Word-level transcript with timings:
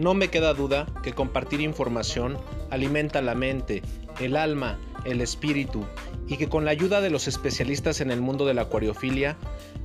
No 0.00 0.14
me 0.14 0.28
queda 0.28 0.54
duda 0.54 0.86
que 1.02 1.12
compartir 1.12 1.60
información 1.60 2.38
alimenta 2.70 3.20
la 3.20 3.34
mente, 3.34 3.82
el 4.18 4.34
alma, 4.34 4.78
el 5.04 5.20
espíritu 5.20 5.84
y 6.26 6.38
que 6.38 6.48
con 6.48 6.64
la 6.64 6.70
ayuda 6.70 7.02
de 7.02 7.10
los 7.10 7.28
especialistas 7.28 8.00
en 8.00 8.10
el 8.10 8.22
mundo 8.22 8.46
de 8.46 8.54
la 8.54 8.62
acuariofilia 8.62 9.36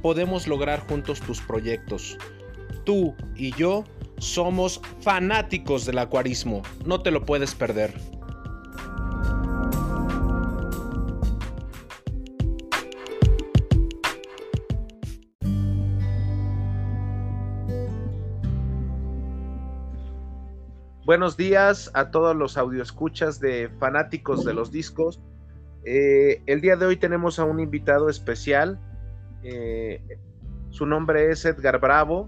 podemos 0.02 0.48
lograr 0.48 0.88
juntos 0.88 1.20
tus 1.20 1.42
proyectos. 1.42 2.18
Tú 2.86 3.14
y 3.36 3.54
yo 3.58 3.84
somos 4.18 4.80
fanáticos 5.02 5.86
del 5.86 6.00
acuarismo, 6.00 6.64
no 6.86 7.02
te 7.02 7.12
lo 7.12 7.26
puedes 7.26 7.54
perder. 7.54 7.94
Buenos 21.06 21.38
días 21.38 21.92
a 21.94 22.10
todos 22.10 22.36
los 22.36 22.58
audioescuchas 22.58 23.40
de 23.40 23.70
fanáticos 23.80 24.44
de 24.44 24.56
los 24.56 24.72
discos. 24.72 25.22
Eh, 25.84 26.42
el 26.48 26.62
día 26.62 26.78
de 26.78 26.88
hoy 26.88 26.98
tenemos 26.98 27.38
a 27.38 27.44
un 27.44 27.60
invitado 27.60 28.10
especial. 28.10 28.80
Eh, 29.44 30.02
su 30.72 30.88
nombre 30.88 31.30
es 31.30 31.46
Edgar 31.46 31.80
Bravo. 31.80 32.28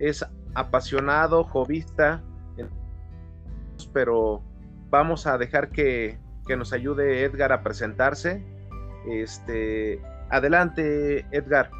Es 0.00 0.26
apasionado, 0.54 1.44
jovista, 1.44 2.20
pero 3.92 4.42
vamos 4.90 5.28
a 5.28 5.38
dejar 5.38 5.70
que, 5.70 6.18
que 6.48 6.56
nos 6.56 6.72
ayude 6.72 7.22
Edgar 7.22 7.52
a 7.52 7.62
presentarse. 7.62 8.44
Este, 9.08 10.02
adelante, 10.30 11.26
Edgar. 11.30 11.70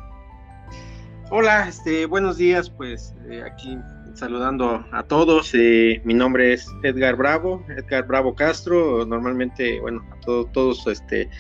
Hola, 1.33 1.69
este, 1.69 2.07
buenos 2.07 2.37
días, 2.37 2.71
pues 2.71 3.17
eh, 3.29 3.43
aquí 3.43 3.77
saludando 4.21 4.85
a 4.93 5.03
todos. 5.03 5.51
Eh, 5.55 6.03
mi 6.05 6.13
nombre 6.13 6.53
es 6.53 6.69
Edgar 6.83 7.17
Bravo, 7.17 7.65
Edgar 7.71 8.07
Bravo 8.07 8.35
Castro. 8.35 9.07
Normalmente, 9.07 9.81
bueno, 9.81 10.05
a 10.13 10.21
todos 10.53 10.87
este, 10.87 11.31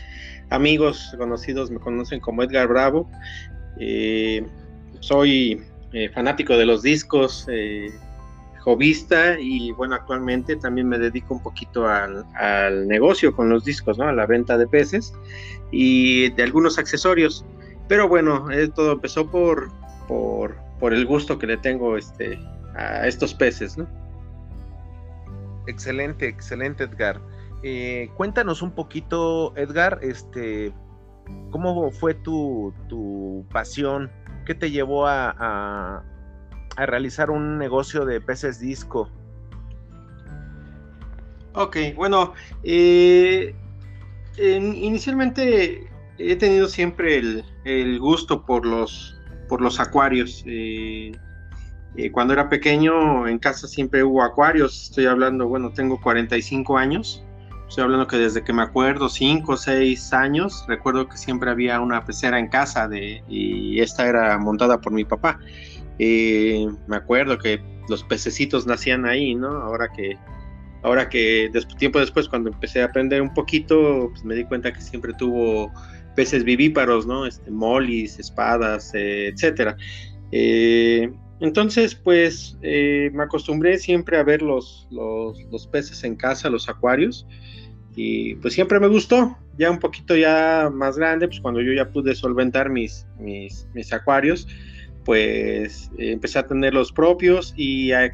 amigos 0.48 1.14
conocidos 1.18 1.70
me 1.70 1.78
conocen 1.78 2.20
como 2.20 2.42
Edgar 2.42 2.68
Bravo. 2.68 3.06
Eh, 3.78 4.46
soy 5.00 5.62
eh, 5.92 6.08
fanático 6.08 6.56
de 6.56 6.64
los 6.64 6.80
discos, 6.80 7.46
jovista 8.60 9.38
y 9.38 9.72
bueno, 9.72 9.94
actualmente 9.94 10.56
también 10.56 10.88
me 10.88 10.98
dedico 10.98 11.34
un 11.34 11.42
poquito 11.42 11.86
al, 11.86 12.24
al, 12.34 12.88
negocio 12.88 13.34
con 13.36 13.50
los 13.50 13.62
discos, 13.64 13.98
¿no? 13.98 14.04
A 14.04 14.12
la 14.12 14.24
venta 14.24 14.56
de 14.56 14.66
peces 14.66 15.12
y 15.70 16.30
de 16.30 16.42
algunos 16.42 16.78
accesorios. 16.78 17.44
Pero 17.88 18.08
bueno, 18.08 18.46
todo 18.74 18.92
empezó 18.92 19.30
por, 19.30 19.70
por, 20.08 20.56
por 20.78 20.94
el 20.94 21.04
gusto 21.04 21.38
que 21.38 21.46
le 21.46 21.56
tengo 21.58 21.96
este, 21.98 22.38
a 22.80 23.06
estos 23.06 23.34
peces, 23.34 23.76
¿no? 23.76 23.86
Excelente, 25.66 26.26
excelente, 26.26 26.84
Edgar. 26.84 27.20
Eh, 27.62 28.10
cuéntanos 28.16 28.62
un 28.62 28.72
poquito, 28.72 29.54
Edgar, 29.56 29.98
este, 30.02 30.72
¿cómo 31.50 31.90
fue 31.90 32.14
tu, 32.14 32.72
tu 32.88 33.44
pasión? 33.52 34.10
¿Qué 34.46 34.54
te 34.54 34.70
llevó 34.70 35.06
a, 35.06 36.02
a, 36.76 36.86
realizar 36.86 37.30
un 37.30 37.58
negocio 37.58 38.06
de 38.06 38.20
peces 38.20 38.58
disco? 38.58 39.10
Ok, 41.52 41.76
bueno, 41.94 42.32
eh, 42.62 43.54
inicialmente 44.38 45.90
he 46.16 46.36
tenido 46.36 46.68
siempre 46.68 47.18
el, 47.18 47.44
el, 47.64 47.98
gusto 47.98 48.46
por 48.46 48.64
los, 48.64 49.20
por 49.48 49.60
los 49.60 49.78
acuarios. 49.78 50.42
Eh, 50.46 51.12
eh, 51.96 52.10
cuando 52.10 52.32
era 52.32 52.48
pequeño 52.48 53.26
en 53.26 53.38
casa 53.38 53.66
siempre 53.66 54.04
hubo 54.04 54.22
acuarios, 54.22 54.84
estoy 54.84 55.06
hablando, 55.06 55.48
bueno, 55.48 55.72
tengo 55.72 56.00
45 56.00 56.78
años, 56.78 57.24
estoy 57.68 57.84
hablando 57.84 58.06
que 58.06 58.16
desde 58.16 58.42
que 58.42 58.52
me 58.52 58.62
acuerdo, 58.62 59.08
5 59.08 59.52
o 59.52 59.56
6 59.56 60.12
años, 60.12 60.64
recuerdo 60.68 61.08
que 61.08 61.16
siempre 61.16 61.50
había 61.50 61.80
una 61.80 62.04
pecera 62.04 62.38
en 62.38 62.48
casa 62.48 62.88
de, 62.88 63.22
y 63.28 63.80
esta 63.80 64.08
era 64.08 64.38
montada 64.38 64.80
por 64.80 64.92
mi 64.92 65.04
papá. 65.04 65.38
Eh, 65.98 66.66
me 66.86 66.96
acuerdo 66.96 67.38
que 67.38 67.60
los 67.88 68.02
pececitos 68.04 68.66
nacían 68.66 69.04
ahí, 69.04 69.34
¿no? 69.34 69.48
Ahora 69.48 69.88
que, 69.88 70.16
ahora 70.82 71.08
que 71.08 71.50
después, 71.52 71.76
tiempo 71.76 71.98
después, 71.98 72.28
cuando 72.28 72.50
empecé 72.50 72.82
a 72.82 72.86
aprender 72.86 73.20
un 73.20 73.34
poquito, 73.34 74.08
pues 74.10 74.24
me 74.24 74.34
di 74.34 74.44
cuenta 74.44 74.72
que 74.72 74.80
siempre 74.80 75.12
tuvo 75.14 75.70
peces 76.16 76.42
vivíparos, 76.44 77.06
¿no? 77.06 77.26
Este, 77.26 77.50
molis, 77.50 78.18
espadas, 78.18 78.92
eh, 78.94 79.28
etcétera. 79.28 79.76
Eh, 80.32 81.12
entonces, 81.40 81.94
pues 81.94 82.58
eh, 82.60 83.10
me 83.14 83.22
acostumbré 83.22 83.78
siempre 83.78 84.18
a 84.18 84.22
ver 84.22 84.42
los, 84.42 84.86
los, 84.90 85.66
peces 85.68 86.04
en 86.04 86.14
casa, 86.14 86.50
los 86.50 86.68
acuarios, 86.68 87.26
y 87.96 88.34
pues 88.36 88.54
siempre 88.54 88.78
me 88.78 88.88
gustó. 88.88 89.36
Ya 89.56 89.70
un 89.70 89.78
poquito 89.78 90.14
ya 90.16 90.70
más 90.72 90.96
grande, 90.98 91.28
pues 91.28 91.40
cuando 91.40 91.60
yo 91.62 91.72
ya 91.72 91.90
pude 91.90 92.14
solventar 92.14 92.68
mis, 92.70 93.06
mis, 93.18 93.92
acuarios, 93.92 94.46
pues 95.04 95.90
empecé 95.98 96.38
a 96.38 96.46
tener 96.46 96.74
los 96.74 96.92
propios 96.92 97.54
y 97.56 97.92
a 97.92 98.10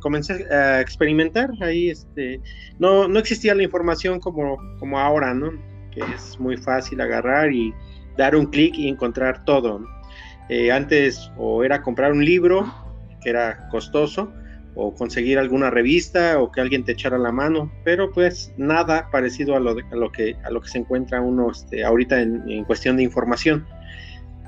comencé 0.00 0.52
a 0.52 0.80
experimentar 0.80 1.50
ahí. 1.60 1.90
Este, 1.90 2.40
no, 2.78 3.06
no 3.06 3.18
existía 3.18 3.54
la 3.54 3.62
información 3.62 4.18
como, 4.18 4.58
como 4.78 4.98
ahora, 4.98 5.34
¿no? 5.34 5.52
Que 5.90 6.00
es 6.14 6.40
muy 6.40 6.56
fácil 6.56 7.00
agarrar 7.02 7.52
y 7.52 7.72
dar 8.16 8.34
un 8.34 8.46
clic 8.46 8.74
y 8.76 8.88
encontrar 8.88 9.44
todo. 9.44 9.78
¿no? 9.78 10.01
Eh, 10.48 10.70
antes 10.70 11.30
o 11.36 11.64
era 11.64 11.82
comprar 11.82 12.12
un 12.12 12.24
libro, 12.24 12.72
que 13.20 13.30
era 13.30 13.68
costoso, 13.68 14.32
o 14.74 14.94
conseguir 14.94 15.38
alguna 15.38 15.70
revista 15.70 16.40
o 16.40 16.50
que 16.50 16.60
alguien 16.60 16.84
te 16.84 16.92
echara 16.92 17.18
la 17.18 17.30
mano, 17.30 17.70
pero 17.84 18.10
pues 18.10 18.52
nada 18.56 19.08
parecido 19.10 19.54
a 19.54 19.60
lo, 19.60 19.74
lo, 19.74 20.12
que, 20.12 20.36
a 20.44 20.50
lo 20.50 20.60
que 20.60 20.68
se 20.68 20.78
encuentra 20.78 21.20
uno 21.20 21.50
este, 21.50 21.84
ahorita 21.84 22.20
en, 22.20 22.64
cuestión 22.64 22.96
de 22.96 23.02
información. 23.02 23.66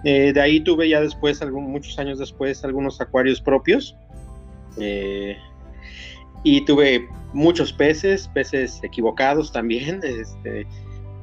Eh, 0.04 0.32
de 0.32 0.40
ahí 0.40 0.60
tuve 0.60 0.88
ya 0.88 1.00
después, 1.00 1.40
algún, 1.42 1.70
muchos 1.70 1.98
años 1.98 2.18
después, 2.18 2.64
algunos 2.64 3.00
acuarios 3.00 3.40
propios. 3.40 3.96
Eh, 4.78 5.36
y 6.42 6.64
tuve 6.64 7.08
muchos 7.32 7.72
peces, 7.72 8.28
peces 8.28 8.80
equivocados 8.82 9.52
también. 9.52 10.00
Este, 10.04 10.66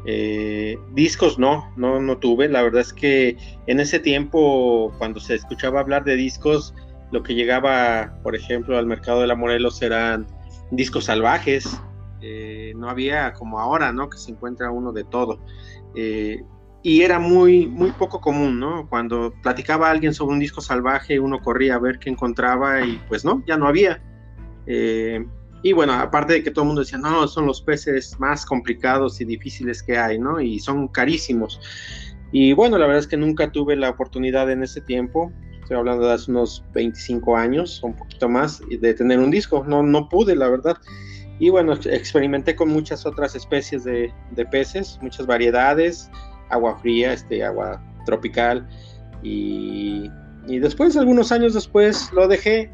eh, 0.05 0.79
discos 0.93 1.37
no, 1.37 1.71
no, 1.75 1.99
no 2.01 2.17
tuve. 2.17 2.47
La 2.49 2.63
verdad 2.63 2.81
es 2.81 2.93
que 2.93 3.37
en 3.67 3.79
ese 3.79 3.99
tiempo, 3.99 4.93
cuando 4.97 5.19
se 5.19 5.35
escuchaba 5.35 5.79
hablar 5.79 6.03
de 6.03 6.15
discos, 6.15 6.73
lo 7.11 7.23
que 7.23 7.35
llegaba, 7.35 8.17
por 8.23 8.35
ejemplo, 8.35 8.77
al 8.77 8.85
mercado 8.85 9.21
de 9.21 9.27
la 9.27 9.35
Morelos 9.35 9.81
eran 9.81 10.27
discos 10.71 11.05
salvajes. 11.05 11.79
Eh, 12.21 12.73
no 12.75 12.89
había 12.89 13.33
como 13.33 13.59
ahora, 13.59 13.91
¿no? 13.91 14.09
Que 14.09 14.17
se 14.17 14.31
encuentra 14.31 14.71
uno 14.71 14.91
de 14.91 15.03
todo. 15.03 15.39
Eh, 15.95 16.41
y 16.83 17.01
era 17.01 17.19
muy, 17.19 17.67
muy 17.67 17.91
poco 17.91 18.21
común, 18.21 18.59
¿no? 18.59 18.87
Cuando 18.89 19.33
platicaba 19.43 19.91
alguien 19.91 20.13
sobre 20.13 20.33
un 20.33 20.39
disco 20.39 20.61
salvaje, 20.61 21.19
uno 21.19 21.39
corría 21.39 21.75
a 21.75 21.79
ver 21.79 21.99
qué 21.99 22.09
encontraba 22.09 22.83
y 22.83 22.99
pues 23.07 23.23
no, 23.23 23.43
ya 23.45 23.57
no 23.57 23.67
había. 23.67 24.01
Y 25.63 25.73
bueno, 25.73 25.93
aparte 25.93 26.33
de 26.33 26.43
que 26.43 26.51
todo 26.51 26.63
el 26.63 26.67
mundo 26.67 26.81
decía, 26.81 26.97
no, 26.97 27.27
son 27.27 27.45
los 27.45 27.61
peces 27.61 28.19
más 28.19 28.45
complicados 28.45 29.21
y 29.21 29.25
difíciles 29.25 29.83
que 29.83 29.97
hay, 29.97 30.17
¿no? 30.17 30.39
Y 30.39 30.59
son 30.59 30.87
carísimos. 30.87 31.59
Y 32.31 32.53
bueno, 32.53 32.77
la 32.77 32.87
verdad 32.87 33.01
es 33.01 33.07
que 33.07 33.17
nunca 33.17 33.51
tuve 33.51 33.75
la 33.75 33.89
oportunidad 33.89 34.49
en 34.49 34.63
ese 34.63 34.81
tiempo, 34.81 35.31
estoy 35.71 35.77
hablando 35.77 36.07
de 36.07 36.13
hace 36.13 36.31
unos 36.31 36.63
25 36.73 37.37
años, 37.37 37.81
un 37.83 37.93
poquito 37.93 38.27
más, 38.27 38.61
de 38.69 38.93
tener 38.93 39.19
un 39.19 39.31
disco. 39.31 39.63
No, 39.65 39.83
no 39.83 40.09
pude, 40.09 40.35
la 40.35 40.49
verdad. 40.49 40.77
Y 41.39 41.49
bueno, 41.49 41.73
experimenté 41.73 42.55
con 42.55 42.69
muchas 42.69 43.05
otras 43.05 43.35
especies 43.35 43.83
de, 43.83 44.13
de 44.31 44.45
peces, 44.45 44.99
muchas 45.01 45.25
variedades, 45.25 46.09
agua 46.49 46.77
fría, 46.79 47.13
este, 47.13 47.43
agua 47.43 47.81
tropical. 48.05 48.67
Y, 49.23 50.09
y 50.47 50.59
después, 50.59 50.97
algunos 50.97 51.31
años 51.31 51.53
después, 51.53 52.11
lo 52.13 52.27
dejé 52.27 52.69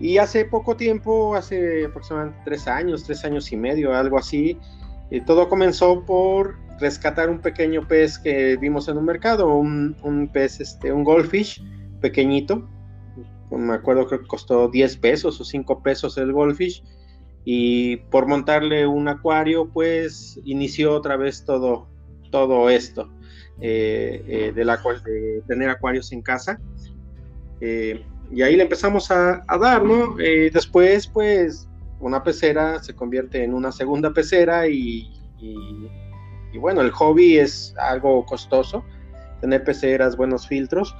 y 0.00 0.16
hace 0.16 0.46
poco 0.46 0.76
tiempo, 0.76 1.36
hace 1.36 1.84
aproximadamente 1.84 2.40
tres 2.44 2.66
años, 2.66 3.04
tres 3.04 3.24
años 3.24 3.52
y 3.52 3.56
medio, 3.56 3.94
algo 3.94 4.18
así, 4.18 4.58
eh, 5.10 5.20
todo 5.20 5.48
comenzó 5.48 6.04
por 6.06 6.56
rescatar 6.80 7.28
un 7.28 7.40
pequeño 7.40 7.86
pez 7.86 8.18
que 8.18 8.56
vimos 8.56 8.88
en 8.88 8.96
un 8.96 9.04
mercado, 9.04 9.54
un, 9.54 10.30
pez, 10.32 10.60
este, 10.60 10.90
un 10.90 11.04
goldfish 11.04 11.62
pequeñito. 12.00 12.66
Me 13.50 13.74
acuerdo 13.74 14.06
que 14.06 14.18
costó 14.26 14.68
10 14.68 14.96
pesos 14.96 15.40
o 15.40 15.44
5 15.44 15.82
pesos 15.82 16.16
el 16.16 16.32
goldfish. 16.32 16.82
Y 17.44 17.96
por 18.10 18.26
montarle 18.26 18.86
un 18.86 19.08
acuario, 19.08 19.68
pues 19.68 20.40
inició 20.44 20.94
otra 20.94 21.16
vez 21.16 21.44
todo, 21.44 21.88
todo 22.30 22.70
esto 22.70 23.10
eh, 23.60 24.22
eh, 24.26 24.52
de 24.54 25.42
tener 25.46 25.68
acuarios 25.68 26.12
en 26.12 26.22
casa. 26.22 26.60
Y 28.32 28.42
ahí 28.42 28.56
le 28.56 28.62
empezamos 28.62 29.10
a, 29.10 29.44
dar, 29.60 29.82
¿no? 29.82 30.18
Eh, 30.20 30.50
después, 30.52 31.06
pues, 31.08 31.68
una 31.98 32.22
pecera 32.22 32.82
se 32.82 32.94
convierte 32.94 33.42
en 33.42 33.54
una 33.54 33.72
segunda 33.72 34.12
pecera 34.12 34.68
y, 34.68 35.10
bueno, 36.58 36.80
el 36.80 36.90
hobby 36.90 37.38
es 37.38 37.74
algo 37.78 38.24
costoso, 38.24 38.84
tener 39.40 39.64
peceras, 39.64 40.16
buenos 40.16 40.46
filtros. 40.46 40.94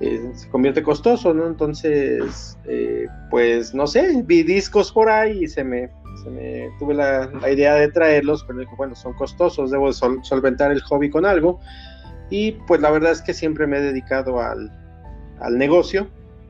eh, 0.00 0.30
se 0.32 0.48
convierte 0.50 0.80
costoso, 0.80 1.34
¿no? 1.34 1.48
Entonces, 1.48 2.56
eh, 2.66 3.08
pues 3.30 3.74
no 3.74 3.88
sé, 3.88 4.22
vi 4.24 4.44
discos 4.44 4.92
por 4.92 5.10
ahí 5.10 5.42
y 5.42 5.48
se 5.48 5.64
me, 5.64 5.90
se 6.22 6.30
me 6.30 6.70
tuve 6.78 6.94
la, 6.94 7.28
idea 7.50 7.74
de 7.74 7.88
traerlos, 7.88 8.44
pero 8.44 8.60
dije, 8.60 8.72
bueno, 8.76 8.94
son 8.94 9.14
costosos, 9.14 9.72
debo 9.72 9.92
solventar 9.92 10.70
el 10.70 10.80
hobby 10.82 11.10
con 11.10 11.26
algo. 11.26 11.58
Y 12.30 12.52
pues 12.68 12.80
la 12.80 12.90
verdad 12.92 13.10
es 13.10 13.22
que 13.22 13.34
siempre 13.34 13.66
me 13.66 13.78
he 13.78 13.80
dedicado 13.80 14.40
al, 14.40 14.70
al 15.40 15.58
negocio, 15.58 16.08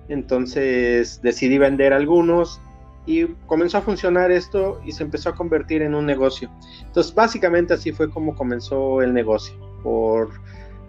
entonces 0.09 1.21
decidí 1.23 1.59
vender 1.59 1.93
algunos 1.93 2.61
y 3.07 3.27
comenzó 3.47 3.79
a 3.79 3.81
funcionar 3.81 4.31
esto 4.31 4.81
y 4.85 4.93
se 4.93 5.03
empezó 5.03 5.31
a 5.31 5.35
convertir 5.35 5.81
en 5.81 5.95
un 5.95 6.05
negocio. 6.05 6.51
Entonces, 6.85 7.15
básicamente 7.15 7.73
así 7.73 7.91
fue 7.91 8.11
como 8.11 8.35
comenzó 8.35 9.01
el 9.01 9.15
negocio, 9.15 9.55
por, 9.83 10.29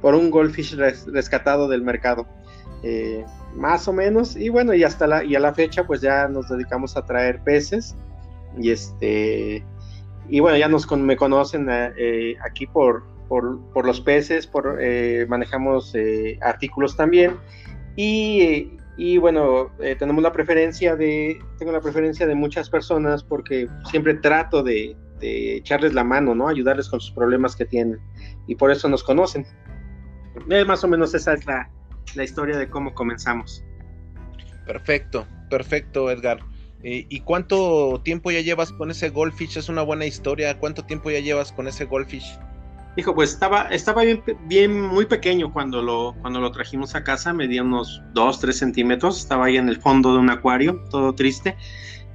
por 0.02 0.16
un 0.16 0.30
goldfish 0.30 0.76
rescatado 0.76 1.70
del 1.70 1.82
mercado. 1.82 2.28
Eh, 2.84 3.26
más 3.56 3.88
o 3.88 3.94
menos, 3.94 4.36
y 4.36 4.50
bueno, 4.50 4.74
y 4.74 4.84
hasta 4.84 5.08
la, 5.08 5.24
y 5.24 5.36
a 5.36 5.40
la 5.40 5.54
fecha 5.54 5.86
pues 5.86 6.02
ya 6.02 6.28
nos 6.28 6.50
dedicamos 6.50 6.96
a 6.96 7.06
traer 7.06 7.42
peces 7.44 7.96
y 8.58 8.70
este 8.72 9.66
y 10.30 10.40
bueno, 10.40 10.58
ya 10.58 10.68
nos 10.68 10.90
me 10.92 11.18
conocen 11.18 11.68
eh, 11.70 12.36
aquí 12.46 12.68
por, 12.68 13.04
por, 13.28 13.60
por, 13.74 13.86
los 13.86 14.00
peces, 14.00 14.46
por 14.46 14.78
eh, 14.80 15.26
manejamos 15.28 15.94
artículos 16.42 16.96
también 16.96 17.38
y, 17.96 18.78
y 19.00 19.18
bueno, 19.18 19.72
tenemos 19.98 20.22
la 20.22 20.34
preferencia 20.34 20.98
de, 20.98 21.40
tengo 21.58 21.72
la 21.72 21.80
preferencia 21.80 22.28
de 22.28 22.36
muchas 22.36 22.70
personas 22.70 23.24
porque 23.24 23.70
siempre 23.90 24.16
trato 24.16 24.62
de, 24.62 24.98
echarles 25.22 25.94
la 25.94 26.04
mano, 26.04 26.36
¿no? 26.36 26.50
Ayudarles 26.50 26.90
con 26.90 27.00
sus 27.00 27.12
problemas 27.12 27.56
que 27.56 27.64
tienen 27.66 27.98
y 28.46 28.56
por 28.56 28.72
eso 28.72 28.90
nos 28.90 29.02
conocen. 29.02 29.46
más 30.68 30.84
o 30.84 30.90
menos 30.90 31.14
esa 31.14 31.34
es 31.34 31.46
la, 31.46 31.70
la 32.16 32.24
historia 32.26 32.58
de 32.58 32.70
cómo 32.70 32.94
comenzamos. 32.94 33.64
Perfecto, 34.66 35.26
perfecto, 35.50 36.12
Edgar. 36.12 36.40
Eh, 36.84 37.06
¿Y 37.08 37.22
cuánto 37.22 38.02
tiempo 38.04 38.32
ya 38.32 38.42
llevas 38.42 38.74
con 38.74 38.92
ese 38.92 39.10
Goldfish? 39.10 39.58
Es 39.58 39.70
una 39.70 39.82
buena 39.82 40.06
historia. 40.06 40.58
¿Cuánto 40.60 40.84
tiempo 40.84 41.10
ya 41.10 41.20
llevas 41.20 41.54
con 41.54 41.68
ese 41.68 41.86
Goldfish? 41.86 42.38
Hijo, 43.00 43.16
pues 43.16 43.32
estaba, 43.32 43.70
estaba 43.70 44.04
bien, 44.04 44.22
bien, 44.48 44.82
muy 44.82 45.06
pequeño 45.06 45.54
cuando 45.54 45.82
lo, 45.82 46.16
cuando 46.20 46.42
lo 46.42 46.52
trajimos 46.52 46.96
a 46.96 47.04
casa, 47.06 47.32
medía 47.32 47.64
unos 47.64 48.02
2, 48.14 48.40
3 48.42 48.58
centímetros, 48.58 49.20
estaba 49.20 49.46
ahí 49.46 49.56
en 49.56 49.70
el 49.70 49.78
fondo 49.78 50.12
de 50.12 50.20
un 50.20 50.30
acuario, 50.30 50.84
todo 50.90 51.16
triste. 51.16 51.56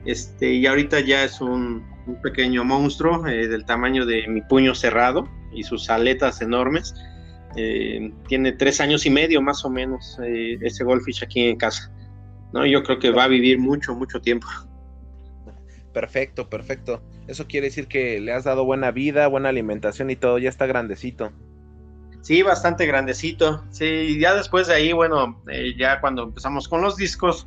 Este, 0.05 0.53
y 0.53 0.67
ahorita 0.67 1.01
ya 1.01 1.25
es 1.25 1.41
un, 1.41 1.87
pequeño 2.23 2.65
monstruo 2.65 3.27
eh, 3.27 3.49
del 3.49 3.65
tamaño 3.65 4.05
de 4.05 4.29
mi 4.29 4.43
puño 4.43 4.75
cerrado 4.75 5.27
y 5.55 5.63
sus 5.63 5.89
aletas 5.89 6.43
enormes. 6.43 6.95
Eh, 7.57 8.13
tiene 8.29 8.53
tres 8.53 8.79
años 8.83 9.07
y 9.07 9.11
medio 9.11 9.41
más 9.41 9.65
o 9.65 9.71
menos 9.71 10.19
eh, 10.23 10.59
ese 10.61 10.85
goldfish 10.85 11.25
aquí 11.25 11.47
en 11.47 11.57
casa. 11.57 11.91
¿no? 12.53 12.67
Yo 12.67 12.83
creo 12.83 12.99
que 12.99 13.11
va 13.11 13.25
a 13.25 13.29
vivir 13.29 13.59
mucho, 13.59 13.95
mucho 13.95 14.21
tiempo. 14.21 14.47
Perfecto, 15.95 16.51
perfecto. 16.51 17.03
Eso 17.27 17.47
quiere 17.47 17.69
decir 17.69 17.89
que 17.89 18.21
le 18.21 18.35
has 18.35 18.45
dado 18.45 18.67
buena 18.67 18.91
vida, 18.91 19.27
buena 19.29 19.49
alimentación 19.49 20.11
y 20.11 20.17
todo, 20.17 20.39
ya 20.39 20.51
está 20.51 20.67
grandecito. 20.67 21.33
Sí, 22.21 22.43
bastante 22.43 22.85
grandecito. 22.85 23.65
Sí, 23.71 24.19
ya 24.21 24.35
después 24.35 24.67
de 24.67 24.75
ahí, 24.75 24.93
bueno, 24.93 25.43
eh, 25.49 25.73
ya 25.79 26.01
cuando 26.03 26.25
empezamos 26.25 26.69
con 26.69 26.83
los 26.83 26.97
discos, 26.97 27.47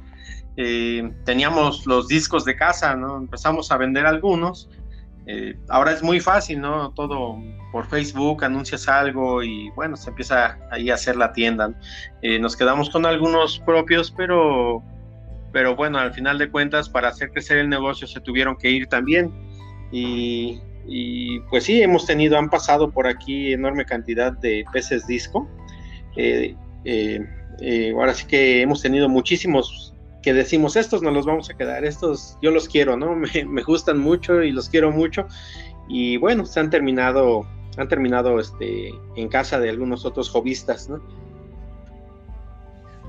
teníamos 1.24 1.86
los 1.86 2.08
discos 2.08 2.44
de 2.44 2.56
casa, 2.56 2.96
¿no? 2.96 3.18
Empezamos 3.18 3.72
a 3.72 3.78
vender 3.78 4.08
algunos 4.08 4.68
eh, 5.30 5.60
ahora 5.68 5.92
es 5.92 6.02
muy 6.02 6.22
fácil, 6.22 6.62
¿no? 6.62 6.92
Todo 6.94 7.38
por 7.74 7.86
Facebook, 7.86 8.46
anuncias 8.46 8.88
algo 8.88 9.44
y 9.44 9.70
bueno, 9.72 9.98
se 9.98 10.10
empieza 10.10 10.58
ahí 10.72 10.90
a 10.90 10.94
hacer 10.94 11.18
la 11.18 11.34
tienda. 11.34 11.74
Eh, 12.22 12.40
nos 12.40 12.56
quedamos 12.56 12.90
con 12.90 13.06
algunos 13.06 13.60
propios, 13.60 14.10
pero, 14.10 14.82
pero 15.58 15.76
bueno, 15.76 15.98
al 15.98 16.14
final 16.14 16.38
de 16.38 16.52
cuentas, 16.52 16.88
para 16.88 17.08
hacer 17.08 17.32
crecer 17.32 17.58
el 17.58 17.68
negocio 17.68 18.06
se 18.06 18.22
tuvieron 18.22 18.58
que 18.58 18.70
ir 18.70 18.86
también. 18.86 19.34
Y, 19.92 20.60
pues 21.50 21.64
sí, 21.64 21.82
hemos 21.82 22.06
tenido, 22.06 22.38
han 22.38 22.52
pasado 22.52 22.92
por 22.92 23.08
aquí 23.08 23.54
enorme 23.54 23.84
cantidad 23.84 24.34
de 24.34 24.64
peces 24.72 25.08
disco. 25.08 25.50
Eh, 26.16 26.54
ahora 27.96 28.14
sí 28.14 28.28
que 28.28 28.62
hemos 28.62 28.84
tenido 28.84 29.10
muchísimos 29.10 29.96
que 30.22 30.32
decimos, 30.32 30.76
estos 30.76 31.02
no 31.02 31.10
los 31.10 31.26
vamos 31.26 31.50
a 31.50 31.58
quedar, 31.58 31.84
estos 31.86 32.38
yo 32.44 32.52
los 32.52 32.70
quiero, 32.70 32.96
¿no? 32.96 33.16
Me, 33.16 33.64
gustan 33.64 33.98
mucho 33.98 34.44
y 34.44 34.52
los 34.52 34.70
quiero 34.70 34.92
mucho. 34.92 35.28
Y 35.90 36.18
bueno, 36.18 36.46
se 36.46 36.60
han 36.60 36.70
terminado, 36.70 37.48
han 37.78 37.88
terminado 37.88 38.40
este, 38.40 38.94
en 39.16 39.28
casa 39.28 39.60
de 39.60 39.72
algunos 39.72 40.06
otros 40.06 40.30
hobbyistas, 40.30 40.88
¿no? 40.88 41.02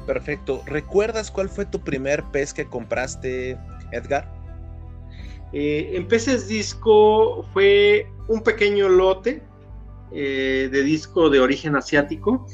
Perfecto. 0.08 0.62
¿Recuerdas 0.64 1.30
cuál 1.30 1.50
fue 1.50 1.66
tu 1.66 1.80
primer 1.80 2.24
pez 2.32 2.54
que 2.54 2.64
compraste, 2.64 3.58
Edgar? 3.92 4.32
Eh, 5.52 5.90
en 5.92 6.08
peces 6.08 6.48
disco 6.48 7.42
fue 7.52 8.06
un 8.26 8.42
pequeño 8.42 8.88
lote 8.88 9.42
eh, 10.10 10.70
de 10.72 10.82
disco 10.82 11.28
de 11.28 11.40
origen 11.40 11.76
asiático 11.76 12.46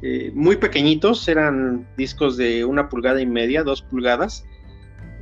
eh, 0.00 0.32
muy 0.34 0.56
pequeñitos, 0.56 1.28
eran 1.28 1.86
discos 1.98 2.38
de 2.38 2.64
una 2.64 2.88
pulgada 2.88 3.20
y 3.20 3.26
media, 3.26 3.62
dos 3.62 3.82
pulgadas. 3.82 4.46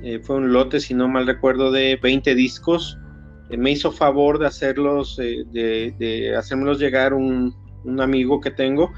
Eh, 0.05 0.21
fue 0.23 0.37
un 0.37 0.53
lote, 0.53 0.79
si 0.79 0.95
no 0.95 1.09
mal 1.09 1.27
recuerdo, 1.27 1.73
de 1.73 1.99
20 2.01 2.37
discos. 2.37 2.97
Me 3.51 3.73
hizo 3.73 3.91
favor 3.91 4.39
de 4.39 4.47
hacerlos, 4.47 5.17
de, 5.17 5.93
de, 5.99 6.37
hacérmelos 6.37 6.79
llegar 6.79 7.15
un, 7.15 7.53
amigo 7.99 8.41
que 8.41 8.53
tengo, 8.53 8.93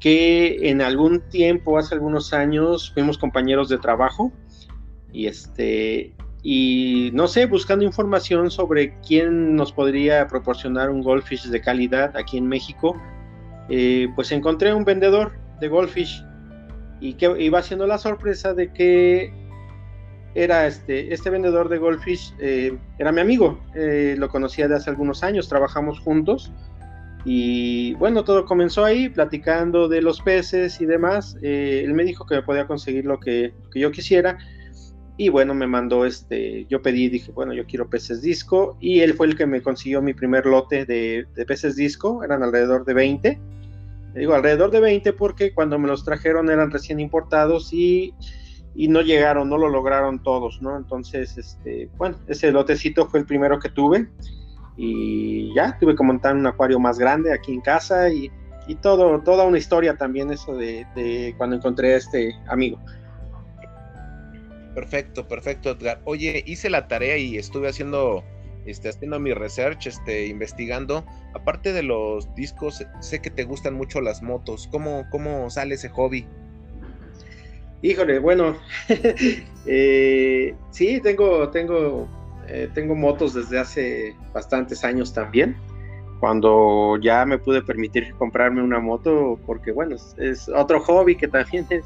que 0.00 0.70
en 0.70 0.80
algún 0.80 1.20
tiempo, 1.28 1.78
hace 1.78 1.94
algunos 1.94 2.32
años, 2.32 2.92
fuimos 2.92 3.18
compañeros 3.18 3.68
de 3.68 3.78
trabajo 3.78 4.32
y 5.12 5.26
este 5.26 6.14
y 6.42 7.10
no 7.14 7.26
sé, 7.26 7.46
buscando 7.46 7.84
información 7.84 8.50
sobre 8.50 8.98
quién 9.00 9.56
nos 9.56 9.72
podría 9.72 10.28
proporcionar 10.28 10.88
un 10.88 11.02
goldfish 11.02 11.44
de 11.46 11.60
calidad 11.60 12.16
aquí 12.16 12.38
en 12.38 12.46
México, 12.46 12.96
eh, 13.68 14.08
pues 14.14 14.30
encontré 14.30 14.72
un 14.72 14.84
vendedor 14.84 15.32
de 15.60 15.68
Goldfish 15.68 16.24
y 17.00 17.14
que 17.14 17.34
iba 17.42 17.58
haciendo 17.58 17.86
la 17.86 17.98
sorpresa 17.98 18.54
de 18.54 18.72
que 18.72 19.32
era 20.34 20.66
este, 20.66 21.12
este 21.12 21.30
vendedor 21.30 21.68
de 21.68 21.78
Goldfish, 21.78 22.34
eh, 22.38 22.78
era 22.98 23.10
mi 23.10 23.20
amigo, 23.20 23.60
eh, 23.74 24.14
lo 24.16 24.28
conocía 24.28 24.68
de 24.68 24.76
hace 24.76 24.90
algunos 24.90 25.24
años, 25.24 25.48
trabajamos 25.48 25.98
juntos 25.98 26.52
y 27.24 27.94
bueno, 27.94 28.24
todo 28.24 28.44
comenzó 28.44 28.84
ahí, 28.84 29.08
platicando 29.08 29.88
de 29.88 30.02
los 30.02 30.20
peces 30.20 30.80
y 30.80 30.86
demás. 30.86 31.36
él 31.42 31.92
me 31.94 32.04
dijo 32.04 32.26
que 32.26 32.36
me 32.36 32.42
podía 32.42 32.66
conseguir 32.66 33.04
lo 33.04 33.18
que, 33.18 33.52
yo 33.74 33.90
quisiera. 33.90 34.38
Y 35.16 35.30
bueno, 35.30 35.52
me 35.52 35.66
mandó 35.66 36.06
este, 36.06 36.64
yo 36.66 36.80
pedí, 36.80 37.08
dije, 37.08 37.32
bueno, 37.32 37.52
yo 37.52 37.66
quiero 37.66 37.90
peces 37.90 38.22
disco. 38.22 38.76
Y 38.80 39.00
él 39.00 39.14
fue 39.14 39.26
el 39.26 39.36
que 39.36 39.46
me 39.46 39.62
consiguió 39.62 40.00
mi 40.00 40.14
primer 40.14 40.46
lote 40.46 40.84
de, 40.86 41.26
peces 41.46 41.74
disco, 41.76 42.22
eran 42.22 42.42
alrededor 42.42 42.84
de 42.84 42.94
20 42.94 43.40
digo 44.14 44.34
alrededor 44.34 44.70
de 44.72 44.80
20 44.80 45.12
porque 45.12 45.52
cuando 45.52 45.78
me 45.78 45.86
los 45.86 46.04
trajeron 46.04 46.50
eran 46.50 46.72
recién 46.72 46.98
importados 46.98 47.72
y, 47.72 48.14
no 48.74 49.00
llegaron, 49.02 49.48
no 49.48 49.58
lo 49.58 49.68
lograron 49.68 50.22
todos, 50.22 50.62
¿no? 50.62 50.76
Entonces, 50.76 51.36
este, 51.36 51.88
bueno, 51.96 52.16
ese 52.26 52.50
lotecito 52.50 53.06
fue 53.06 53.20
el 53.20 53.26
primero 53.26 53.58
que 53.58 53.68
tuve 53.68 54.08
y 54.78 55.52
ya 55.54 55.76
tuve 55.78 55.94
que 55.94 56.04
montar 56.04 56.34
un 56.36 56.46
acuario 56.46 56.78
más 56.78 56.98
grande 56.98 57.32
aquí 57.32 57.52
en 57.52 57.60
casa 57.60 58.08
y, 58.08 58.30
todo, 58.80 59.20
toda 59.22 59.44
una 59.44 59.56
historia 59.56 59.96
también 59.96 60.30
eso 60.30 60.54
de, 60.54 60.86
de 60.94 61.34
cuando 61.38 61.56
encontré 61.56 61.94
a 61.94 61.96
este 61.96 62.34
amigo. 62.48 62.78
Perfecto, 64.74 65.26
perfecto, 65.26 65.70
Edgar. 65.70 66.00
Oye, 66.04 66.44
hice 66.46 66.70
la 66.70 66.86
tarea 66.86 67.16
y 67.16 67.38
estuve 67.38 67.68
haciendo 67.68 68.22
este, 68.68 68.90
haciendo 68.90 69.18
mi 69.18 69.32
research, 69.32 69.86
este, 69.86 70.26
investigando. 70.26 71.04
Aparte 71.34 71.72
de 71.72 71.82
los 71.82 72.34
discos, 72.34 72.84
sé 73.00 73.20
que 73.20 73.30
te 73.30 73.44
gustan 73.44 73.74
mucho 73.74 74.00
las 74.00 74.22
motos. 74.22 74.68
¿Cómo, 74.70 75.06
cómo 75.10 75.48
sale 75.50 75.76
ese 75.76 75.88
hobby? 75.88 76.26
Híjole, 77.80 78.18
bueno, 78.18 78.56
eh, 79.66 80.54
sí, 80.70 81.00
tengo, 81.00 81.48
tengo, 81.50 82.08
eh, 82.48 82.70
tengo 82.74 82.94
motos 82.94 83.34
desde 83.34 83.58
hace 83.58 84.16
bastantes 84.32 84.84
años 84.84 85.12
también. 85.12 85.56
Cuando 86.20 86.96
ya 87.00 87.24
me 87.24 87.38
pude 87.38 87.62
permitir 87.62 88.12
comprarme 88.14 88.62
una 88.62 88.80
moto, 88.80 89.38
porque 89.46 89.70
bueno, 89.70 89.96
es, 90.16 90.48
otro 90.48 90.80
hobby 90.80 91.14
que 91.14 91.28
también 91.28 91.66
es 91.70 91.84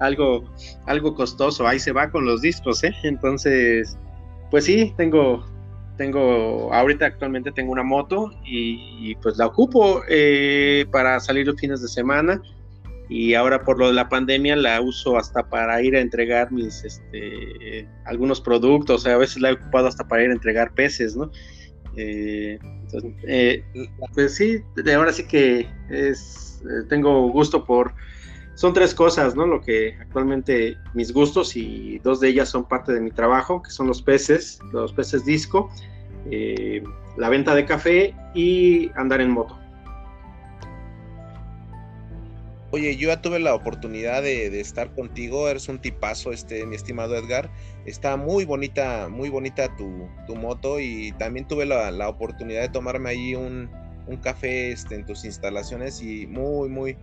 algo, 0.00 0.44
algo 0.86 1.14
costoso. 1.14 1.66
Ahí 1.66 1.78
se 1.78 1.92
va 1.92 2.10
con 2.10 2.24
los 2.24 2.40
discos, 2.40 2.82
¿eh? 2.84 2.94
Entonces, 3.02 3.98
pues 4.50 4.64
sí, 4.64 4.94
tengo, 4.96 5.44
tengo, 5.96 6.72
ahorita 6.72 7.06
actualmente 7.06 7.52
tengo 7.52 7.72
una 7.72 7.82
moto 7.82 8.30
y, 8.44 9.14
pues 9.16 9.36
la 9.36 9.46
ocupo 9.46 10.02
eh, 10.08 10.86
para 10.90 11.20
salir 11.20 11.46
los 11.46 11.56
fines 11.60 11.82
de 11.82 11.88
semana 11.88 12.40
y 13.08 13.34
ahora 13.34 13.64
por 13.64 13.78
lo 13.78 13.88
de 13.88 13.94
la 13.94 14.08
pandemia 14.08 14.56
la 14.56 14.80
uso 14.80 15.16
hasta 15.16 15.48
para 15.48 15.82
ir 15.82 15.94
a 15.96 16.00
entregar 16.00 16.50
mis, 16.50 16.84
este, 16.84 17.88
algunos 18.06 18.40
productos, 18.40 19.06
a 19.06 19.16
veces 19.18 19.42
la 19.42 19.50
he 19.50 19.52
ocupado 19.52 19.88
hasta 19.88 20.06
para 20.06 20.24
ir 20.24 20.30
a 20.30 20.34
entregar 20.34 20.72
peces, 20.74 21.16
¿no? 21.16 21.30
Eh, 21.96 22.58
eh, 23.26 23.64
pues 24.14 24.34
sí, 24.34 24.60
de 24.76 24.94
ahora 24.94 25.12
sí 25.12 25.26
que 25.26 25.68
es, 25.90 26.62
tengo 26.88 27.30
gusto 27.30 27.64
por, 27.64 27.94
son 28.54 28.72
tres 28.72 28.94
cosas, 28.94 29.36
¿no? 29.36 29.46
Lo 29.46 29.60
que 29.60 29.96
actualmente 30.00 30.76
mis 30.94 31.12
gustos 31.12 31.56
y 31.56 31.98
dos 32.00 32.20
de 32.20 32.28
ellas 32.28 32.48
son 32.48 32.66
parte 32.66 32.92
de 32.92 33.00
mi 33.00 33.10
trabajo, 33.10 33.62
que 33.62 33.70
son 33.70 33.86
los 33.86 34.00
peces, 34.00 34.58
los 34.72 34.92
peces 34.92 35.24
disco, 35.24 35.70
eh, 36.30 36.82
la 37.16 37.28
venta 37.28 37.54
de 37.54 37.66
café 37.66 38.14
y 38.34 38.90
andar 38.96 39.20
en 39.20 39.30
moto. 39.30 39.58
Oye, 42.74 42.96
yo 42.96 43.06
ya 43.06 43.22
tuve 43.22 43.38
la 43.38 43.54
oportunidad 43.54 44.20
de, 44.24 44.60
estar 44.60 44.92
contigo, 44.96 45.48
eres 45.48 45.68
un 45.68 45.78
tipazo, 45.78 46.32
este, 46.32 46.66
mi 46.66 46.74
estimado 46.74 47.14
Edgar. 47.14 47.48
Está 47.86 48.16
muy 48.16 48.44
bonita, 48.44 49.06
muy 49.08 49.28
bonita 49.28 49.76
tu, 49.76 50.34
moto 50.34 50.80
y 50.80 51.12
también 51.12 51.46
tuve 51.46 51.66
la, 51.66 52.08
oportunidad 52.08 52.62
de 52.62 52.70
tomarme 52.70 53.10
ahí 53.10 53.36
un, 53.36 53.70
café 54.20 54.72
este, 54.72 54.96
en 54.96 55.06
tus 55.06 55.24
instalaciones 55.24 56.02
y 56.02 56.26
muy, 56.26 56.68
muy, 56.68 56.96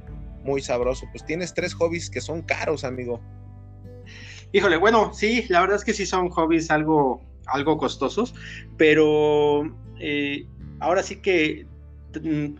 muy 0.43 0.61
sabroso. 0.61 1.05
Pues 1.13 1.25
tienes 1.25 1.53
tres 1.53 1.73
hobbies 1.73 2.09
que 2.09 2.19
son 2.19 2.41
caros, 2.41 2.83
amigo. 2.83 3.21
Híjole, 4.51 4.75
bueno, 4.75 5.13
sí, 5.13 5.45
la 5.47 5.61
verdad 5.61 5.77
es 5.77 5.85
que 5.85 5.93
sí 5.93 6.05
son 6.05 6.27
hobbies 6.31 6.69
algo, 6.69 7.21
algo 7.45 7.77
costosos, 7.77 8.35
pero 8.75 9.73
eh, 10.01 10.45
ahora 10.81 11.01
sí 11.01 11.21
que 11.21 11.65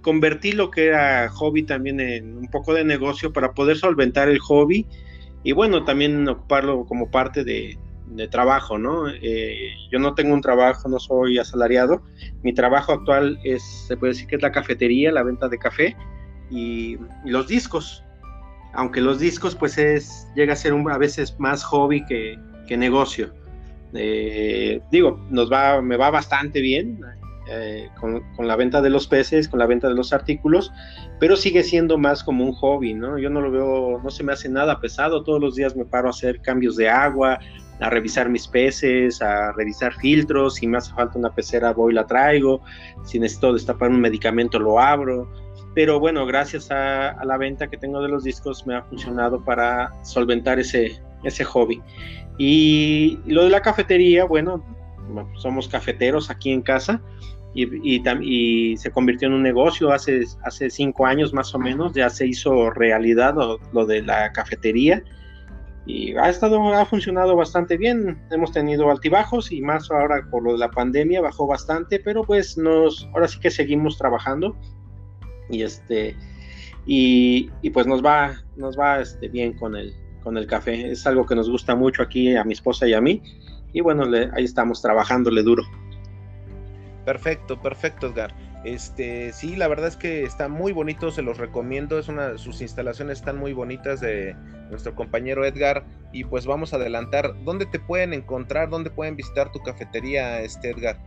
convertí 0.01 0.53
lo 0.53 0.71
que 0.71 0.87
era 0.87 1.29
hobby 1.29 1.63
también 1.63 1.99
en 1.99 2.37
un 2.37 2.47
poco 2.47 2.73
de 2.73 2.83
negocio 2.83 3.33
para 3.33 3.53
poder 3.53 3.77
solventar 3.77 4.29
el 4.29 4.39
hobby 4.39 4.87
y 5.43 5.53
bueno, 5.53 5.83
también 5.83 6.27
ocuparlo 6.27 6.85
como 6.85 7.09
parte 7.09 7.43
de, 7.43 7.77
trabajo, 8.29 8.77
¿no? 8.77 9.07
Eh, 9.07 9.71
yo 9.89 9.97
no 9.97 10.13
tengo 10.13 10.33
un 10.33 10.41
trabajo, 10.41 10.89
no 10.89 10.99
soy 10.99 11.39
asalariado. 11.39 12.03
Mi 12.43 12.53
trabajo 12.53 12.91
actual 12.91 13.39
es, 13.45 13.63
se 13.63 13.95
puede 13.95 14.11
decir 14.11 14.27
que 14.27 14.35
es 14.35 14.41
la 14.41 14.51
cafetería, 14.51 15.13
la 15.13 15.23
venta 15.23 15.47
de 15.47 15.57
café 15.57 15.95
y, 16.49 16.97
los 17.25 17.47
discos. 17.47 18.03
Aunque 18.73 18.99
los 18.99 19.19
discos, 19.19 19.55
pues 19.55 19.77
es, 19.77 20.27
llega 20.35 20.53
a 20.53 20.57
ser 20.57 20.73
a 20.73 20.97
veces 20.97 21.39
más 21.39 21.63
hobby 21.63 22.05
que, 22.05 22.37
negocio. 22.77 23.33
Eh, 23.93 24.79
digo, 24.91 25.25
nos 25.29 25.51
va, 25.51 25.81
me 25.81 25.97
va 25.97 26.09
bastante 26.09 26.61
bien 26.61 27.01
eh, 27.53 27.89
con, 27.99 28.23
la 28.47 28.55
venta 28.55 28.81
de 28.81 28.89
los 28.89 29.07
peces, 29.07 29.49
con 29.49 29.59
la 29.59 29.65
venta 29.65 29.89
de 29.89 29.95
los 29.95 30.13
artículos, 30.13 30.71
pero 31.19 31.35
sigue 31.35 31.63
siendo 31.63 31.97
más 31.97 32.23
como 32.23 32.45
un 32.45 32.53
hobby, 32.53 32.93
¿no? 32.93 33.17
Yo 33.17 33.29
no 33.29 33.41
lo 33.41 33.51
veo, 33.51 33.99
no 34.01 34.09
se 34.09 34.23
me 34.23 34.31
hace 34.31 34.47
nada 34.47 34.79
pesado, 34.79 35.23
todos 35.23 35.41
los 35.41 35.55
días 35.55 35.75
me 35.75 35.83
paro 35.83 36.07
a 36.07 36.11
hacer 36.11 36.41
cambios 36.41 36.77
de 36.77 36.87
agua, 36.87 37.39
a 37.81 37.89
revisar 37.89 38.29
mis 38.29 38.47
peces, 38.47 39.21
a 39.21 39.51
revisar 39.51 39.93
filtros, 39.95 40.55
si 40.55 40.67
me 40.67 40.77
hace 40.77 40.93
falta 40.93 41.19
una 41.19 41.35
pecera 41.35 41.73
voy 41.73 41.93
la 41.93 42.07
traigo, 42.07 42.61
si 43.03 43.19
necesito 43.19 43.51
destapar 43.51 43.89
un 43.89 43.99
medicamento 43.99 44.57
lo 44.57 44.79
abro, 44.79 45.27
pero 45.73 45.99
bueno, 45.99 46.25
gracias 46.25 46.71
a, 46.71 47.21
la 47.25 47.37
venta 47.37 47.67
que 47.67 47.75
tengo 47.75 48.01
de 48.01 48.07
los 48.07 48.23
discos 48.23 48.65
me 48.65 48.75
ha 48.75 48.83
funcionado 48.83 49.43
para 49.43 49.91
solventar 50.05 50.57
ese, 50.57 51.01
ese 51.25 51.43
hobby. 51.43 51.81
Y, 52.37 53.19
lo 53.25 53.43
de 53.43 53.49
la 53.49 53.61
cafetería, 53.61 54.23
bueno, 54.23 54.63
somos 55.35 55.67
cafeteros 55.67 56.29
aquí 56.29 56.51
en 56.51 56.61
casa 56.61 57.01
y, 57.53 58.01
y, 58.21 58.77
se 58.77 58.91
convirtió 58.91 59.27
en 59.27 59.33
un 59.33 59.43
negocio 59.43 59.91
hace, 59.91 60.23
hace 60.43 60.69
cinco 60.69 61.05
años 61.05 61.33
más 61.33 61.53
o 61.53 61.59
menos, 61.59 61.93
ya 61.93 62.09
se 62.09 62.25
hizo 62.25 62.69
realidad 62.69 63.35
lo, 63.73 63.85
de 63.85 64.01
la 64.01 64.31
cafetería. 64.31 65.03
Y 65.85 66.15
ha 66.15 66.29
estado, 66.29 66.73
ha 66.73 66.85
funcionado 66.85 67.35
bastante 67.35 67.75
bien. 67.75 68.21
Hemos 68.29 68.51
tenido 68.51 68.89
altibajos 68.89 69.51
y 69.51 69.61
más 69.61 69.89
ahora 69.91 70.25
por 70.29 70.43
lo 70.43 70.53
de 70.53 70.59
la 70.59 70.69
pandemia 70.69 71.21
bajó 71.21 71.47
bastante, 71.47 71.99
pero 71.99 72.23
pues 72.23 72.57
nos, 72.57 73.09
ahora 73.13 73.27
sí 73.27 73.39
que 73.39 73.49
seguimos 73.49 73.97
trabajando. 73.97 74.55
Y 75.49 75.63
este 75.63 76.15
y, 76.85 77.49
pues 77.73 77.85
nos 77.85 78.03
va 78.03 78.35
nos 78.55 78.77
va 78.79 79.01
este, 79.01 79.27
bien 79.27 79.53
con 79.53 79.75
el 79.75 79.93
con 80.23 80.37
el 80.37 80.45
café. 80.45 80.91
Es 80.91 81.05
algo 81.07 81.25
que 81.25 81.35
nos 81.35 81.49
gusta 81.49 81.75
mucho 81.75 82.03
aquí 82.03 82.35
a 82.35 82.43
mi 82.43 82.53
esposa 82.53 82.87
y 82.87 82.93
a 82.93 83.01
mí. 83.01 83.21
Y 83.73 83.81
bueno 83.81 84.03
ahí 84.33 84.45
estamos 84.45 84.81
trabajándole 84.81 85.41
duro 85.41 85.63
perfecto 87.05 87.61
perfecto 87.61 88.07
Edgar 88.07 88.33
este 88.63 89.33
sí 89.33 89.55
la 89.55 89.67
verdad 89.67 89.87
es 89.87 89.97
que 89.97 90.23
está 90.23 90.47
muy 90.47 90.71
bonito 90.71 91.11
se 91.11 91.21
los 91.21 91.37
recomiendo 91.37 91.97
es 91.97 92.07
una 92.07 92.37
sus 92.37 92.61
instalaciones 92.61 93.19
están 93.19 93.37
muy 93.37 93.53
bonitas 93.53 94.01
de 94.01 94.35
nuestro 94.69 94.93
compañero 94.95 95.45
Edgar 95.45 95.85
y 96.11 96.23
pues 96.23 96.45
vamos 96.45 96.73
a 96.73 96.75
adelantar 96.75 97.33
dónde 97.43 97.65
te 97.65 97.79
pueden 97.79 98.13
encontrar 98.13 98.69
dónde 98.69 98.89
pueden 98.89 99.15
visitar 99.15 99.51
tu 99.51 99.59
cafetería 99.59 100.41
este 100.41 100.71
Edgar 100.71 100.99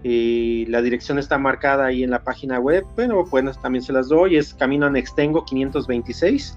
y 0.03 0.67
la 0.67 0.81
dirección 0.81 1.19
está 1.19 1.39
marcada 1.39 1.87
ahí 1.87 2.05
en 2.05 2.11
la 2.11 2.23
página 2.23 2.61
web, 2.61 2.85
bueno, 2.95 3.25
pues 3.29 3.61
también 3.61 3.83
se 3.83 3.93
las 3.93 4.09
doy, 4.09 4.37
es 4.37 4.55
Camino 4.55 4.87
Anextengo 4.87 5.45
526, 5.45 6.57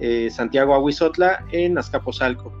eh, 0.00 0.28
Santiago 0.30 0.74
Aguizotla, 0.74 1.44
en 1.52 1.78
Azcapotzalco. 1.78 2.52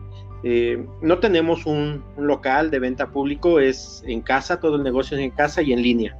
Eh, 0.44 0.86
no 1.00 1.18
tenemos 1.18 1.66
un, 1.66 2.04
local 2.16 2.70
de 2.70 2.78
venta 2.78 3.10
público, 3.10 3.58
es 3.58 4.04
en 4.06 4.20
casa, 4.20 4.60
todo 4.60 4.76
el 4.76 4.82
negocio 4.82 5.16
es 5.16 5.24
en 5.24 5.30
casa 5.30 5.62
y 5.62 5.72
en 5.72 5.82
línea. 5.82 6.16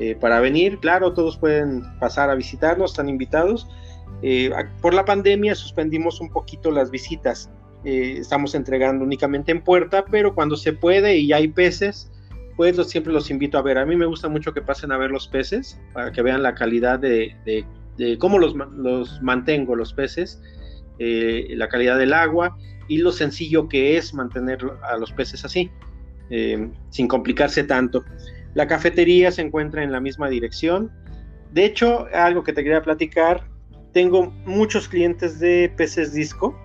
Eh, 0.00 0.16
para 0.16 0.40
venir, 0.40 0.78
claro, 0.80 1.12
todos 1.12 1.36
pueden 1.36 1.82
pasar 2.00 2.28
a 2.30 2.34
visitarnos, 2.34 2.90
están 2.90 3.08
invitados. 3.08 3.68
por 4.82 4.92
la 4.92 5.04
pandemia 5.04 5.54
suspendimos 5.54 6.20
un 6.20 6.30
poquito 6.30 6.70
las 6.70 6.90
visitas, 6.90 7.48
estamos 7.84 8.54
entregando 8.54 9.04
únicamente 9.04 9.52
en 9.52 9.62
puerta, 9.62 10.04
pero 10.10 10.34
cuando 10.34 10.56
se 10.56 10.72
puede 10.72 11.16
y 11.18 11.32
hay 11.32 11.48
peces, 11.48 12.10
pues 12.60 12.76
siempre 12.88 13.10
los 13.10 13.30
invito 13.30 13.56
a 13.56 13.62
ver. 13.62 13.78
A 13.78 13.86
mí 13.86 13.96
me 13.96 14.04
gusta 14.04 14.28
mucho 14.28 14.52
que 14.52 14.60
pasen 14.60 14.92
a 14.92 14.98
ver 14.98 15.10
los 15.10 15.26
peces 15.28 15.80
para 15.94 16.12
que 16.12 16.20
vean 16.20 16.42
la 16.42 16.54
calidad 16.54 16.98
de, 16.98 17.34
cómo 18.18 18.38
los, 18.38 18.54
mantengo 19.22 19.74
los 19.74 19.94
peces, 19.94 20.42
eh, 20.98 21.54
la 21.56 21.70
calidad 21.70 21.96
del 21.96 22.12
agua 22.12 22.58
y 22.86 22.98
lo 22.98 23.12
sencillo 23.12 23.66
que 23.66 23.96
es 23.96 24.12
mantener 24.12 24.58
a 24.82 24.98
los 24.98 25.10
peces 25.10 25.42
así, 25.46 25.70
eh, 26.28 26.70
sin 26.90 27.08
complicarse 27.08 27.64
tanto. 27.64 28.04
La 28.54 28.66
cafetería 28.66 29.30
se 29.30 29.42
encuentra 29.42 29.82
en 29.82 29.92
la 29.92 30.00
misma 30.00 30.28
dirección. 30.28 30.90
De 31.52 31.64
hecho, 31.64 32.06
algo 32.14 32.42
que 32.42 32.52
te 32.52 32.62
quería 32.62 32.82
platicar, 32.82 33.44
tengo 33.92 34.30
muchos 34.44 34.88
clientes 34.88 35.40
de 35.40 35.72
peces 35.76 36.12
disco 36.12 36.56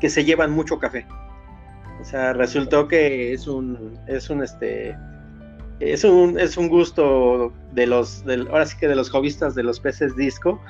que 0.00 0.08
se 0.08 0.24
llevan 0.24 0.50
mucho 0.50 0.78
café. 0.78 1.06
O 2.00 2.04
sea, 2.04 2.32
resultó 2.32 2.88
que 2.88 3.32
es 3.32 3.46
un, 3.48 3.98
es 4.06 4.30
un, 4.30 4.42
este, 4.42 4.96
es 5.80 6.04
un, 6.04 6.38
es 6.38 6.56
un 6.56 6.68
gusto 6.68 7.52
de 7.72 7.86
los, 7.86 8.24
ahora 8.50 8.66
sí 8.66 8.76
que 8.78 8.88
de 8.88 8.96
los 8.96 9.10
hobbyistas 9.10 9.54
de 9.54 9.64
los 9.64 9.80
peces 9.80 10.14
disco, 10.16 10.60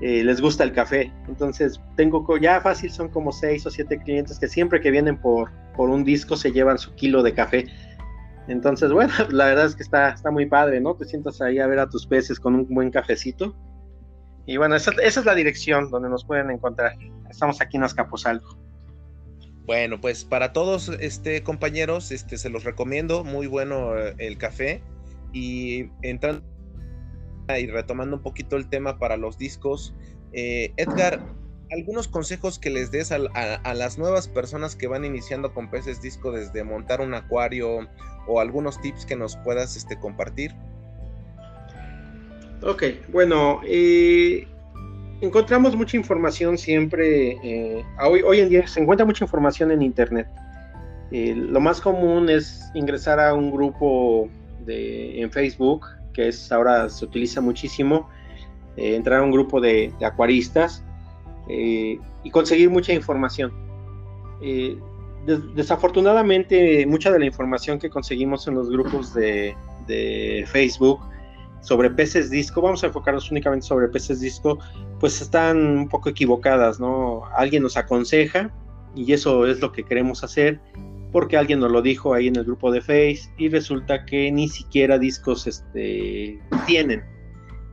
eh, 0.00 0.22
les 0.22 0.40
gusta 0.40 0.64
el 0.64 0.72
café. 0.72 1.12
Entonces, 1.26 1.80
tengo 1.96 2.24
ya 2.38 2.60
fácil, 2.60 2.90
son 2.90 3.08
como 3.08 3.32
seis 3.32 3.66
o 3.66 3.70
siete 3.70 3.98
clientes 3.98 4.38
que 4.38 4.48
siempre 4.48 4.80
que 4.80 4.90
vienen 4.90 5.18
por, 5.18 5.50
por 5.76 5.90
un 5.90 6.04
disco 6.04 6.36
se 6.36 6.52
llevan 6.52 6.78
su 6.78 6.94
kilo 6.94 7.22
de 7.22 7.34
café. 7.34 7.66
Entonces, 8.48 8.90
bueno, 8.92 9.12
la 9.30 9.46
verdad 9.46 9.66
es 9.66 9.76
que 9.76 9.82
está, 9.82 10.10
está 10.10 10.30
muy 10.30 10.46
padre, 10.46 10.80
¿no? 10.80 10.94
Te 10.94 11.04
sientas 11.04 11.40
ahí 11.40 11.58
a 11.58 11.66
ver 11.66 11.78
a 11.78 11.88
tus 11.88 12.06
peces 12.06 12.40
con 12.40 12.54
un 12.54 12.66
buen 12.68 12.90
cafecito. 12.90 13.54
Y 14.46 14.56
bueno, 14.56 14.74
esa, 14.76 14.92
esa 15.02 15.20
es 15.20 15.26
la 15.26 15.34
dirección 15.34 15.90
donde 15.90 16.08
nos 16.08 16.24
pueden 16.24 16.50
encontrar. 16.50 16.92
Estamos 17.28 17.60
aquí 17.60 17.76
en 17.76 17.84
Azcapotzalco. 17.84 18.58
Bueno, 19.66 20.00
pues 20.00 20.24
para 20.24 20.54
todos 20.54 20.88
este 21.00 21.42
compañeros, 21.42 22.10
este 22.10 22.38
se 22.38 22.48
los 22.48 22.64
recomiendo, 22.64 23.22
muy 23.22 23.46
bueno 23.46 23.98
eh, 23.98 24.14
el 24.16 24.38
café 24.38 24.82
y 25.34 25.90
entrando 26.00 26.42
y 27.58 27.66
retomando 27.66 28.16
un 28.16 28.22
poquito 28.22 28.56
el 28.56 28.68
tema 28.70 28.98
para 28.98 29.18
los 29.18 29.36
discos, 29.36 29.94
eh, 30.32 30.72
Edgar, 30.78 31.20
algunos 31.70 32.08
consejos 32.08 32.58
que 32.58 32.70
les 32.70 32.90
des 32.90 33.12
a, 33.12 33.18
las 33.74 33.98
nuevas 33.98 34.28
personas 34.28 34.74
que 34.74 34.86
van 34.86 35.04
iniciando 35.04 35.52
con 35.52 35.70
peces 35.70 36.00
disco 36.00 36.32
desde 36.32 36.64
montar 36.64 37.00
un 37.00 37.14
acuario 37.14 37.88
o 38.26 38.40
algunos 38.40 38.80
tips 38.80 39.04
que 39.04 39.16
nos 39.16 39.36
puedas 39.36 39.76
este, 39.76 39.98
compartir. 39.98 40.54
Ok, 42.62 42.82
bueno, 43.12 43.60
eh, 43.64 44.46
encontramos 45.20 45.76
mucha 45.76 45.96
información 45.96 46.58
siempre, 46.58 47.36
eh, 47.42 47.84
hoy, 48.04 48.40
en 48.40 48.48
día 48.48 48.66
se 48.66 48.80
encuentra 48.80 49.06
mucha 49.06 49.24
información 49.24 49.70
en 49.70 49.82
Internet. 49.82 50.26
Eh, 51.10 51.34
lo 51.34 51.60
más 51.60 51.80
común 51.80 52.28
es 52.28 52.62
ingresar 52.74 53.20
a 53.20 53.32
un 53.34 53.50
grupo 53.50 54.28
de, 54.66 55.22
en 55.22 55.30
Facebook, 55.30 55.86
que 56.12 56.28
es 56.28 56.50
ahora 56.50 56.88
se 56.88 57.04
utiliza 57.04 57.40
muchísimo, 57.40 58.08
entrar 58.76 59.20
a 59.20 59.22
un 59.22 59.32
grupo 59.32 59.60
de, 59.60 59.92
acuaristas 60.02 60.84
y 61.48 62.30
conseguir 62.30 62.70
mucha 62.70 62.92
información. 62.92 63.52
desafortunadamente, 65.54 66.86
mucha 66.86 67.10
de 67.10 67.18
la 67.18 67.26
información 67.26 67.78
que 67.78 67.90
conseguimos 67.90 68.46
en 68.48 68.54
los 68.54 68.70
grupos 68.70 69.14
de, 69.14 69.56
de 69.86 70.44
Facebook 70.46 71.00
sobre 71.60 71.90
peces 71.90 72.30
disco, 72.30 72.62
vamos 72.62 72.84
a 72.84 72.86
enfocarnos 72.86 73.30
únicamente 73.30 73.66
sobre 73.66 73.88
peces 73.88 74.20
disco, 74.20 74.58
pues 75.00 75.20
están 75.20 75.56
un 75.58 75.88
poco 75.88 76.08
equivocadas, 76.08 76.78
¿no? 76.78 77.24
Alguien 77.36 77.62
nos 77.62 77.76
aconseja 77.76 78.52
y 78.94 79.12
eso 79.12 79.46
es 79.46 79.60
lo 79.60 79.72
que 79.72 79.84
queremos 79.84 80.22
hacer 80.22 80.60
porque 81.12 81.36
alguien 81.36 81.60
nos 81.60 81.70
lo 81.70 81.82
dijo 81.82 82.14
ahí 82.14 82.28
en 82.28 82.36
el 82.36 82.44
grupo 82.44 82.70
de 82.70 82.80
Face 82.80 83.30
y 83.38 83.48
resulta 83.48 84.04
que 84.04 84.30
ni 84.30 84.48
siquiera 84.48 84.98
discos 84.98 85.46
este, 85.46 86.38
tienen 86.66 87.02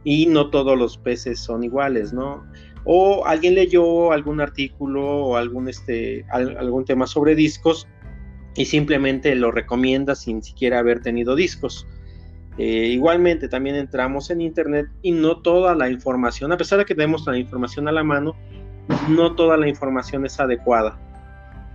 y 0.04 0.28
no 0.28 0.50
todos 0.50 0.78
los 0.78 0.98
peces 0.98 1.40
son 1.40 1.64
iguales, 1.64 2.14
¿no? 2.14 2.46
O 2.86 3.26
alguien 3.26 3.56
leyó 3.56 4.12
algún 4.12 4.40
artículo 4.42 5.04
o 5.04 5.36
algún, 5.36 5.68
este, 5.68 6.24
algún 6.30 6.86
tema 6.86 7.08
sobre 7.08 7.36
discos 7.36 7.88
y 8.56 8.66
simplemente 8.66 9.36
lo 9.36 9.52
recomienda 9.52 10.16
sin 10.16 10.42
siquiera 10.42 10.80
haber 10.80 11.02
tenido 11.02 11.36
discos. 11.36 11.88
Eh, 12.58 12.88
igualmente 12.88 13.50
también 13.50 13.76
entramos 13.76 14.30
en 14.30 14.40
internet 14.40 14.88
y 15.02 15.12
no 15.12 15.42
toda 15.42 15.76
la 15.76 15.90
información, 15.90 16.54
a 16.54 16.58
pesar 16.58 16.80
de 16.80 16.86
que 16.86 16.96
tenemos 16.96 17.26
la 17.28 17.38
información 17.38 17.88
a 17.90 17.92
la 17.92 18.04
mano, 18.04 18.34
no 19.10 19.36
toda 19.36 19.58
la 19.58 19.68
información 19.68 20.26
es 20.26 20.40
adecuada. 20.40 20.98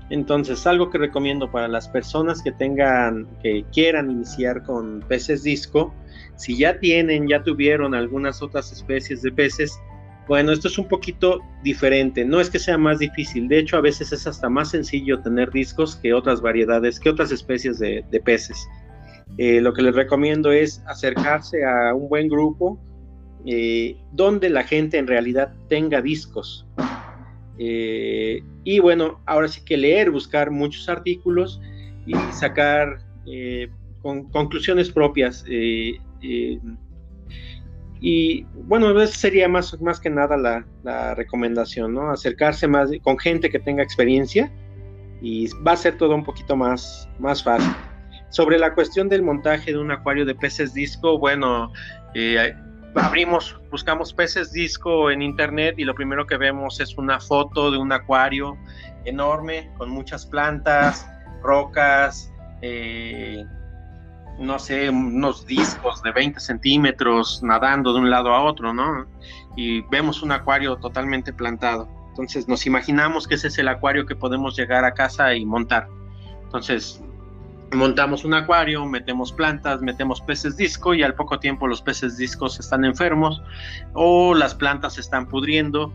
Entonces, 0.08 0.66
algo 0.66 0.90
que 0.90 0.98
recomiendo 0.98 1.50
para 1.50 1.68
las 1.68 1.88
personas 1.88 2.42
que 2.42 2.50
tengan, 2.50 3.28
que 3.42 3.64
quieran 3.72 4.10
iniciar 4.10 4.64
con 4.64 5.00
peces 5.06 5.44
disco, 5.44 5.94
si 6.36 6.56
ya 6.56 6.80
tienen, 6.80 7.28
ya 7.28 7.44
tuvieron 7.44 7.94
algunas 7.94 8.42
otras 8.42 8.72
especies 8.72 9.22
de 9.22 9.30
peces, 9.30 9.78
bueno, 10.30 10.52
esto 10.52 10.68
es 10.68 10.78
un 10.78 10.86
poquito 10.86 11.40
diferente. 11.64 12.24
No 12.24 12.40
es 12.40 12.48
que 12.48 12.60
sea 12.60 12.78
más 12.78 13.00
difícil, 13.00 13.48
de 13.48 13.58
hecho, 13.58 13.76
a 13.76 13.80
veces 13.80 14.12
es 14.12 14.28
hasta 14.28 14.48
más 14.48 14.70
sencillo 14.70 15.18
tener 15.18 15.50
discos 15.50 15.96
que 15.96 16.14
otras 16.14 16.40
variedades, 16.40 17.00
que 17.00 17.10
otras 17.10 17.32
especies 17.32 17.80
de 17.80 18.22
peces. 18.24 18.64
Eh, 19.38 19.60
lo 19.60 19.72
que 19.72 19.82
les 19.82 19.92
recomiendo 19.92 20.52
es 20.52 20.84
acercarse 20.86 21.64
a 21.64 21.94
un 21.94 22.08
buen 22.08 22.28
grupo 22.28 22.78
eh, 23.44 23.96
donde 24.12 24.50
la 24.50 24.62
gente 24.62 24.98
en 24.98 25.08
realidad 25.08 25.52
tenga 25.68 26.00
discos. 26.00 26.64
Eh, 27.58 28.40
y 28.62 28.78
bueno, 28.78 29.20
ahora 29.26 29.48
sí 29.48 29.64
que 29.64 29.76
leer, 29.76 30.12
buscar 30.12 30.52
muchos 30.52 30.88
artículos 30.88 31.60
y 32.06 32.14
sacar 32.32 33.00
conclusiones 34.30 34.92
propias. 34.92 35.44
Y 38.00 38.44
bueno, 38.54 38.98
esa 39.00 39.14
sería 39.14 39.48
más, 39.48 39.78
más 39.80 40.00
que 40.00 40.08
nada 40.08 40.36
la, 40.36 40.64
la, 40.82 41.14
recomendación, 41.14 41.92
¿no? 41.92 42.10
Acercarse 42.10 42.66
más 42.66 42.90
con 43.02 43.18
gente 43.18 43.50
que 43.50 43.58
tenga 43.58 43.82
experiencia 43.82 44.50
y 45.20 45.48
va 45.58 45.72
a 45.72 45.76
ser 45.76 45.98
todo 45.98 46.14
un 46.14 46.24
poquito 46.24 46.56
más, 46.56 47.08
más 47.18 47.44
fácil. 47.44 47.72
Sobre 48.30 48.58
la 48.58 48.74
cuestión 48.74 49.08
del 49.08 49.22
montaje 49.22 49.72
de 49.72 49.78
un 49.78 49.90
acuario 49.90 50.24
de 50.24 50.34
peces 50.34 50.72
disco, 50.72 51.18
bueno, 51.18 51.72
eh, 52.14 52.54
abrimos, 52.94 53.60
buscamos 53.70 54.14
peces 54.14 54.52
disco 54.52 55.10
en 55.10 55.20
internet 55.20 55.74
y 55.76 55.84
lo 55.84 55.94
primero 55.94 56.26
que 56.26 56.38
vemos 56.38 56.80
es 56.80 56.96
una 56.96 57.20
foto 57.20 57.70
de 57.70 57.76
un 57.76 57.92
acuario 57.92 58.56
enorme 59.04 59.70
con 59.76 59.90
muchas 59.90 60.24
plantas, 60.24 61.06
rocas, 61.42 62.32
eh, 62.62 63.44
no 64.40 64.58
sé, 64.58 64.88
unos 64.88 65.46
discos 65.46 66.02
de 66.02 66.12
20 66.12 66.40
centímetros 66.40 67.42
nadando 67.42 67.92
de 67.92 68.00
un 68.00 68.10
lado 68.10 68.34
a 68.34 68.42
otro, 68.42 68.72
¿no? 68.72 69.06
Y 69.54 69.82
vemos 69.82 70.22
un 70.22 70.32
acuario 70.32 70.76
totalmente 70.76 71.32
plantado. 71.32 71.88
Entonces 72.08 72.48
nos 72.48 72.66
imaginamos 72.66 73.28
que 73.28 73.34
ese 73.34 73.48
es 73.48 73.58
el 73.58 73.68
acuario 73.68 74.06
que 74.06 74.16
podemos 74.16 74.56
llegar 74.56 74.84
a 74.86 74.94
casa 74.94 75.34
y 75.34 75.44
montar. 75.44 75.88
Entonces 76.42 77.02
montamos 77.72 78.24
un 78.24 78.32
acuario, 78.32 78.86
metemos 78.86 79.30
plantas, 79.30 79.82
metemos 79.82 80.22
peces 80.22 80.56
disco 80.56 80.94
y 80.94 81.02
al 81.02 81.14
poco 81.14 81.38
tiempo 81.38 81.68
los 81.68 81.82
peces 81.82 82.16
discos 82.16 82.58
están 82.58 82.84
enfermos 82.86 83.42
o 83.92 84.34
las 84.34 84.54
plantas 84.54 84.96
están 84.96 85.26
pudriendo. 85.26 85.92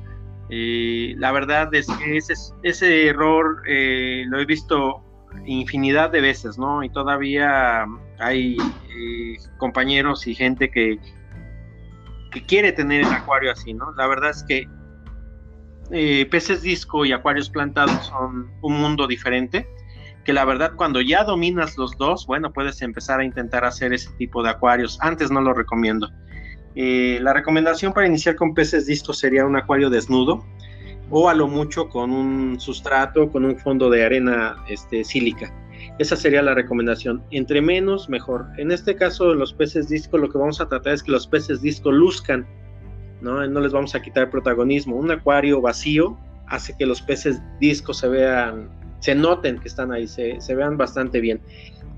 Eh, 0.50 1.16
la 1.18 1.32
verdad 1.32 1.74
es 1.74 1.88
que 1.88 2.18
ese, 2.18 2.36
ese 2.62 3.08
error 3.08 3.64
eh, 3.68 4.24
lo 4.28 4.40
he 4.40 4.46
visto 4.46 5.02
infinidad 5.48 6.12
de 6.12 6.22
veces, 6.22 6.60
¿no? 6.60 6.84
Y 6.84 6.90
todavía 6.90 7.88
hay 8.20 8.58
eh, 8.58 9.38
compañeros 9.58 10.28
y 10.28 10.36
gente 10.36 10.70
que, 10.70 11.00
que 12.32 12.46
quiere 12.46 12.72
tener 12.72 13.02
el 13.02 13.12
acuario 13.12 13.52
así, 13.52 13.74
¿no? 13.74 13.92
La 13.94 14.08
verdad 14.08 14.32
es 14.32 14.44
que 14.44 14.68
peces 16.32 16.64
disco 16.64 17.06
y 17.06 17.12
acuarios 17.12 17.50
plantados 17.50 18.08
son 18.08 18.52
un 18.62 18.82
mundo 18.82 19.06
diferente 19.06 19.68
que 20.26 20.34
la 20.34 20.44
verdad 20.44 20.74
cuando 20.76 21.00
ya 21.00 21.24
dominas 21.24 21.78
los 21.78 21.96
dos, 21.98 22.26
bueno, 22.26 22.52
puedes 22.52 22.82
empezar 22.82 23.20
a 23.20 23.24
intentar 23.24 23.64
hacer 23.64 23.94
ese 23.94 24.10
tipo 24.18 24.44
de 24.44 24.50
acuarios. 24.50 24.98
Antes 25.02 25.32
no 25.32 25.40
lo 25.40 25.54
recomiendo. 25.54 26.10
Eh, 26.74 27.20
la 27.22 27.32
recomendación 27.32 27.94
para 27.94 28.08
iniciar 28.08 28.36
con 28.36 28.54
peces 28.54 28.88
discos 28.88 29.20
sería 29.20 29.46
un 29.46 29.56
acuario 29.56 29.90
desnudo 29.90 30.44
o 31.10 31.30
a 31.30 31.36
lo 31.36 31.48
mucho 31.48 31.88
con 31.88 32.12
un 32.12 32.60
sustrato, 32.60 33.32
con 33.32 33.46
un 33.46 33.58
fondo 33.58 33.90
de 33.90 34.04
arena 34.04 34.58
este, 34.68 35.04
sílica. 35.04 35.54
Esa 35.98 36.16
sería 36.16 36.42
la 36.42 36.54
recomendación. 36.54 37.24
Entre 37.32 37.62
menos, 37.62 38.10
mejor. 38.10 38.48
En 38.58 38.72
este 38.72 38.96
caso, 38.96 39.34
los 39.34 39.54
peces 39.54 39.88
disco, 39.88 40.18
lo 40.18 40.30
que 40.30 40.38
vamos 40.38 40.60
a 40.60 40.68
tratar 40.68 40.94
es 40.94 41.04
que 41.04 41.12
los 41.12 41.28
peces 41.28 41.62
disco 41.62 41.92
luzcan, 41.92 42.46
¿no? 43.22 43.46
No 43.48 43.60
les 43.62 43.72
vamos 43.72 43.96
a 43.96 44.02
quitar 44.02 44.30
protagonismo. 44.30 44.98
Un 44.98 45.12
acuario 45.12 45.62
vacío 45.62 46.18
hace 46.48 46.76
que 46.78 46.86
los 46.86 47.02
peces 47.02 47.42
disco 47.60 47.94
se 47.94 48.10
vean 48.10 48.70
se 49.06 49.14
noten 49.14 49.60
que 49.60 49.68
están 49.68 49.92
ahí, 49.92 50.08
se, 50.08 50.56
vean 50.56 50.78
bastante 50.78 51.20
bien. 51.20 51.40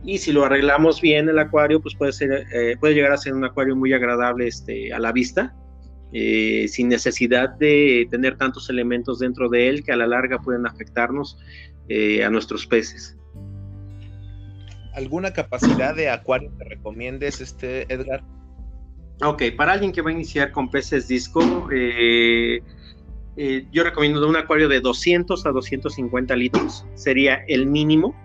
Y 0.04 0.18
si 0.18 0.34
lo 0.34 0.44
arreglamos 0.44 1.02
bien 1.02 1.30
el 1.30 1.40
acuario, 1.40 1.82
pues 1.82 1.96
puede, 1.96 2.12
ser, 2.12 2.46
eh, 2.54 2.76
puede 2.78 2.96
llegar 2.96 3.14
a 3.14 3.18
ser 3.18 3.34
un 3.34 3.46
acuario 3.46 3.78
muy 3.78 3.94
agradable 3.94 4.48
este, 4.48 4.94
a 4.94 5.00
la 5.00 5.14
vista, 5.14 5.56
eh, 6.12 6.66
sin 6.68 6.90
necesidad 6.90 7.50
de 7.50 8.08
tener 8.12 8.38
tantos 8.38 8.70
elementos 8.70 9.20
dentro 9.20 9.48
de 9.48 9.70
él 9.70 9.84
que 9.84 9.94
a 9.94 9.96
la 9.96 10.08
larga 10.08 10.40
pueden 10.40 10.66
afectarnos 10.66 11.38
eh, 11.88 12.26
a 12.26 12.30
nuestros 12.30 12.68
peces. 12.68 13.17
¿Alguna 14.98 15.32
capacidad 15.32 15.96
de 15.96 16.10
acuario 16.10 16.52
que 16.58 16.64
recomiendes, 16.64 17.40
este, 17.40 17.84
Edgar? 17.94 18.24
Ok, 19.22 19.44
para 19.56 19.74
alguien 19.74 19.92
que 19.92 20.02
va 20.02 20.10
a 20.10 20.14
iniciar 20.14 20.52
con 20.52 20.72
peces 20.72 21.08
disco, 21.08 21.70
eh, 21.72 22.64
yo 23.72 23.84
recomiendo 23.84 24.28
un 24.28 24.36
acuario 24.36 24.68
de 24.68 24.80
200 24.80 25.46
a 25.46 25.52
250 25.52 26.36
litros, 26.36 26.84
sería 26.96 27.44
el 27.48 27.68
mínimo, 27.68 28.16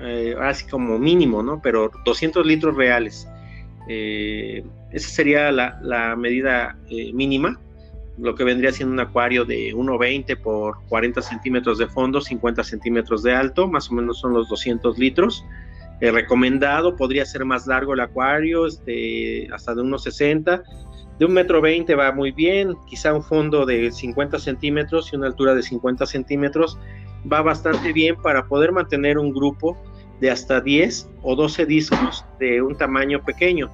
eh, 0.00 0.34
así 0.40 0.66
como 0.66 0.98
mínimo, 0.98 1.42
¿no? 1.42 1.60
Pero 1.60 1.90
200 2.06 2.46
litros 2.46 2.74
reales. 2.78 3.28
Eh, 3.90 4.64
esa 4.90 5.10
sería 5.10 5.52
la, 5.52 6.16
medida 6.16 6.78
mínima, 7.12 7.60
lo 8.16 8.34
que 8.34 8.44
vendría 8.44 8.72
siendo 8.72 8.94
un 8.94 9.00
acuario 9.00 9.44
de 9.44 9.74
1,20 9.74 10.40
por 10.40 10.82
40 10.88 11.20
centímetros 11.20 11.76
de 11.76 11.88
fondo, 11.88 12.22
50 12.22 12.64
centímetros 12.64 13.22
de 13.22 13.34
alto, 13.34 13.68
más 13.68 13.90
o 13.90 13.94
menos 13.94 14.18
son 14.18 14.32
los 14.32 14.48
200 14.48 14.96
litros. 14.96 15.44
Recomendado, 16.10 16.96
podría 16.96 17.24
ser 17.24 17.44
más 17.44 17.66
largo 17.66 17.94
el 17.94 18.00
acuario, 18.00 18.66
este, 18.66 19.48
hasta 19.52 19.74
de 19.74 19.82
unos 19.82 20.02
60 20.02 20.62
de 21.18 21.26
un 21.26 21.34
metro 21.34 21.60
veinte 21.60 21.94
va 21.94 22.10
muy 22.10 22.32
bien, 22.32 22.74
quizá 22.88 23.14
un 23.14 23.22
fondo 23.22 23.66
de 23.66 23.92
50 23.92 24.40
centímetros 24.40 25.12
y 25.12 25.16
una 25.16 25.28
altura 25.28 25.54
de 25.54 25.62
50 25.62 26.06
centímetros 26.06 26.78
va 27.30 27.42
bastante 27.42 27.92
bien 27.92 28.16
para 28.16 28.46
poder 28.46 28.72
mantener 28.72 29.18
un 29.18 29.32
grupo 29.32 29.80
de 30.20 30.30
hasta 30.30 30.60
10 30.60 31.10
o 31.22 31.36
12 31.36 31.66
discos 31.66 32.24
de 32.38 32.62
un 32.62 32.76
tamaño 32.76 33.24
pequeño. 33.24 33.70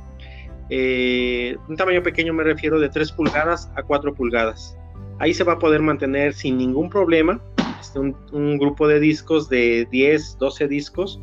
Eh, 0.70 1.56
un 1.68 1.76
tamaño 1.76 2.02
pequeño 2.02 2.34
me 2.34 2.44
refiero 2.44 2.78
de 2.78 2.88
3 2.88 3.12
pulgadas 3.12 3.70
a 3.76 3.82
4 3.82 4.14
pulgadas. 4.14 4.76
Ahí 5.18 5.32
se 5.32 5.44
va 5.44 5.54
a 5.54 5.58
poder 5.58 5.80
mantener 5.80 6.34
sin 6.34 6.58
ningún 6.58 6.90
problema 6.90 7.40
este, 7.80 7.98
un, 7.98 8.58
grupo 8.58 8.86
de 8.86 9.00
discos 9.00 9.48
de 9.48 9.88
10, 9.90 10.36
12 10.38 10.68
discos. 10.68 11.20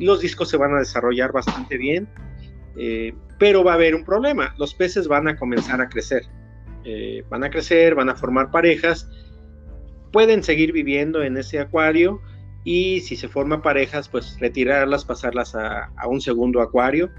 Los 0.00 0.20
discos 0.20 0.48
se 0.48 0.56
van 0.56 0.74
a 0.74 0.78
desarrollar 0.78 1.30
bastante 1.32 1.76
bien. 1.78 2.08
Eh, 2.76 3.14
pero 3.38 3.62
va 3.62 3.72
a 3.72 3.74
haber 3.74 3.94
un 3.94 4.04
problema, 4.04 4.54
los 4.58 4.74
peces 4.74 5.08
van 5.08 5.26
a 5.26 5.36
comenzar 5.36 5.80
a 5.80 5.88
crecer, 5.88 6.22
eh, 6.84 7.24
van 7.28 7.42
a 7.42 7.50
crecer, 7.50 7.94
van 7.94 8.08
a 8.08 8.14
formar 8.14 8.50
parejas 8.50 9.08
pueden 10.12 10.42
seguir 10.42 10.72
viviendo 10.72 11.22
en 11.22 11.36
ese 11.36 11.60
acuario 11.60 12.20
y 12.64 13.00
si 13.00 13.16
se 13.16 13.28
forman 13.28 13.62
parejas, 13.62 14.08
pues 14.08 14.36
retirarlas, 14.38 15.04
pasarlas 15.04 15.54
a, 15.54 15.90
un 16.06 16.20
segundo 16.20 16.60
acuario. 16.60 17.10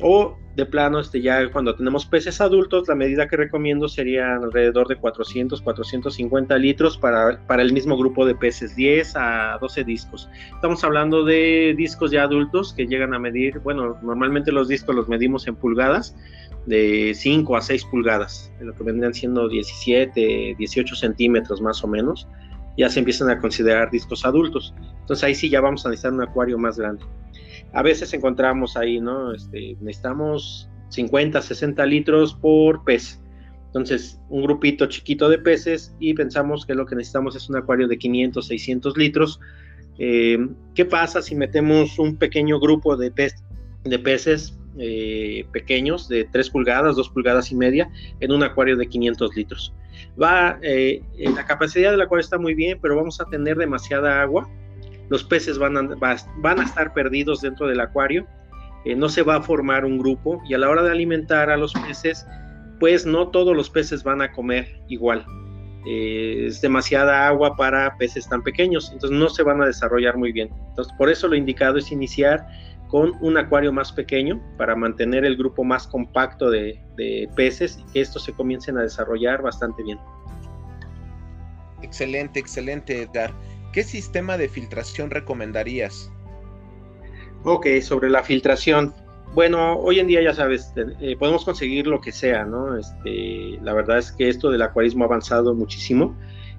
O 0.00 0.38
de 0.56 0.66
plano, 0.66 0.98
este, 1.00 1.20
ya 1.22 1.50
cuando 1.50 1.74
tenemos 1.74 2.06
peces 2.06 2.40
adultos, 2.40 2.88
la 2.88 2.94
medida 2.94 3.28
que 3.28 3.36
recomiendo 3.36 3.88
sería 3.88 4.34
alrededor 4.34 4.88
de 4.88 4.96
400, 4.96 5.60
450 5.60 6.58
litros 6.58 6.98
para, 6.98 7.44
para 7.46 7.62
el 7.62 7.72
mismo 7.72 7.96
grupo 7.96 8.26
de 8.26 8.34
peces, 8.34 8.74
10 8.74 9.14
a 9.16 9.58
12 9.60 9.84
discos. 9.84 10.28
Estamos 10.54 10.82
hablando 10.82 11.24
de 11.24 11.74
discos 11.76 12.10
ya 12.10 12.24
adultos 12.24 12.72
que 12.74 12.86
llegan 12.86 13.14
a 13.14 13.18
medir, 13.18 13.60
bueno, 13.60 13.98
normalmente 14.02 14.50
los 14.50 14.68
discos 14.68 14.94
los 14.94 15.08
medimos 15.08 15.46
en 15.46 15.56
pulgadas, 15.56 16.16
de 16.66 17.12
5 17.14 17.56
a 17.56 17.62
6 17.62 17.84
pulgadas, 17.86 18.52
lo 18.60 18.74
que 18.74 18.82
vendrían 18.82 19.14
siendo 19.14 19.48
17, 19.48 20.56
18 20.58 20.94
centímetros 20.94 21.60
más 21.62 21.82
o 21.82 21.88
menos 21.88 22.28
ya 22.76 22.88
se 22.88 22.98
empiezan 22.98 23.30
a 23.30 23.38
considerar 23.38 23.90
discos 23.90 24.24
adultos. 24.24 24.74
Entonces 25.00 25.24
ahí 25.24 25.34
sí 25.34 25.50
ya 25.50 25.60
vamos 25.60 25.84
a 25.84 25.90
necesitar 25.90 26.12
un 26.12 26.22
acuario 26.22 26.56
más 26.58 26.78
grande. 26.78 27.04
A 27.72 27.82
veces 27.82 28.12
encontramos 28.12 28.76
ahí, 28.76 29.00
¿no? 29.00 29.32
Este, 29.32 29.76
necesitamos 29.80 30.68
50, 30.88 31.40
60 31.40 31.86
litros 31.86 32.34
por 32.34 32.84
pez. 32.84 33.20
Entonces, 33.66 34.20
un 34.28 34.42
grupito 34.42 34.86
chiquito 34.86 35.28
de 35.28 35.38
peces 35.38 35.94
y 36.00 36.14
pensamos 36.14 36.66
que 36.66 36.74
lo 36.74 36.86
que 36.86 36.96
necesitamos 36.96 37.36
es 37.36 37.48
un 37.48 37.56
acuario 37.56 37.86
de 37.86 37.98
500, 37.98 38.46
600 38.46 38.96
litros. 38.96 39.40
Eh, 39.98 40.38
¿Qué 40.74 40.84
pasa 40.84 41.22
si 41.22 41.36
metemos 41.36 41.98
un 41.98 42.16
pequeño 42.16 42.58
grupo 42.58 42.96
de, 42.96 43.12
de 43.84 43.98
peces 43.98 44.58
eh, 44.78 45.46
pequeños 45.52 46.08
de 46.08 46.24
3 46.24 46.50
pulgadas, 46.50 46.96
2 46.96 47.10
pulgadas 47.10 47.52
y 47.52 47.56
media 47.56 47.88
en 48.18 48.32
un 48.32 48.42
acuario 48.42 48.76
de 48.76 48.88
500 48.88 49.36
litros? 49.36 49.74
va, 50.20 50.58
eh, 50.62 51.02
la 51.18 51.44
capacidad 51.44 51.90
del 51.90 52.00
acuario 52.00 52.22
está 52.22 52.38
muy 52.38 52.54
bien, 52.54 52.78
pero 52.80 52.96
vamos 52.96 53.20
a 53.20 53.26
tener 53.26 53.56
demasiada 53.56 54.22
agua. 54.22 54.48
Los 55.10 55.24
peces 55.24 55.58
van 55.58 55.76
a, 55.76 56.62
estar 56.62 56.94
perdidos 56.94 57.42
dentro 57.42 57.66
del 57.66 57.80
acuario. 57.80 58.26
Eh, 58.86 58.96
no 58.96 59.10
se 59.10 59.22
va 59.22 59.36
a 59.36 59.42
formar 59.42 59.84
un 59.84 59.98
grupo 59.98 60.40
y 60.48 60.54
a 60.54 60.58
la 60.58 60.70
hora 60.70 60.82
de 60.82 60.90
alimentar 60.90 61.50
a 61.50 61.58
los 61.58 61.74
peces, 61.74 62.26
pues 62.78 63.04
no 63.04 63.28
todos 63.28 63.54
los 63.54 63.68
peces 63.68 64.02
van 64.02 64.22
a 64.22 64.32
comer 64.32 64.80
igual. 64.88 65.26
es 65.84 66.62
demasiada 66.62 67.26
agua 67.26 67.56
para 67.56 67.96
peces 67.98 68.26
tan 68.28 68.42
pequeños, 68.42 68.90
entonces 68.92 69.18
no 69.18 69.28
se 69.28 69.42
van 69.42 69.60
a 69.60 69.66
desarrollar 69.66 70.16
muy 70.16 70.32
bien. 70.32 70.48
Entonces, 70.70 70.94
por 70.96 71.10
eso 71.10 71.28
lo 71.28 71.36
indicado 71.36 71.76
es 71.76 71.92
iniciar 71.92 72.46
con 72.90 73.12
un 73.20 73.38
acuario 73.38 73.72
más 73.72 73.92
pequeño 73.92 74.40
para 74.56 74.74
mantener 74.74 75.24
el 75.24 75.36
grupo 75.36 75.62
más 75.62 75.86
compacto 75.86 76.50
de, 76.50 76.80
peces 77.36 77.78
y 77.78 77.92
que 77.92 78.00
estos 78.00 78.24
se 78.24 78.32
comiencen 78.32 78.76
a 78.76 78.82
desarrollar 78.82 79.42
bastante 79.42 79.82
bien. 79.82 79.98
Excelente, 81.82 82.38
excelente, 82.38 83.02
Edgar. 83.02 83.32
¿Qué 83.72 83.84
sistema 83.84 84.36
de 84.36 84.48
filtración 84.48 85.10
recomendarías? 85.10 86.10
Ok, 87.44 87.66
sobre 87.82 88.10
la 88.10 88.22
filtración. 88.22 88.92
Bueno, 89.32 89.78
hoy 89.78 90.00
en 90.00 90.08
día 90.08 90.20
ya 90.22 90.34
sabes, 90.34 90.72
eh, 90.76 91.16
podemos 91.16 91.44
conseguir 91.44 91.86
lo 91.86 92.00
que 92.00 92.10
sea, 92.10 92.44
¿no? 92.44 92.76
Este, 92.76 93.58
la 93.62 93.72
verdad 93.72 93.98
es 93.98 94.10
que 94.10 94.28
esto 94.28 94.50
del 94.50 94.62
acuarismo 94.62 95.04
ha 95.04 95.06
avanzado 95.06 95.54
muchísimo 95.54 96.16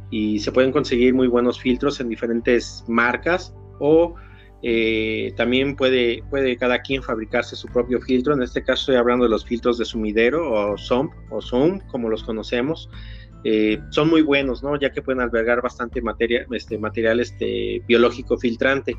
y 0.09 0.39
se 0.39 0.53
pueden 0.53 0.71
conseguir 0.71 1.13
muy 1.13 1.27
buenos 1.27 1.59
filtros 1.59 1.99
en 1.99 2.07
diferentes 2.07 2.85
marcas 2.87 3.53
o 3.79 4.15
eh, 4.63 5.33
también 5.35 5.75
puede, 5.75 6.23
puede 6.29 6.55
cada 6.55 6.81
quien 6.81 7.03
fabricarse 7.03 7.55
su 7.55 7.67
propio 7.67 7.99
filtro. 7.99 8.33
En 8.33 8.43
este 8.43 8.63
caso 8.63 8.81
estoy 8.81 8.95
hablando 8.95 9.25
de 9.25 9.31
los 9.31 9.45
filtros 9.45 9.77
de 9.77 9.85
sumidero 9.85 10.51
o 10.51 10.77
SOMP 10.77 11.11
o 11.29 11.41
Zoom, 11.41 11.79
como 11.87 12.09
los 12.09 12.23
conocemos. 12.23 12.89
Eh, 13.43 13.79
son 13.89 14.09
muy 14.09 14.21
buenos, 14.21 14.63
¿no? 14.63 14.79
Ya 14.79 14.91
que 14.91 15.01
pueden 15.01 15.21
albergar 15.21 15.61
bastante 15.61 16.01
materia, 16.01 16.45
este, 16.51 16.77
material 16.77 17.19
este, 17.19 17.81
biológico 17.87 18.37
filtrante. 18.37 18.95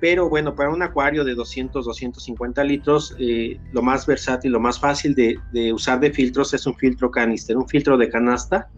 Pero 0.00 0.28
bueno, 0.28 0.54
para 0.54 0.70
un 0.70 0.82
acuario 0.82 1.24
de 1.24 1.34
200, 1.34 1.84
250 1.84 2.64
litros, 2.64 3.14
eh, 3.18 3.58
lo 3.72 3.82
más 3.82 4.06
versátil, 4.06 4.52
lo 4.52 4.60
más 4.60 4.78
fácil 4.78 5.14
de, 5.14 5.38
de, 5.52 5.72
usar 5.72 6.00
de 6.00 6.10
filtros 6.10 6.52
es 6.54 6.66
un 6.66 6.74
filtro 6.76 7.10
canister, 7.10 7.56
un 7.56 7.68
filtro 7.68 7.96
de 7.96 8.08
canasta. 8.08 8.68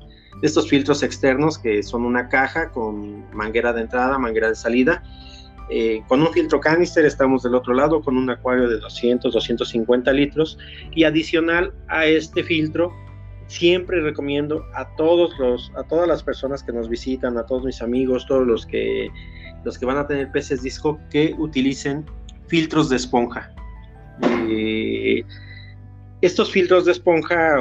Estos 0.42 0.68
filtros 0.68 1.02
externos 1.02 1.58
que 1.58 1.82
son 1.82 2.04
una 2.04 2.28
caja 2.28 2.70
con 2.70 3.24
manguera 3.34 3.72
de 3.72 3.80
entrada, 3.82 4.18
manguera 4.18 4.50
de 4.50 4.54
salida 4.54 5.02
eh, 5.68 6.02
con 6.06 6.22
un 6.22 6.32
filtro 6.32 6.60
canister 6.60 7.04
estamos 7.04 7.42
del 7.42 7.56
otro 7.56 7.74
lado 7.74 8.00
con 8.00 8.16
un 8.16 8.30
acuario 8.30 8.68
de 8.68 8.78
200, 8.78 9.32
250 9.32 10.12
litros 10.12 10.58
y 10.94 11.02
adicional 11.02 11.74
a 11.88 12.06
este 12.06 12.44
filtro 12.44 12.92
siempre 13.46 14.00
recomiendo 14.00 14.64
a 14.74 14.94
todos 14.96 15.38
los 15.38 15.72
a 15.76 15.84
todas 15.84 16.08
las 16.08 16.22
personas 16.22 16.62
que 16.62 16.72
nos 16.72 16.88
visitan, 16.88 17.38
a 17.38 17.46
todos 17.46 17.64
mis 17.64 17.82
amigos, 17.82 18.26
todos 18.26 18.46
los 18.46 18.66
que 18.66 19.10
los 19.64 19.78
que 19.78 19.86
van 19.86 19.98
a 19.98 20.06
tener 20.06 20.30
peces 20.30 20.62
disco 20.62 20.98
que 21.10 21.34
utilicen 21.38 22.04
filtros 22.46 22.88
de 22.88 22.96
esponja. 22.96 23.52
Eh, 24.48 25.24
estos 26.20 26.50
filtros 26.50 26.84
de 26.84 26.92
esponja 26.92 27.56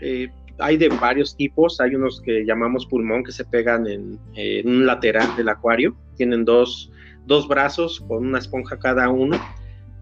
eh, 0.00 0.28
hay 0.58 0.76
de 0.76 0.88
varios 0.88 1.36
tipos, 1.36 1.80
hay 1.80 1.94
unos 1.94 2.20
que 2.20 2.44
llamamos 2.44 2.86
pulmón 2.86 3.24
que 3.24 3.32
se 3.32 3.44
pegan 3.44 3.86
en, 3.86 4.18
un 4.64 4.86
lateral 4.86 5.36
del 5.36 5.48
acuario, 5.48 5.96
tienen 6.16 6.44
dos, 6.44 6.90
dos 7.26 7.48
brazos 7.48 8.00
con 8.06 8.26
una 8.26 8.38
esponja 8.38 8.78
cada 8.78 9.08
uno, 9.08 9.40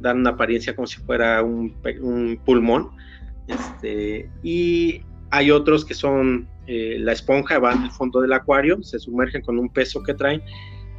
dan 0.00 0.18
una 0.18 0.30
apariencia 0.30 0.74
como 0.74 0.86
si 0.86 1.00
fuera 1.00 1.42
un, 1.42 1.74
pulmón. 2.44 2.90
Este, 3.50 4.30
y 4.42 5.02
hay 5.30 5.50
otros 5.50 5.84
que 5.84 5.94
son 5.94 6.48
eh, 6.66 6.96
la 7.00 7.12
esponja, 7.12 7.58
va 7.58 7.72
en 7.72 7.84
el 7.84 7.90
fondo 7.90 8.20
del 8.20 8.32
acuario, 8.32 8.82
se 8.82 8.98
sumergen 8.98 9.42
con 9.42 9.58
un 9.58 9.68
peso 9.68 10.02
que 10.02 10.14
traen. 10.14 10.42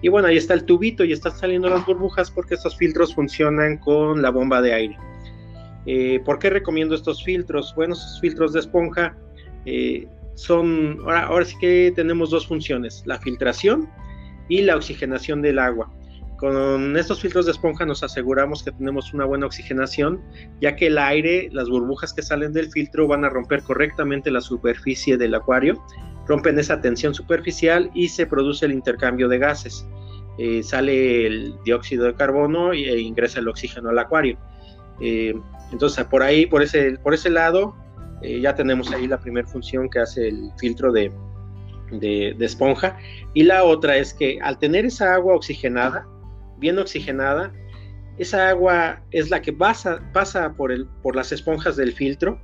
Y 0.01 0.09
bueno, 0.09 0.27
ahí 0.27 0.37
está 0.37 0.53
el 0.53 0.65
tubito 0.65 1.03
y 1.03 1.13
están 1.13 1.37
saliendo 1.37 1.69
las 1.69 1.85
burbujas 1.85 2.31
porque 2.31 2.55
estos 2.55 2.75
filtros 2.75 3.13
funcionan 3.13 3.77
con 3.77 4.21
la 4.21 4.31
bomba 4.31 4.61
de 4.61 4.73
aire. 4.73 4.97
Eh, 5.85 6.19
¿Por 6.25 6.39
qué 6.39 6.49
recomiendo 6.49 6.95
estos 6.95 7.23
filtros? 7.23 7.73
Bueno, 7.75 7.93
estos 7.93 8.19
filtros 8.19 8.53
de 8.53 8.59
esponja 8.59 9.15
eh, 9.65 10.07
son, 10.35 10.99
ahora 11.07 11.45
sí 11.45 11.55
que 11.59 11.93
tenemos 11.95 12.31
dos 12.31 12.47
funciones, 12.47 13.03
la 13.05 13.19
filtración 13.19 13.89
y 14.49 14.61
la 14.61 14.75
oxigenación 14.75 15.41
del 15.41 15.59
agua. 15.59 15.91
Con 16.41 16.97
estos 16.97 17.21
filtros 17.21 17.45
de 17.45 17.51
esponja 17.51 17.85
nos 17.85 18.01
aseguramos 18.01 18.63
que 18.63 18.71
tenemos 18.71 19.13
una 19.13 19.25
buena 19.25 19.45
oxigenación, 19.45 20.19
ya 20.59 20.75
que 20.75 20.87
el 20.87 20.97
aire, 20.97 21.49
las 21.51 21.69
burbujas 21.69 22.13
que 22.13 22.23
salen 22.23 22.51
del 22.51 22.71
filtro 22.71 23.07
van 23.07 23.23
a 23.23 23.29
romper 23.29 23.61
correctamente 23.61 24.31
la 24.31 24.41
superficie 24.41 25.17
del 25.17 25.35
acuario, 25.35 25.79
rompen 26.25 26.57
esa 26.57 26.81
tensión 26.81 27.13
superficial 27.13 27.91
y 27.93 28.07
se 28.09 28.25
produce 28.25 28.65
el 28.65 28.71
intercambio 28.71 29.27
de 29.27 29.37
gases. 29.37 29.85
Eh, 30.39 30.63
sale 30.63 31.27
el 31.27 31.53
dióxido 31.63 32.05
de 32.05 32.15
carbono 32.15 32.73
e 32.73 32.99
ingresa 32.99 33.39
el 33.39 33.47
oxígeno 33.47 33.89
al 33.89 33.99
acuario. 33.99 34.39
Eh, 34.99 35.35
entonces, 35.71 36.03
por 36.05 36.23
ahí, 36.23 36.47
por 36.47 36.63
ese, 36.63 36.97
por 37.03 37.13
ese 37.13 37.29
lado, 37.29 37.75
eh, 38.23 38.41
ya 38.41 38.55
tenemos 38.55 38.91
ahí 38.91 39.05
la 39.05 39.19
primera 39.19 39.47
función 39.47 39.91
que 39.91 39.99
hace 39.99 40.29
el 40.29 40.49
filtro 40.57 40.91
de, 40.91 41.11
de, 41.91 42.35
esponja. 42.39 42.97
Y 43.35 43.43
la 43.43 43.63
otra 43.63 43.97
es 43.97 44.15
que 44.15 44.39
al 44.41 44.57
tener 44.57 44.85
esa 44.85 45.13
agua 45.13 45.35
oxigenada, 45.35 46.07
bien 46.61 46.79
oxigenada, 46.79 47.51
esa 48.17 48.49
agua 48.49 49.01
es 49.11 49.29
la 49.29 49.41
que 49.41 49.51
pasa, 49.51 49.99
pasa 50.13 50.53
por, 50.53 50.71
el, 50.71 50.85
por 51.01 51.15
las 51.15 51.31
esponjas 51.31 51.75
del 51.75 51.91
filtro 51.91 52.39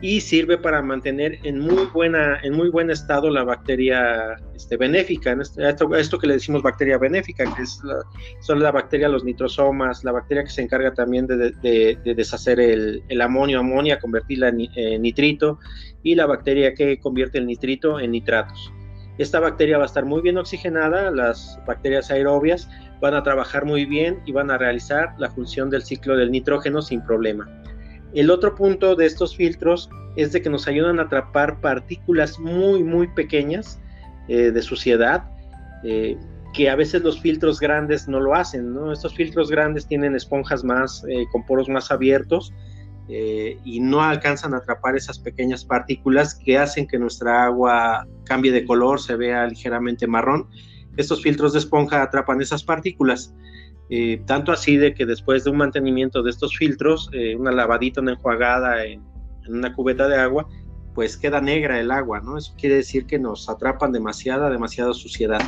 y 0.00 0.20
sirve 0.20 0.58
para 0.58 0.82
mantener 0.82 1.38
en 1.44 1.60
muy, 1.60 1.86
buena, 1.86 2.38
en 2.42 2.54
muy 2.54 2.68
buen 2.68 2.90
estado 2.90 3.30
la 3.30 3.44
bacteria 3.44 4.36
este, 4.54 4.76
benéfica, 4.76 5.32
este, 5.40 5.66
esto, 5.66 5.94
esto, 5.94 6.18
que 6.18 6.26
le 6.26 6.34
decimos 6.34 6.62
bacteria 6.62 6.98
benéfica, 6.98 7.44
que 7.54 7.62
es 7.62 7.80
la, 7.84 8.02
son 8.40 8.60
la 8.60 8.72
bacteria, 8.72 9.08
los 9.08 9.24
nitrosomas, 9.24 10.04
la 10.04 10.12
bacteria 10.12 10.44
que 10.44 10.50
se 10.50 10.62
encarga 10.62 10.92
también 10.92 11.26
de, 11.26 11.96
deshacer 12.04 12.60
el, 12.60 13.20
amonio, 13.22 13.60
amonia, 13.60 14.00
convertirla 14.00 14.48
en 14.48 15.00
nitrito, 15.00 15.58
y 16.02 16.16
la 16.16 16.26
bacteria 16.26 16.74
que 16.74 16.98
convierte 16.98 17.38
el 17.38 17.46
nitrito 17.46 18.00
en 18.00 18.10
nitratos. 18.10 18.72
Esta 19.16 19.38
bacteria 19.38 19.78
va 19.78 19.84
a 19.84 19.86
estar 19.86 20.04
muy 20.04 20.22
bien 20.22 20.36
oxigenada, 20.38 21.10
las 21.12 21.58
bacterias 21.66 22.10
aerobias 22.10 22.68
van 23.04 23.14
a 23.14 23.22
trabajar 23.22 23.66
muy 23.66 23.84
bien 23.84 24.22
y 24.24 24.32
van 24.32 24.50
a 24.50 24.56
realizar 24.56 25.14
la 25.18 25.30
función 25.30 25.68
del 25.68 25.82
ciclo 25.82 26.16
del 26.16 26.30
nitrógeno 26.30 26.80
sin 26.80 27.02
problema. 27.02 27.46
El 28.14 28.30
otro 28.30 28.54
punto 28.54 28.96
de 28.96 29.04
estos 29.04 29.36
filtros 29.36 29.90
es 30.16 30.32
de 30.32 30.40
que 30.40 30.48
nos 30.48 30.66
ayudan 30.66 30.98
a 30.98 31.02
atrapar 31.02 31.60
partículas 31.60 32.38
muy 32.38 32.82
muy 32.82 33.06
pequeñas 33.08 33.78
eh, 34.28 34.50
de 34.52 34.62
suciedad 34.62 35.22
eh, 35.82 36.16
que 36.54 36.70
a 36.70 36.76
veces 36.76 37.02
los 37.02 37.20
filtros 37.20 37.60
grandes 37.60 38.08
no 38.08 38.20
lo 38.20 38.34
hacen. 38.34 38.74
Estos 38.90 39.14
filtros 39.14 39.50
grandes 39.50 39.86
tienen 39.86 40.16
esponjas 40.16 40.64
más 40.64 41.04
eh, 41.06 41.26
con 41.30 41.44
poros 41.44 41.68
más 41.68 41.90
abiertos 41.90 42.54
y 43.06 43.80
no 43.80 44.00
alcanzan 44.00 44.54
a 44.54 44.58
atrapar 44.58 44.96
esas 44.96 45.18
pequeñas 45.18 45.62
partículas 45.62 46.34
que 46.34 46.56
hacen 46.56 46.86
que 46.86 46.98
nuestra 46.98 47.44
agua 47.44 48.06
cambie 48.24 48.50
de 48.50 48.64
color, 48.64 48.98
se 48.98 49.14
vea 49.14 49.46
ligeramente 49.46 50.06
marrón. 50.06 50.48
Estos 50.96 51.22
filtros 51.22 51.52
de 51.52 51.58
esponja 51.60 52.02
atrapan 52.02 52.40
esas 52.40 52.64
partículas. 52.64 53.34
Eh, 53.90 54.22
tanto 54.26 54.50
así 54.50 54.76
de 54.76 54.94
que 54.94 55.04
después 55.04 55.44
de 55.44 55.50
un 55.50 55.58
mantenimiento 55.58 56.22
de 56.22 56.30
estos 56.30 56.56
filtros, 56.56 57.10
eh, 57.12 57.36
una 57.36 57.52
lavadita, 57.52 58.00
una 58.00 58.12
enjuagada 58.12 58.84
en, 58.84 59.02
una 59.48 59.74
cubeta 59.74 60.08
de 60.08 60.16
agua, 60.16 60.48
pues 60.94 61.16
queda 61.16 61.40
negra 61.40 61.78
el 61.78 61.90
agua, 61.90 62.20
¿no? 62.20 62.38
Eso 62.38 62.54
quiere 62.56 62.76
decir 62.76 63.04
que 63.06 63.18
nos 63.18 63.48
atrapan 63.50 63.92
demasiada, 63.92 64.48
demasiada 64.48 64.94
suciedad. 64.94 65.42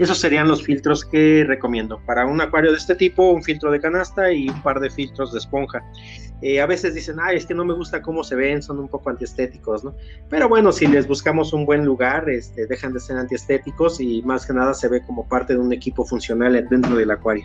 Esos 0.00 0.18
serían 0.18 0.48
los 0.48 0.62
filtros 0.62 1.04
que 1.04 1.44
recomiendo. 1.46 2.00
Para 2.06 2.24
un 2.24 2.40
acuario 2.40 2.70
de 2.70 2.78
este 2.78 2.94
tipo, 2.94 3.32
un 3.32 3.42
filtro 3.42 3.70
de 3.70 3.78
canasta 3.78 4.32
y 4.32 4.48
un 4.48 4.62
par 4.62 4.80
de 4.80 4.88
filtros 4.88 5.30
de 5.30 5.38
esponja. 5.40 5.84
Eh, 6.40 6.58
a 6.58 6.64
veces 6.64 6.94
dicen, 6.94 7.16
ay, 7.20 7.36
es 7.36 7.44
que 7.44 7.52
no 7.52 7.66
me 7.66 7.74
gusta 7.74 8.00
cómo 8.00 8.24
se 8.24 8.34
ven, 8.34 8.62
son 8.62 8.78
un 8.78 8.88
poco 8.88 9.10
antiestéticos, 9.10 9.84
¿no? 9.84 9.94
Pero 10.30 10.48
bueno, 10.48 10.72
si 10.72 10.86
les 10.86 11.06
buscamos 11.06 11.52
un 11.52 11.66
buen 11.66 11.84
lugar, 11.84 12.30
este, 12.30 12.66
dejan 12.66 12.94
de 12.94 13.00
ser 13.00 13.18
antiestéticos 13.18 14.00
y 14.00 14.22
más 14.22 14.46
que 14.46 14.54
nada 14.54 14.72
se 14.72 14.88
ve 14.88 15.02
como 15.04 15.28
parte 15.28 15.52
de 15.52 15.58
un 15.58 15.70
equipo 15.70 16.02
funcional 16.06 16.66
dentro 16.70 16.96
del 16.96 17.10
acuario. 17.10 17.44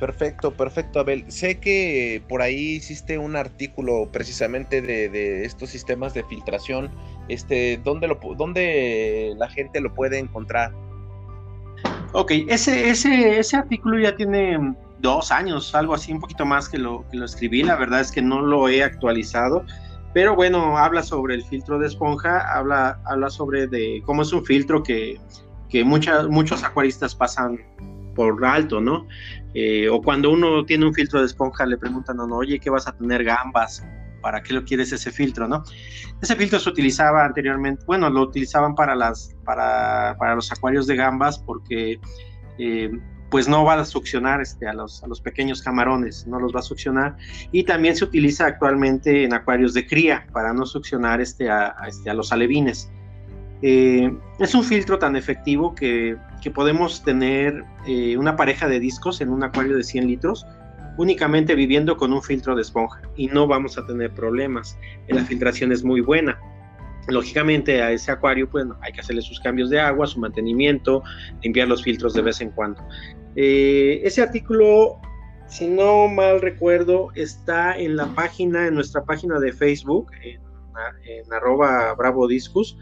Perfecto, 0.00 0.56
perfecto, 0.56 0.98
Abel. 0.98 1.30
Sé 1.30 1.60
que 1.60 2.22
por 2.26 2.40
ahí 2.40 2.76
hiciste 2.76 3.18
un 3.18 3.36
artículo 3.36 4.08
precisamente 4.10 4.80
de, 4.80 5.44
estos 5.44 5.68
sistemas 5.68 6.14
de 6.14 6.24
filtración. 6.24 6.90
Este, 7.28 7.78
¿dónde, 7.84 8.08
lo, 8.08 8.18
¿Dónde 8.34 9.34
la 9.36 9.50
gente 9.50 9.82
lo 9.82 9.92
puede 9.92 10.18
encontrar? 10.18 10.72
Ok, 12.12 12.30
ese, 12.48 12.90
ese, 12.90 13.38
ese 13.38 13.56
artículo 13.56 13.98
ya 13.98 14.14
tiene 14.14 14.74
dos 15.00 15.32
años, 15.32 15.74
algo 15.74 15.94
así, 15.94 16.12
un 16.12 16.20
poquito 16.20 16.44
más 16.44 16.68
que 16.68 16.78
lo, 16.78 17.04
que 17.10 17.16
lo 17.16 17.24
escribí. 17.24 17.62
La 17.62 17.76
verdad 17.76 18.00
es 18.00 18.12
que 18.12 18.22
no 18.22 18.42
lo 18.42 18.68
he 18.68 18.82
actualizado. 18.82 19.64
Pero 20.14 20.34
bueno, 20.34 20.76
habla 20.76 21.02
sobre 21.02 21.34
el 21.34 21.42
filtro 21.42 21.78
de 21.78 21.86
esponja, 21.86 22.54
habla, 22.54 23.00
habla 23.06 23.30
sobre 23.30 23.66
de 23.66 24.02
cómo 24.04 24.22
es 24.22 24.32
un 24.32 24.44
filtro 24.44 24.82
que, 24.82 25.18
que 25.70 25.84
muchos 25.84 26.62
acuaristas 26.62 27.14
pasan 27.14 27.58
por 28.14 28.44
alto, 28.44 28.78
¿no? 28.78 29.06
Eh, 29.54 29.88
o 29.88 30.02
cuando 30.02 30.30
uno 30.30 30.66
tiene 30.66 30.84
un 30.84 30.92
filtro 30.92 31.20
de 31.20 31.26
esponja 31.26 31.64
le 31.64 31.78
preguntan, 31.78 32.18
no, 32.18 32.24
oye, 32.26 32.60
¿qué 32.60 32.68
vas 32.68 32.86
a 32.86 32.92
tener 32.92 33.24
gambas? 33.24 33.82
¿Para 34.22 34.42
qué 34.42 34.54
lo 34.54 34.64
quieres 34.64 34.92
ese 34.92 35.10
filtro, 35.10 35.46
no? 35.46 35.64
Ese 36.22 36.36
filtro 36.36 36.58
se 36.58 36.70
utilizaba 36.70 37.24
anteriormente, 37.24 37.84
bueno, 37.86 38.08
lo 38.08 38.22
utilizaban 38.22 38.74
para, 38.74 38.94
las, 38.94 39.34
para, 39.44 40.16
para 40.18 40.34
los 40.34 40.50
acuarios 40.50 40.86
de 40.86 40.96
gambas 40.96 41.38
porque 41.38 42.00
eh, 42.58 42.90
pues 43.32 43.48
no 43.48 43.64
va 43.64 43.74
a 43.74 43.84
succionar 43.86 44.42
este, 44.42 44.68
a, 44.68 44.74
los, 44.74 45.02
a 45.02 45.06
los 45.06 45.20
pequeños 45.22 45.62
camarones, 45.62 46.26
no 46.26 46.38
los 46.38 46.54
va 46.54 46.60
a 46.60 46.62
succionar. 46.62 47.16
Y 47.50 47.64
también 47.64 47.96
se 47.96 48.04
utiliza 48.04 48.46
actualmente 48.46 49.24
en 49.24 49.32
acuarios 49.32 49.72
de 49.72 49.86
cría 49.86 50.26
para 50.32 50.52
no 50.52 50.66
succionar 50.66 51.20
este, 51.20 51.50
a, 51.50 51.74
este, 51.88 52.10
a 52.10 52.14
los 52.14 52.30
alevines. 52.30 52.90
Eh, 53.62 54.12
es 54.38 54.54
un 54.54 54.62
filtro 54.64 54.98
tan 54.98 55.16
efectivo 55.16 55.74
que, 55.74 56.16
que 56.42 56.50
podemos 56.50 57.02
tener 57.04 57.64
eh, 57.86 58.18
una 58.18 58.36
pareja 58.36 58.68
de 58.68 58.80
discos 58.80 59.22
en 59.22 59.30
un 59.30 59.42
acuario 59.42 59.78
de 59.78 59.84
100 59.84 60.08
litros 60.08 60.46
únicamente 60.98 61.54
viviendo 61.54 61.96
con 61.96 62.12
un 62.12 62.22
filtro 62.22 62.54
de 62.54 62.62
esponja 62.62 63.00
y 63.16 63.26
no 63.28 63.46
vamos 63.46 63.78
a 63.78 63.86
tener 63.86 64.12
problemas. 64.12 64.78
La 65.08 65.24
filtración 65.24 65.72
es 65.72 65.82
muy 65.82 66.00
buena. 66.00 66.38
Lógicamente 67.08 67.82
a 67.82 67.90
ese 67.90 68.12
acuario 68.12 68.48
pues 68.48 68.64
hay 68.80 68.92
que 68.92 69.00
hacerle 69.00 69.22
sus 69.22 69.40
cambios 69.40 69.70
de 69.70 69.80
agua, 69.80 70.06
su 70.06 70.20
mantenimiento, 70.20 71.02
limpiar 71.42 71.68
los 71.68 71.82
filtros 71.82 72.14
de 72.14 72.22
vez 72.22 72.40
en 72.40 72.50
cuando. 72.50 72.82
Eh, 73.34 74.00
ese 74.04 74.22
artículo, 74.22 75.00
si 75.48 75.68
no 75.68 76.06
mal 76.08 76.40
recuerdo, 76.40 77.08
está 77.14 77.76
en 77.76 77.96
la 77.96 78.06
página, 78.14 78.68
en 78.68 78.74
nuestra 78.74 79.04
página 79.04 79.40
de 79.40 79.52
Facebook, 79.52 80.12
en, 80.22 80.40
arroba 81.32 81.94
bravo 81.94 82.28
discus. 82.28 82.76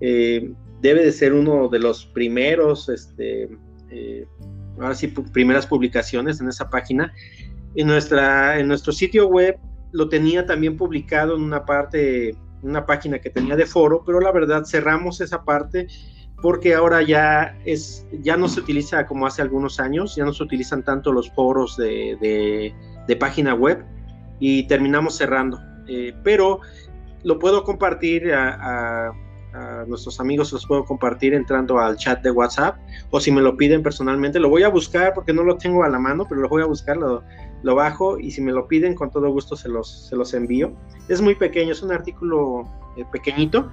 Eh, 0.00 0.52
debe 0.80 1.04
de 1.04 1.12
ser 1.12 1.32
uno 1.32 1.68
de 1.68 1.78
los 1.78 2.06
primeros, 2.06 2.88
este, 2.88 3.48
eh, 3.90 4.26
ahora 4.80 4.94
sí, 4.94 5.08
primeras 5.08 5.66
publicaciones 5.66 6.40
en 6.40 6.48
esa 6.48 6.68
página 6.70 7.12
en, 7.74 7.86
nuestra, 7.86 8.58
en 8.58 8.68
nuestro 8.68 8.92
sitio 8.92 9.28
web 9.28 9.58
lo 9.92 10.08
tenía 10.08 10.46
también 10.46 10.76
publicado 10.76 11.36
en 11.36 11.42
una 11.42 11.64
parte, 11.64 12.34
una 12.62 12.86
página 12.86 13.18
que 13.18 13.30
tenía 13.30 13.56
de 13.56 13.66
foro, 13.66 14.02
pero 14.04 14.20
la 14.20 14.32
verdad 14.32 14.64
cerramos 14.64 15.20
esa 15.20 15.44
parte 15.44 15.86
porque 16.40 16.74
ahora 16.74 17.02
ya 17.02 17.56
es 17.64 18.06
ya 18.20 18.36
no 18.36 18.48
se 18.48 18.60
utiliza 18.60 19.06
como 19.06 19.26
hace 19.26 19.42
algunos 19.42 19.78
años, 19.78 20.16
ya 20.16 20.24
no 20.24 20.32
se 20.32 20.42
utilizan 20.42 20.82
tanto 20.82 21.12
los 21.12 21.30
foros 21.30 21.76
de, 21.76 22.74
de, 23.06 23.16
página 23.16 23.54
web 23.54 23.84
y 24.40 24.66
terminamos 24.66 25.16
cerrando. 25.16 25.60
Eh, 25.86 26.14
pero 26.24 26.60
lo 27.22 27.38
puedo 27.38 27.62
compartir 27.62 28.32
a, 28.32 29.08
a, 29.08 29.12
nuestros 29.86 30.20
amigos, 30.20 30.52
los 30.52 30.66
puedo 30.66 30.84
compartir 30.84 31.34
entrando 31.34 31.78
al 31.78 31.96
chat 31.96 32.22
de 32.22 32.30
WhatsApp 32.30 32.76
o 33.10 33.20
si 33.20 33.30
me 33.30 33.40
lo 33.40 33.56
piden 33.56 33.82
personalmente, 33.82 34.40
lo 34.40 34.48
voy 34.48 34.62
a 34.62 34.68
buscar 34.68 35.12
porque 35.14 35.32
no 35.32 35.42
lo 35.42 35.56
tengo 35.56 35.84
a 35.84 35.88
la 35.88 35.98
mano, 35.98 36.26
pero 36.28 36.40
lo 36.40 36.48
voy 36.48 36.62
a 36.62 36.66
buscar, 36.66 36.96
lo, 36.96 37.22
lo 37.62 37.74
bajo 37.74 38.18
y 38.18 38.30
si 38.30 38.40
me 38.40 38.52
lo 38.52 38.68
piden 38.68 38.94
con 38.94 39.10
todo 39.10 39.30
gusto 39.30 39.56
se 39.56 39.68
los, 39.68 40.08
se 40.08 40.16
los 40.16 40.34
envío. 40.34 40.72
Es 41.08 41.20
muy 41.20 41.34
pequeño, 41.34 41.72
es 41.72 41.82
un 41.82 41.92
artículo 41.92 42.64
eh, 42.96 43.04
pequeñito, 43.12 43.70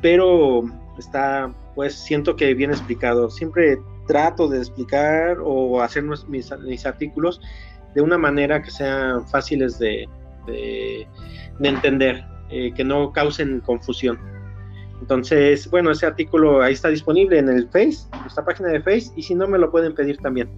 pero 0.00 0.62
está, 0.98 1.52
pues 1.74 1.94
siento 1.94 2.36
que 2.36 2.54
bien 2.54 2.70
explicado. 2.70 3.30
Siempre 3.30 3.78
trato 4.06 4.48
de 4.48 4.58
explicar 4.58 5.38
o 5.42 5.80
hacer 5.80 6.02
mis, 6.02 6.50
mis 6.60 6.86
artículos 6.86 7.40
de 7.94 8.00
una 8.00 8.18
manera 8.18 8.62
que 8.62 8.70
sean 8.70 9.26
fáciles 9.28 9.78
de, 9.78 10.08
de, 10.46 11.06
entender, 11.60 12.24
eh, 12.50 12.72
que 12.74 12.84
no 12.84 13.12
causen 13.12 13.60
confusión. 13.60 14.18
Entonces, 15.02 15.68
bueno, 15.68 15.90
ese 15.90 16.06
artículo 16.06 16.62
ahí 16.62 16.74
está 16.74 16.88
disponible 16.88 17.36
en 17.36 17.48
el 17.48 17.68
Face, 17.70 18.06
en 18.12 18.20
nuestra 18.20 18.44
página 18.44 18.68
de 18.68 18.80
Face, 18.80 19.10
y 19.16 19.22
si 19.24 19.34
no, 19.34 19.48
me 19.48 19.58
lo 19.58 19.68
pueden 19.68 19.96
pedir 19.96 20.16
también. 20.18 20.48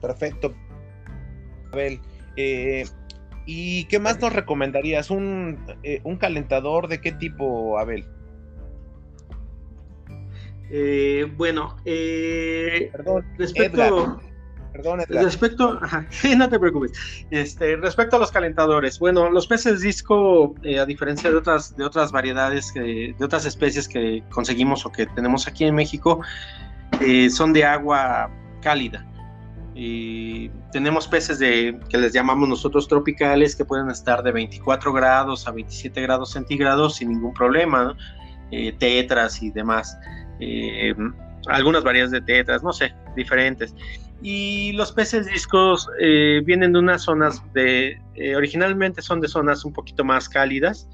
Perfecto. 0.00 0.52
Abel, 1.72 2.00
eh, 2.34 2.84
¿y 3.46 3.84
qué 3.84 4.00
más 4.00 4.20
nos 4.20 4.32
recomendarías? 4.32 5.08
¿Un, 5.08 5.56
eh, 5.84 6.00
un 6.02 6.16
calentador 6.16 6.88
de 6.88 7.00
qué 7.00 7.12
tipo, 7.12 7.78
Abel? 7.78 8.04
Eh, 10.72 11.32
bueno, 11.36 11.76
perdón, 11.84 13.24
respecto, 13.38 14.20
Perdón, 14.72 15.00
Respecto, 15.08 15.80
no 16.36 16.48
te 16.48 16.58
preocupes. 16.58 16.92
Este, 17.30 17.76
respecto 17.76 18.16
a 18.16 18.18
los 18.18 18.30
calentadores, 18.30 18.98
bueno, 18.98 19.30
los 19.30 19.46
peces 19.46 19.80
disco, 19.80 20.54
a 20.78 20.86
diferencia 20.86 21.30
de 21.30 21.36
otras, 21.36 21.76
de 21.76 21.84
otras 21.84 22.12
variedades, 22.12 22.72
de 22.74 23.16
otras 23.20 23.44
especies 23.46 23.88
que 23.88 24.22
conseguimos 24.30 24.86
o 24.86 24.92
que 24.92 25.06
tenemos 25.06 25.48
aquí 25.48 25.64
en 25.64 25.74
México, 25.74 26.20
son 27.30 27.52
de 27.52 27.64
agua 27.64 28.30
cálida. 28.62 29.04
Tenemos 30.72 31.08
peces 31.08 31.38
de, 31.38 31.78
que 31.88 31.98
les 31.98 32.12
llamamos 32.12 32.48
nosotros 32.48 32.86
tropicales 32.86 33.56
que 33.56 33.64
pueden 33.64 33.90
estar 33.90 34.22
de 34.22 34.30
24 34.30 34.92
grados 34.92 35.48
a 35.48 35.52
27 35.52 36.00
grados 36.02 36.32
centígrados 36.32 36.96
sin 36.96 37.10
ningún 37.10 37.32
problema, 37.32 37.96
eh, 38.50 38.72
tetras 38.78 39.42
y 39.42 39.50
demás. 39.50 39.96
Eh, 40.38 40.94
algunas 41.48 41.82
variedades 41.82 42.12
de 42.12 42.20
tetras, 42.20 42.62
no 42.62 42.72
sé, 42.72 42.94
diferentes. 43.16 43.74
Y 44.22 44.72
los 44.72 44.92
peces 44.92 45.26
discos 45.26 45.88
eh, 45.98 46.42
vienen 46.44 46.72
de 46.74 46.78
unas 46.78 47.02
zonas 47.02 47.42
de, 47.54 47.98
originalmente 48.36 49.00
son 49.00 49.20
de 49.20 49.28
zonas 49.28 49.64
un 49.64 49.72
poquito 49.72 50.04
más 50.04 50.28
cálidas 50.28 50.88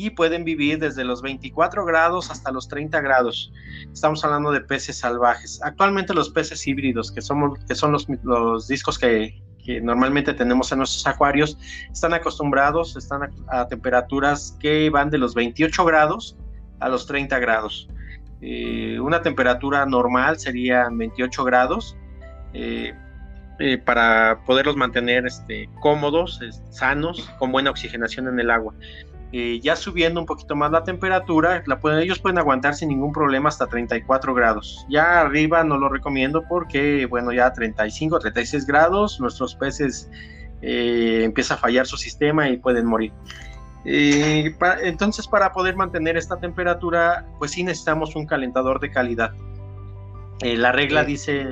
y 0.00 0.10
pueden 0.10 0.44
vivir 0.44 0.78
desde 0.78 1.02
los 1.02 1.22
24 1.22 1.84
grados 1.84 2.30
hasta 2.30 2.52
los 2.52 2.68
30 2.68 3.00
grados. 3.00 3.52
Estamos 3.92 4.24
hablando 4.24 4.52
de 4.52 4.60
peces 4.60 4.98
salvajes. 4.98 5.60
Actualmente 5.64 6.14
los 6.14 6.30
peces 6.30 6.64
híbridos, 6.68 7.10
que, 7.10 7.20
somos, 7.20 7.58
que 7.66 7.74
son 7.74 7.90
los, 7.90 8.68
discos 8.68 8.96
que, 8.96 9.42
que, 9.64 9.80
normalmente 9.80 10.32
tenemos 10.34 10.70
en 10.70 10.78
nuestros 10.78 11.04
acuarios, 11.04 11.58
están 11.92 12.14
acostumbrados, 12.14 12.94
están 12.96 13.28
a, 13.48 13.66
temperaturas 13.66 14.56
que 14.60 14.88
van 14.88 15.10
de 15.10 15.18
los 15.18 15.34
28 15.34 15.84
grados 15.84 16.36
a 16.78 16.88
los 16.88 17.08
30 17.08 17.36
grados. 17.40 17.88
Eh, 18.40 19.00
una 19.00 19.20
temperatura 19.20 19.84
normal 19.84 20.38
sería 20.38 20.88
28 20.92 21.42
grados. 21.42 21.96
Eh, 22.52 22.94
eh, 23.60 23.76
para 23.76 24.38
poderlos 24.46 24.76
mantener 24.76 25.26
este, 25.26 25.68
cómodos, 25.80 26.40
sanos, 26.70 27.28
con 27.40 27.50
buena 27.50 27.70
oxigenación 27.70 28.28
en 28.28 28.38
el 28.38 28.50
agua. 28.50 28.72
Eh, 29.32 29.58
ya 29.60 29.74
subiendo 29.74 30.20
un 30.20 30.26
poquito 30.26 30.54
más 30.54 30.70
la 30.70 30.84
temperatura, 30.84 31.62
ellos 32.00 32.20
pueden 32.20 32.38
aguantar 32.38 32.76
sin 32.76 32.88
ningún 32.88 33.12
problema 33.12 33.48
hasta 33.48 33.66
34 33.66 34.32
grados. 34.32 34.86
Ya 34.88 35.20
arriba 35.20 35.64
no 35.64 35.76
lo 35.76 35.88
recomiendo 35.88 36.44
porque, 36.48 37.06
bueno, 37.06 37.32
ya 37.32 37.52
35, 37.52 38.20
36 38.20 38.64
grados, 38.64 39.20
nuestros 39.20 39.56
peces 39.56 40.08
eh, 40.62 41.22
empieza 41.24 41.54
a 41.54 41.56
fallar 41.56 41.86
su 41.86 41.96
sistema 41.96 42.48
y 42.48 42.58
pueden 42.58 42.86
morir. 42.86 43.12
Entonces, 43.84 45.26
para 45.26 45.52
poder 45.52 45.74
mantener 45.74 46.16
esta 46.16 46.36
temperatura, 46.36 47.26
pues 47.38 47.52
sí 47.52 47.64
necesitamos 47.64 48.14
un 48.14 48.24
calentador 48.24 48.78
de 48.80 48.90
calidad. 48.90 49.32
La 50.40 50.72
regla 50.72 51.04
dice 51.04 51.44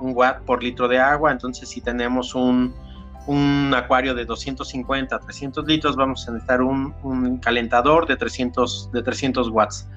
un 0.00 0.12
watt 0.14 0.42
por 0.44 0.62
litro 0.62 0.88
de 0.88 0.98
agua, 0.98 1.32
entonces 1.32 1.68
si 1.68 1.80
tenemos 1.80 2.34
un, 2.34 2.74
un 3.26 3.72
acuario 3.74 4.14
de 4.14 4.24
250 4.24 5.14
a 5.14 5.20
300 5.20 5.66
litros, 5.66 5.96
vamos 5.96 6.26
a 6.28 6.32
necesitar 6.32 6.62
un, 6.62 7.38
calentador 7.38 8.06
de 8.06 8.16
300, 8.16 8.90
de 8.92 9.02
300 9.02 9.48
watts. 9.48 9.88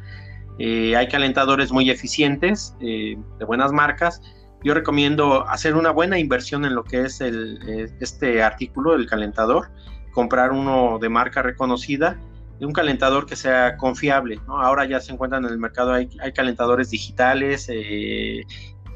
Eh, 0.60 0.96
hay 0.96 1.08
calentadores 1.08 1.72
muy 1.72 1.90
eficientes, 1.90 2.76
eh, 2.80 3.18
de 3.40 3.46
buenas 3.46 3.72
marcas. 3.72 4.22
Yo 4.64 4.74
recomiendo 4.74 5.48
hacer 5.48 5.76
una 5.76 5.92
buena 5.92 6.18
inversión 6.18 6.66
en 6.66 6.76
lo 6.76 6.84
que 6.84 7.02
es 7.02 7.22
el, 7.22 7.60
eh, 7.68 7.92
este 8.00 8.42
artículo, 8.42 8.96
el 8.96 9.08
calentador. 9.08 9.70
comprar 10.14 10.54
uno 10.54 10.98
de 10.98 11.10
marca 11.10 11.42
reconocida 11.42 12.18
un 12.62 12.72
calentador 12.72 13.26
que 13.26 13.36
sea 13.36 13.78
confiable. 13.78 14.40
¿no? 14.48 14.62
Ahora 14.62 14.86
ya 14.86 15.00
se 15.00 15.12
encuentran 15.12 15.44
en 15.46 15.52
el 15.52 15.58
mercado, 15.58 15.94
hay, 15.94 16.08
calentadores 16.34 16.90
digitales 16.90 17.68
eh, 17.70 18.44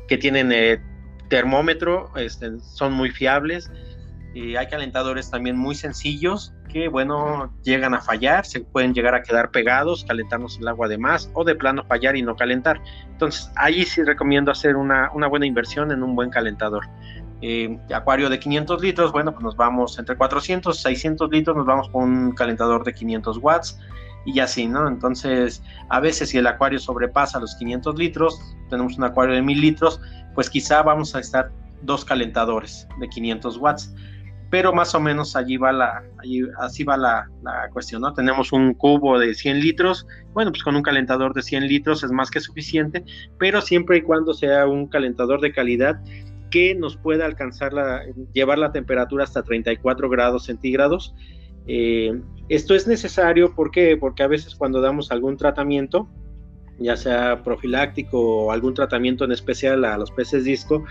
que 0.08 0.17
tienen 0.17 0.52
eh, 0.52 0.82
termómetro, 1.28 2.12
este, 2.15 2.60
son 2.60 2.93
muy 2.93 3.12
fiables. 3.12 3.72
Y 4.34 4.56
hay 4.56 4.67
calentadores 4.67 5.32
también 5.32 5.58
muy 5.58 5.74
sencillos 5.74 6.54
que, 6.72 6.88
bueno, 6.88 7.52
llegan 7.63 7.95
a 7.95 8.02
fallar, 8.02 8.45
se 8.45 8.60
pueden 8.60 8.93
llegar 8.93 9.15
a 9.15 9.24
quedar 9.24 9.50
pegados, 9.50 10.06
calentarnos 10.06 10.60
el 10.60 10.67
agua 10.67 10.88
de 10.88 11.00
más 11.00 11.32
o 11.34 11.43
de 11.43 11.56
plano 11.56 11.84
fallar 11.86 12.15
y 12.15 12.22
no 12.22 12.36
calentar. 12.36 12.80
Entonces, 13.08 13.52
ahí 13.56 13.84
sí 13.86 14.04
recomiendo 14.04 14.52
hacer 14.52 14.76
una 14.76 15.10
buena 15.28 15.48
inversión 15.48 15.91
en 15.91 16.04
un 16.04 16.15
buen 16.15 16.30
calentador. 16.30 16.86
Eh, 17.41 17.80
acuario 17.93 18.30
de 18.30 18.38
500 18.38 18.82
litros, 18.82 19.12
bueno, 19.13 19.32
pues 19.32 19.43
nos 19.43 19.56
vamos 19.56 19.97
entre 19.97 20.17
400, 20.17 20.78
600 20.78 21.30
litros, 21.32 21.56
nos 21.56 21.65
vamos 21.65 21.89
con 21.89 22.04
un 22.04 22.32
calentador 22.34 22.84
de 22.84 22.93
500 22.93 23.38
watts 23.38 23.80
y 24.25 24.39
así, 24.39 24.67
¿no? 24.67 24.88
Entonces, 24.88 25.63
a 25.89 26.02
veces 26.02 26.30
si 26.30 26.38
el 26.38 26.47
acuario 26.47 26.80
sobrepasa 26.80 27.39
los 27.39 27.56
500 27.56 27.97
litros, 27.97 28.39
tenemos 28.69 28.97
un 28.97 29.06
acuario 29.06 29.36
de 29.36 29.41
1000 29.41 29.62
litros, 29.62 30.02
pues 30.36 30.49
quizá 30.49 30.82
vamos 30.84 31.15
a 31.15 31.19
estar 31.19 31.49
dos 31.84 32.04
calentadores 32.04 32.88
de 32.99 33.08
500 33.08 33.58
watts. 33.58 33.93
Pero 34.52 34.73
más 34.73 34.95
o 34.95 34.99
menos 34.99 35.36
allí 35.36 35.58
va 35.58 35.71
la, 35.71 36.04
allí, 36.17 36.41
así 36.60 36.84
va 36.84 36.97
la, 36.97 37.30
la 37.43 37.69
cuestión, 37.71 38.02
¿no? 38.02 38.13
Tenemos 38.13 38.52
un 38.52 38.73
cubo 38.73 39.19
de 39.19 39.36
100 39.36 39.60
litros, 39.60 40.08
bueno, 40.34 40.52
pues 40.52 40.63
con 40.63 40.75
un 40.75 40.82
calentador 40.82 41.36
de 41.36 41.43
100 41.43 41.67
litros 41.67 42.04
es 42.04 42.12
más 42.12 42.32
que 42.32 42.39
suficiente, 42.39 43.06
pero 43.38 43.62
siempre 43.62 43.97
y 43.97 44.02
cuando 44.02 44.34
sea 44.34 44.65
un 44.65 44.88
calentador 44.88 45.39
de 45.39 45.54
calidad 45.54 46.02
que 46.49 46.75
nos 46.75 46.97
pueda 46.97 47.25
alcanzar 47.25 47.73
la, 47.73 48.03
llevar 48.33 48.57
la 48.57 48.71
temperatura 48.71 49.23
hasta 49.23 49.43
34 49.43 50.09
grados 50.09 50.45
centígrados. 50.45 51.13
Eh, 51.67 52.19
esto 52.47 52.73
es 52.73 52.88
necesario 52.88 53.53
¿por 53.53 53.71
porque 53.99 54.23
a 54.23 54.27
veces 54.27 54.55
cuando 54.55 54.81
damos 54.81 55.12
algún 55.12 55.38
tratamiento, 55.38 56.09
ya 56.79 56.97
sea 56.97 57.43
profiláctico 57.43 58.45
o 58.45 58.51
algún 58.51 58.73
tratamiento 58.73 59.25
en 59.25 59.31
especial 59.31 59.85
a 59.85 59.97
los 59.97 60.12
peces 60.12 60.45
disco, 60.45 60.83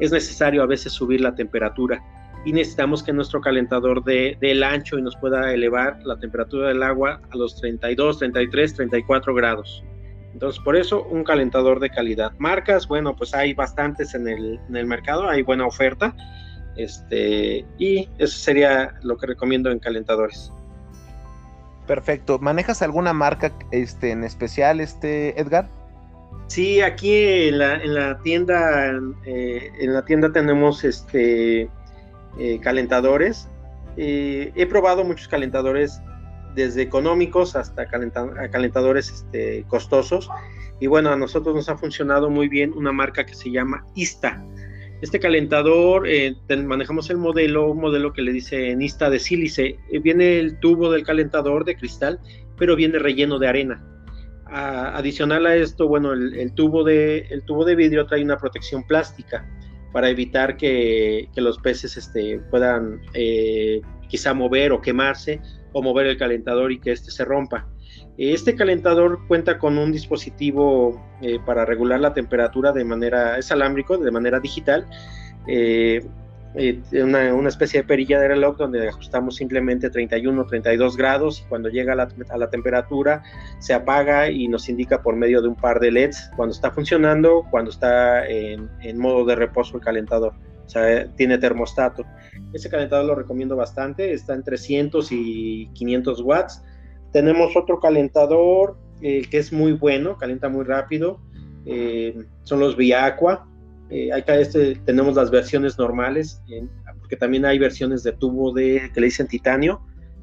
es 0.00 0.12
necesario 0.12 0.62
a 0.62 0.66
veces 0.66 0.92
subir 0.92 1.20
la 1.20 1.34
temperatura 1.34 2.02
y 2.46 2.52
necesitamos 2.52 3.02
que 3.02 3.12
nuestro 3.12 3.40
calentador 3.40 4.04
dé 4.04 4.38
el 4.40 4.62
ancho 4.62 4.98
y 4.98 5.02
nos 5.02 5.16
pueda 5.16 5.52
elevar 5.52 5.98
la 6.04 6.16
temperatura 6.16 6.68
del 6.68 6.82
agua 6.84 7.20
a 7.30 7.36
los 7.36 7.56
32, 7.56 8.18
33, 8.18 8.74
34 8.74 9.34
grados. 9.34 9.82
Entonces, 10.36 10.62
por 10.62 10.76
eso 10.76 11.02
un 11.04 11.24
calentador 11.24 11.80
de 11.80 11.88
calidad. 11.88 12.30
Marcas, 12.36 12.86
bueno, 12.86 13.16
pues 13.16 13.34
hay 13.34 13.54
bastantes 13.54 14.14
en 14.14 14.28
el, 14.28 14.86
mercado, 14.86 15.30
hay 15.30 15.40
buena 15.40 15.66
oferta. 15.66 16.14
Este, 16.76 17.64
y 17.78 18.06
eso 18.18 18.36
sería 18.36 18.92
lo 19.02 19.16
que 19.16 19.28
recomiendo 19.28 19.70
en 19.70 19.78
calentadores. 19.78 20.52
Perfecto. 21.86 22.38
¿Manejas 22.38 22.82
alguna 22.82 23.14
marca 23.14 23.50
este, 23.70 24.10
en 24.10 24.24
especial, 24.24 24.80
este, 24.80 25.40
Edgar? 25.40 25.70
Sí, 26.48 26.82
aquí 26.82 27.14
en 27.48 27.56
la, 27.56 28.18
tienda, 28.22 28.92
eh, 29.24 29.70
en 29.80 29.94
la 29.94 30.04
tienda 30.04 30.30
tenemos 30.32 30.84
este 30.84 31.70
eh, 32.38 32.60
calentadores. 32.60 33.48
Eh, 33.96 34.52
he 34.54 34.66
probado 34.66 35.02
muchos 35.02 35.28
calentadores 35.28 35.98
desde 36.56 36.82
económicos 36.82 37.54
hasta 37.54 37.86
calentadores 37.86 39.10
este, 39.10 39.64
costosos. 39.68 40.28
Y 40.80 40.88
bueno, 40.88 41.10
a 41.10 41.16
nosotros 41.16 41.54
nos 41.54 41.68
ha 41.68 41.76
funcionado 41.76 42.30
muy 42.30 42.48
bien 42.48 42.72
una 42.74 42.92
marca 42.92 43.24
que 43.24 43.34
se 43.34 43.50
llama 43.50 43.86
Ista. 43.94 44.44
Este 45.02 45.20
calentador, 45.20 46.08
eh, 46.08 46.34
manejamos 46.64 47.10
el 47.10 47.18
modelo, 47.18 47.70
un 47.70 47.80
modelo 47.80 48.12
que 48.12 48.22
le 48.22 48.32
dice 48.32 48.74
Ista 48.80 49.10
de 49.10 49.18
sílice. 49.18 49.78
Eh, 49.92 49.98
viene 50.00 50.38
el 50.38 50.58
tubo 50.58 50.90
del 50.90 51.04
calentador 51.04 51.64
de 51.64 51.76
cristal, 51.76 52.18
pero 52.58 52.74
viene 52.74 52.98
relleno 52.98 53.38
de 53.38 53.48
arena. 53.48 53.84
adicional 54.46 55.44
a 55.46 55.56
esto, 55.56 55.88
bueno, 55.88 56.12
el, 56.12 56.52
tubo 56.54 56.84
de, 56.84 57.26
el 57.30 57.44
tubo 57.44 57.64
de 57.64 57.74
vidrio 57.74 58.06
trae 58.06 58.22
una 58.22 58.38
protección 58.38 58.84
plástica 58.84 59.46
para 59.92 60.08
evitar 60.08 60.56
que, 60.56 61.28
los 61.36 61.58
peces 61.58 61.96
este, 61.96 62.38
puedan 62.50 63.00
eh, 63.14 63.80
quizá 64.08 64.34
mover 64.34 64.72
o 64.72 64.80
quemarse 64.80 65.40
o 65.76 65.82
mover 65.82 66.06
el 66.06 66.16
calentador 66.16 66.72
y 66.72 66.78
que 66.78 66.90
este 66.90 67.10
se 67.10 67.22
rompa. 67.22 67.66
Este 68.16 68.54
calentador 68.54 69.26
cuenta 69.28 69.58
con 69.58 69.76
un 69.76 69.92
dispositivo 69.92 71.04
eh, 71.20 71.38
para 71.44 71.66
regular 71.66 72.00
la 72.00 72.14
temperatura 72.14 72.72
de 72.72 72.82
manera, 72.82 73.36
es 73.36 73.52
alámbrico, 73.52 73.98
de 73.98 74.10
manera 74.10 74.40
digital, 74.40 74.86
eh, 75.46 76.02
eh, 76.54 76.80
una, 77.02 77.46
especie 77.46 77.82
de 77.82 77.86
perilla 77.86 78.18
de 78.18 78.28
reloj 78.28 78.56
donde 78.56 78.88
ajustamos 78.88 79.36
simplemente 79.36 79.90
31, 79.90 80.46
32 80.46 80.96
grados 80.96 81.42
y 81.44 81.48
cuando 81.50 81.68
llega 81.68 81.92
a 81.92 82.38
la, 82.38 82.48
temperatura 82.48 83.22
se 83.58 83.74
apaga 83.74 84.30
y 84.30 84.48
nos 84.48 84.70
indica 84.70 85.02
por 85.02 85.14
medio 85.14 85.42
de 85.42 85.48
un 85.48 85.56
par 85.56 85.78
de 85.80 85.90
LEDs 85.90 86.30
cuando 86.36 86.54
está 86.54 86.70
funcionando, 86.70 87.44
cuando 87.50 87.70
está 87.70 88.26
en 88.26 88.98
modo 88.98 89.26
de 89.26 89.34
reposo 89.34 89.76
el 89.76 89.82
calentador 89.82 90.32
o 90.66 90.68
sea, 90.68 91.06
tiene 91.14 91.38
termostato. 91.38 92.04
Ese 92.52 92.68
calentador 92.68 93.06
lo 93.06 93.14
recomiendo 93.14 93.56
bastante, 93.56 94.12
está 94.12 94.34
en 94.34 94.42
300 94.42 95.10
y 95.12 95.68
500 95.74 96.20
watts. 96.22 96.62
Tenemos 97.12 97.56
otro 97.56 97.80
calentador 97.80 98.76
eh, 99.00 99.26
que 99.30 99.38
es 99.38 99.52
muy 99.52 99.72
bueno, 99.72 100.16
calienta 100.16 100.48
muy 100.48 100.64
rápido, 100.64 101.20
eh, 101.64 102.16
son 102.42 102.60
los 102.60 102.76
Viacqua. 102.76 103.46
Eh, 103.90 104.12
acá 104.12 104.36
este, 104.36 104.74
tenemos 104.84 105.14
las 105.14 105.30
versiones 105.30 105.78
normales, 105.78 106.42
porque 106.98 107.16
también 107.16 107.44
hay 107.44 107.58
versiones 107.58 108.02
de 108.02 108.12
tubo 108.12 108.52
de, 108.52 108.90
que 108.92 109.00
le 109.00 109.06
dicen 109.06 109.28
titanio, 109.28 109.80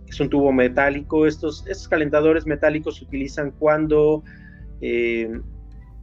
es 0.08 0.20
un 0.20 0.30
tubo 0.30 0.52
metálico. 0.52 1.26
Estos, 1.26 1.66
estos 1.68 1.88
calentadores 1.88 2.46
metálicos 2.46 2.98
se 2.98 3.06
utilizan 3.06 3.52
cuando 3.52 4.24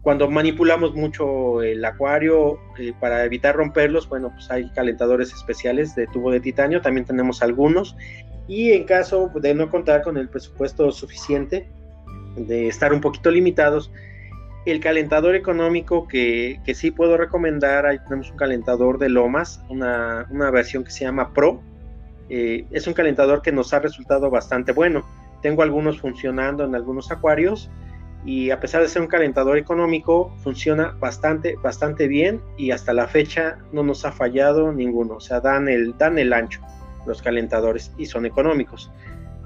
cuando 0.02 0.30
manipulamos 0.30 0.94
mucho 0.94 1.62
el 1.62 1.84
acuario 1.84 2.58
eh, 2.78 2.92
para 2.98 3.24
evitar 3.24 3.54
romperlos, 3.54 4.08
bueno, 4.08 4.30
pues 4.32 4.50
hay 4.50 4.70
calentadores 4.70 5.32
especiales 5.32 5.94
de 5.94 6.06
tubo 6.06 6.30
de 6.30 6.40
titanio, 6.40 6.80
también 6.80 7.04
tenemos 7.04 7.42
algunos. 7.42 7.96
Y 8.48 8.72
en 8.72 8.84
caso 8.84 9.30
de 9.34 9.54
no 9.54 9.70
contar 9.70 10.02
con 10.02 10.16
el 10.16 10.28
presupuesto 10.28 10.90
suficiente, 10.90 11.68
de 12.36 12.68
estar 12.68 12.92
un 12.92 13.00
poquito 13.00 13.30
limitados, 13.30 13.92
el 14.64 14.80
calentador 14.80 15.34
económico 15.34 16.08
que, 16.08 16.60
que 16.64 16.74
sí 16.74 16.90
puedo 16.90 17.16
recomendar, 17.16 17.86
ahí 17.86 17.98
tenemos 18.00 18.30
un 18.30 18.36
calentador 18.36 18.98
de 18.98 19.08
Lomas, 19.08 19.62
una, 19.68 20.26
una 20.30 20.50
versión 20.50 20.84
que 20.84 20.90
se 20.90 21.04
llama 21.04 21.32
Pro. 21.32 21.62
Eh, 22.28 22.64
es 22.70 22.86
un 22.86 22.94
calentador 22.94 23.42
que 23.42 23.52
nos 23.52 23.72
ha 23.74 23.80
resultado 23.80 24.30
bastante 24.30 24.72
bueno. 24.72 25.04
Tengo 25.42 25.62
algunos 25.62 26.00
funcionando 26.00 26.64
en 26.64 26.74
algunos 26.74 27.10
acuarios 27.10 27.70
y 28.24 28.50
a 28.50 28.60
pesar 28.60 28.82
de 28.82 28.88
ser 28.88 29.02
un 29.02 29.08
calentador 29.08 29.56
económico, 29.56 30.34
funciona 30.42 30.96
bastante, 31.00 31.56
bastante 31.62 32.06
bien 32.06 32.40
y 32.56 32.70
hasta 32.70 32.92
la 32.92 33.08
fecha 33.08 33.58
no 33.72 33.82
nos 33.82 34.04
ha 34.04 34.12
fallado 34.12 34.72
ninguno. 34.72 35.14
O 35.14 35.20
sea, 35.20 35.40
dan 35.40 35.68
el, 35.68 35.96
dan 35.96 36.18
el 36.18 36.32
ancho 36.32 36.60
los 37.06 37.22
calentadores 37.22 37.92
y 37.96 38.06
son 38.06 38.26
económicos. 38.26 38.90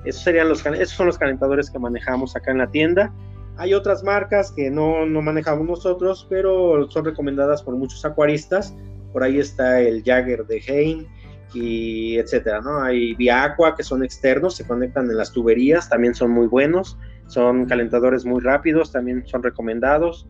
Esos, 0.04 0.22
serían 0.22 0.48
los, 0.48 0.64
esos 0.66 0.96
son 0.96 1.06
los 1.06 1.18
calentadores 1.18 1.70
que 1.70 1.78
manejamos 1.78 2.36
acá 2.36 2.50
en 2.50 2.58
la 2.58 2.66
tienda. 2.66 3.12
Hay 3.56 3.72
otras 3.74 4.02
marcas 4.02 4.50
que 4.50 4.70
no, 4.70 5.06
no 5.06 5.22
manejamos 5.22 5.66
nosotros, 5.66 6.26
pero 6.28 6.90
son 6.90 7.04
recomendadas 7.04 7.62
por 7.62 7.76
muchos 7.76 8.04
acuaristas. 8.04 8.74
Por 9.12 9.22
ahí 9.22 9.38
está 9.38 9.80
el 9.80 10.02
Jagger 10.02 10.44
de 10.46 10.60
Hein 10.66 11.06
y 11.54 12.18
etcétera, 12.18 12.60
¿no? 12.60 12.82
Hay 12.82 13.14
Via 13.14 13.44
Aqua 13.44 13.76
que 13.76 13.84
son 13.84 14.02
externos, 14.02 14.56
se 14.56 14.66
conectan 14.66 15.08
en 15.08 15.16
las 15.16 15.30
tuberías, 15.30 15.88
también 15.88 16.14
son 16.14 16.32
muy 16.32 16.48
buenos. 16.48 16.98
Son 17.34 17.66
calentadores 17.66 18.24
muy 18.24 18.40
rápidos, 18.40 18.92
también 18.92 19.26
son 19.26 19.42
recomendados. 19.42 20.28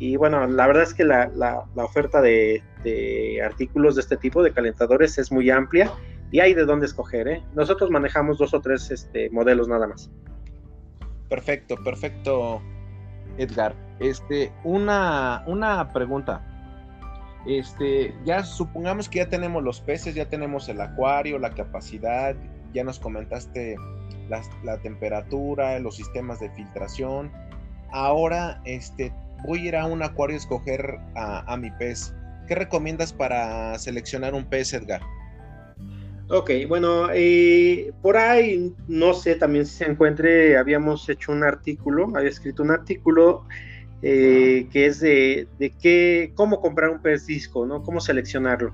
Y 0.00 0.16
bueno, 0.16 0.48
la 0.48 0.66
verdad 0.66 0.82
es 0.82 0.94
que 0.94 1.04
la, 1.04 1.30
oferta 1.76 2.20
de, 2.20 2.60
artículos 3.44 3.94
de 3.94 4.00
este 4.00 4.16
tipo 4.16 4.42
de 4.42 4.52
calentadores 4.52 5.16
es 5.18 5.30
muy 5.30 5.48
amplia 5.48 5.92
y 6.32 6.40
hay 6.40 6.54
de 6.54 6.64
dónde 6.64 6.86
escoger. 6.86 7.28
¿eh? 7.28 7.40
Nosotros 7.54 7.88
manejamos 7.88 8.36
dos 8.38 8.52
o 8.52 8.60
tres 8.60 8.90
este, 8.90 9.30
modelos 9.30 9.68
nada 9.68 9.86
más. 9.86 10.10
Perfecto, 11.28 11.76
perfecto, 11.84 12.60
Edgar. 13.38 13.72
Este, 14.00 14.52
una, 14.64 15.44
una 15.46 15.92
pregunta. 15.92 16.44
Este, 17.46 18.12
ya 18.24 18.42
supongamos 18.42 19.08
que 19.08 19.18
ya 19.18 19.28
tenemos 19.28 19.62
los 19.62 19.80
peces, 19.80 20.16
ya 20.16 20.28
tenemos 20.28 20.68
el 20.68 20.80
acuario, 20.80 21.38
la 21.38 21.50
capacidad, 21.50 22.34
ya 22.72 22.82
nos 22.82 22.98
comentaste 22.98 23.76
la, 24.30 24.78
temperatura, 24.78 25.78
los 25.78 25.96
sistemas 25.96 26.40
de 26.40 26.50
filtración. 26.50 27.30
Ahora 27.90 28.60
este, 28.64 29.12
voy 29.44 29.60
a 29.60 29.68
ir 29.68 29.76
a 29.76 29.86
un 29.86 30.02
acuario 30.02 30.36
a 30.36 30.38
escoger 30.38 30.98
a, 31.16 31.56
mi 31.56 31.70
pez. 31.72 32.14
¿Qué 32.46 32.54
recomiendas 32.54 33.12
para 33.12 33.78
seleccionar 33.78 34.34
un 34.34 34.44
pez, 34.44 34.72
Edgar? 34.72 35.02
Ok, 36.28 36.50
bueno, 36.68 37.08
eh, 37.12 37.92
por 38.02 38.16
ahí 38.16 38.72
no 38.86 39.14
sé 39.14 39.34
también 39.34 39.66
si 39.66 39.78
se 39.78 39.84
encuentre, 39.90 40.56
habíamos 40.56 41.08
hecho 41.08 41.32
un 41.32 41.42
artículo, 41.42 42.12
había 42.14 42.30
escrito 42.30 42.62
un 42.62 42.70
artículo 42.70 43.44
eh, 44.02 44.68
que 44.72 44.86
es 44.86 45.00
de, 45.00 45.48
de 45.58 45.70
qué, 45.70 46.32
cómo 46.36 46.60
comprar 46.60 46.90
un 46.90 47.02
pez 47.02 47.26
disco, 47.26 47.66
¿no? 47.66 47.82
Cómo 47.82 48.00
seleccionarlo. 48.00 48.72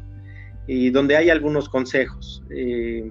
Y 0.67 0.91
donde 0.91 1.17
hay 1.17 1.31
algunos 1.31 1.69
consejos. 1.69 2.43
Eh, 2.51 3.11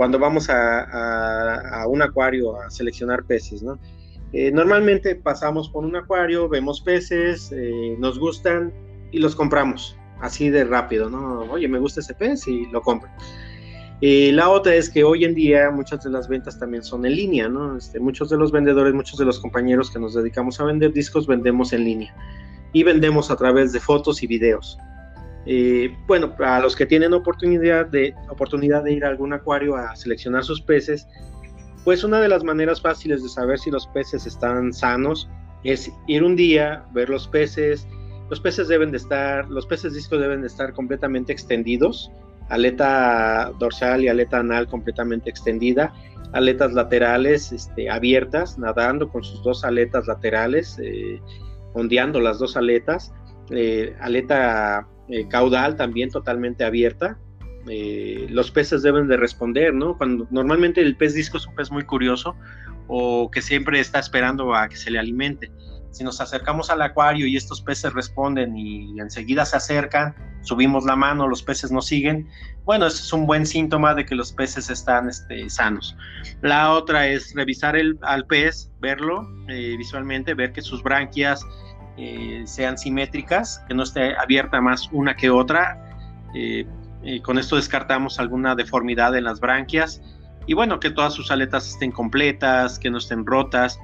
cuando 0.00 0.18
vamos 0.18 0.48
a, 0.48 1.84
un 1.86 2.00
acuario 2.00 2.58
a 2.58 2.70
seleccionar 2.70 3.22
peces, 3.24 3.62
¿no? 3.62 3.78
Eh, 4.32 4.50
normalmente 4.50 5.14
pasamos 5.14 5.68
por 5.68 5.84
un 5.84 5.94
acuario, 5.94 6.48
vemos 6.48 6.80
peces, 6.80 7.52
eh, 7.54 7.96
nos 7.98 8.18
gustan 8.18 8.72
y 9.12 9.18
los 9.18 9.36
compramos, 9.36 9.98
así 10.22 10.48
de 10.48 10.64
rápido, 10.64 11.10
¿no? 11.10 11.40
Oye, 11.52 11.68
me 11.68 11.78
gusta 11.78 12.00
ese 12.00 12.14
pez 12.14 12.48
y 12.48 12.64
lo 12.70 12.80
compro. 12.80 13.10
La 14.00 14.48
otra 14.48 14.74
es 14.74 14.88
que 14.88 15.04
hoy 15.04 15.26
en 15.26 15.34
día 15.34 15.70
muchas 15.70 16.02
de 16.02 16.08
las 16.08 16.28
ventas 16.28 16.58
también 16.58 16.82
son 16.82 17.04
en 17.04 17.16
línea, 17.16 17.50
¿no? 17.50 17.76
Este, 17.76 18.00
muchos 18.00 18.30
de 18.30 18.38
los 18.38 18.52
vendedores, 18.52 18.94
muchos 18.94 19.18
de 19.18 19.26
los 19.26 19.38
compañeros 19.38 19.90
que 19.90 19.98
nos 19.98 20.14
dedicamos 20.14 20.58
a 20.60 20.64
vender 20.64 20.94
discos, 20.94 21.26
vendemos 21.26 21.74
en 21.74 21.84
línea 21.84 22.14
y 22.72 22.84
vendemos 22.84 23.30
a 23.30 23.36
través 23.36 23.74
de 23.74 23.80
fotos 23.80 24.22
y 24.22 24.26
videos. 24.26 24.78
Eh, 25.46 25.96
bueno, 26.06 26.36
para 26.36 26.60
los 26.60 26.76
que 26.76 26.86
tienen 26.86 27.14
oportunidad 27.14 27.86
de, 27.86 28.14
oportunidad 28.28 28.84
de 28.84 28.92
ir 28.92 29.04
a 29.04 29.08
algún 29.08 29.32
acuario 29.32 29.76
a 29.76 29.96
seleccionar 29.96 30.44
sus 30.44 30.60
peces, 30.60 31.06
pues 31.84 32.04
una 32.04 32.20
de 32.20 32.28
las 32.28 32.44
maneras 32.44 32.80
fáciles 32.80 33.22
de 33.22 33.28
saber 33.28 33.58
si 33.58 33.70
los 33.70 33.86
peces 33.88 34.26
están 34.26 34.72
sanos 34.72 35.28
es 35.64 35.90
ir 36.06 36.24
un 36.24 36.36
día, 36.36 36.84
ver 36.92 37.08
los 37.08 37.26
peces. 37.28 37.86
Los 38.28 38.40
peces 38.40 38.68
deben 38.68 38.90
de 38.90 38.98
estar, 38.98 39.48
los 39.48 39.66
peces 39.66 39.94
disco 39.94 40.16
deben 40.16 40.42
de 40.42 40.46
estar 40.46 40.72
completamente 40.72 41.32
extendidos, 41.32 42.10
aleta 42.48 43.52
dorsal 43.58 44.04
y 44.04 44.08
aleta 44.08 44.38
anal 44.38 44.68
completamente 44.68 45.30
extendida, 45.30 45.92
aletas 46.32 46.72
laterales 46.72 47.50
este, 47.50 47.90
abiertas, 47.90 48.56
nadando 48.58 49.08
con 49.08 49.24
sus 49.24 49.42
dos 49.42 49.64
aletas 49.64 50.06
laterales, 50.06 50.78
eh, 50.80 51.20
ondeando 51.74 52.20
las 52.20 52.38
dos 52.38 52.56
aletas, 52.56 53.12
eh, 53.50 53.96
aleta 54.00 54.86
eh, 55.10 55.26
caudal 55.28 55.76
también 55.76 56.10
totalmente 56.10 56.64
abierta. 56.64 57.18
Eh, 57.68 58.26
los 58.30 58.50
peces 58.50 58.82
deben 58.82 59.06
de 59.08 59.16
responder, 59.16 59.74
¿no? 59.74 59.96
Cuando 59.96 60.26
normalmente 60.30 60.80
el 60.80 60.96
pez 60.96 61.14
disco 61.14 61.36
es 61.36 61.46
un 61.46 61.54
pez 61.54 61.70
muy 61.70 61.84
curioso 61.84 62.34
o 62.86 63.30
que 63.30 63.42
siempre 63.42 63.80
está 63.80 63.98
esperando 63.98 64.54
a 64.54 64.68
que 64.68 64.76
se 64.76 64.90
le 64.90 64.98
alimente. 64.98 65.50
Si 65.90 66.04
nos 66.04 66.20
acercamos 66.20 66.70
al 66.70 66.82
acuario 66.82 67.26
y 67.26 67.36
estos 67.36 67.60
peces 67.60 67.92
responden 67.92 68.56
y 68.56 68.98
enseguida 69.00 69.44
se 69.44 69.56
acercan, 69.56 70.14
subimos 70.42 70.84
la 70.84 70.96
mano, 70.96 71.26
los 71.28 71.42
peces 71.42 71.70
nos 71.70 71.86
siguen, 71.86 72.28
bueno, 72.64 72.86
eso 72.86 73.02
es 73.02 73.12
un 73.12 73.26
buen 73.26 73.46
síntoma 73.46 73.94
de 73.94 74.04
que 74.04 74.14
los 74.14 74.32
peces 74.32 74.70
están 74.70 75.08
este, 75.08 75.50
sanos. 75.50 75.96
La 76.42 76.72
otra 76.72 77.08
es 77.08 77.34
revisar 77.34 77.76
el, 77.76 77.98
al 78.02 78.26
pez, 78.26 78.70
verlo 78.80 79.28
eh, 79.48 79.74
visualmente, 79.76 80.34
ver 80.34 80.52
que 80.52 80.62
sus 80.62 80.82
branquias 80.82 81.44
eh, 82.02 82.44
sean 82.46 82.78
simétricas, 82.78 83.62
que 83.68 83.74
no 83.74 83.82
esté 83.82 84.16
abierta 84.16 84.58
más 84.62 84.88
una 84.90 85.14
que 85.16 85.28
otra. 85.28 85.78
Eh, 86.34 86.66
con 87.22 87.38
esto 87.38 87.56
descartamos 87.56 88.18
alguna 88.18 88.54
deformidad 88.54 89.14
en 89.16 89.24
las 89.24 89.38
branquias 89.38 90.00
y 90.46 90.54
bueno, 90.54 90.80
que 90.80 90.90
todas 90.90 91.12
sus 91.12 91.30
aletas 91.30 91.68
estén 91.68 91.92
completas, 91.92 92.78
que 92.78 92.90
no 92.90 92.96
estén 92.96 93.26
rotas. 93.26 93.78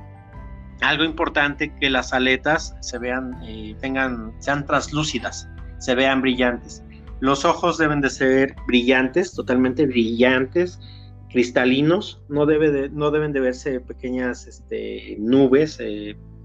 Algo 0.80 1.04
importante 1.04 1.74
que 1.78 1.90
las 1.90 2.14
aletas 2.14 2.74
se 2.80 2.98
vean, 2.98 3.38
eh, 3.44 3.76
tengan, 3.82 4.32
sean 4.38 4.64
translúcidas, 4.64 5.46
se 5.78 5.94
vean 5.94 6.22
brillantes. 6.22 6.82
Los 7.20 7.44
ojos 7.44 7.76
deben 7.76 8.00
de 8.00 8.08
ser 8.08 8.54
brillantes, 8.66 9.34
totalmente 9.34 9.84
brillantes, 9.84 10.80
cristalinos, 11.28 12.22
no, 12.30 12.46
debe 12.46 12.70
de, 12.70 12.88
no 12.88 13.10
deben 13.10 13.32
de 13.32 13.40
verse 13.40 13.78
pequeñas 13.80 14.46
este, 14.46 15.16
nubes 15.18 15.78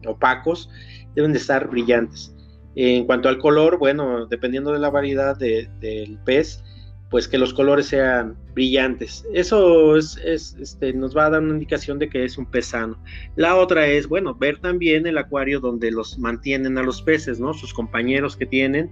opacos 0.06 0.70
deben 1.16 1.34
de 1.34 1.40
estar 1.40 1.70
brillantes. 1.70 2.34
En 2.76 3.06
cuanto 3.06 3.28
al 3.28 3.38
color, 3.38 3.78
bueno, 3.78 4.26
dependiendo 4.28 4.72
de 4.72 4.80
la 4.80 4.90
variedad 4.90 5.38
del 5.38 6.18
pez, 6.26 6.64
pues 7.12 7.28
que 7.28 7.38
los 7.38 7.54
colores 7.54 7.88
sean 7.88 8.38
brillantes. 8.54 9.26
Eso 9.34 9.98
es, 9.98 10.18
este, 10.26 10.94
nos 10.94 11.16
va 11.16 11.26
a 11.26 11.30
dar 11.32 11.42
una 11.42 11.54
indicación 11.54 12.00
de 12.00 12.08
que 12.08 12.24
es 12.24 12.38
un 12.38 12.46
pez 12.46 12.68
sano. 12.68 12.98
La 13.36 13.58
otra 13.58 13.86
es, 13.86 14.08
bueno, 14.08 14.34
ver 14.34 14.60
también 14.60 15.06
el 15.06 15.18
acuario 15.18 15.60
donde 15.60 15.92
los 15.92 16.18
mantienen 16.18 16.78
a 16.78 16.84
los 16.84 17.02
peces, 17.02 17.38
¿no? 17.38 17.54
Sus 17.54 17.74
compañeros 17.74 18.38
que 18.38 18.46
tienen, 18.46 18.90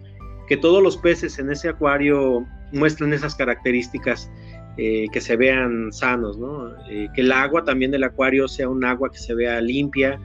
que 0.50 0.58
todos 0.58 0.84
los 0.84 0.98
peces 0.98 1.40
en 1.40 1.50
ese 1.50 1.70
acuario 1.70 2.46
muestren 2.74 3.14
esas 3.14 3.36
características 3.36 4.30
eh, 4.78 5.08
que 5.14 5.22
se 5.22 5.38
vean 5.38 5.94
sanos, 5.94 6.38
¿no? 6.38 6.76
Eh, 6.90 7.08
que 7.16 7.22
el 7.22 7.32
agua 7.32 7.64
también 7.64 7.92
del 7.92 8.04
acuario 8.04 8.50
sea 8.50 8.68
un 8.68 8.84
agua 8.84 9.10
que 9.12 9.18
se 9.18 9.34
vea 9.34 9.62
limpia, 9.62 10.20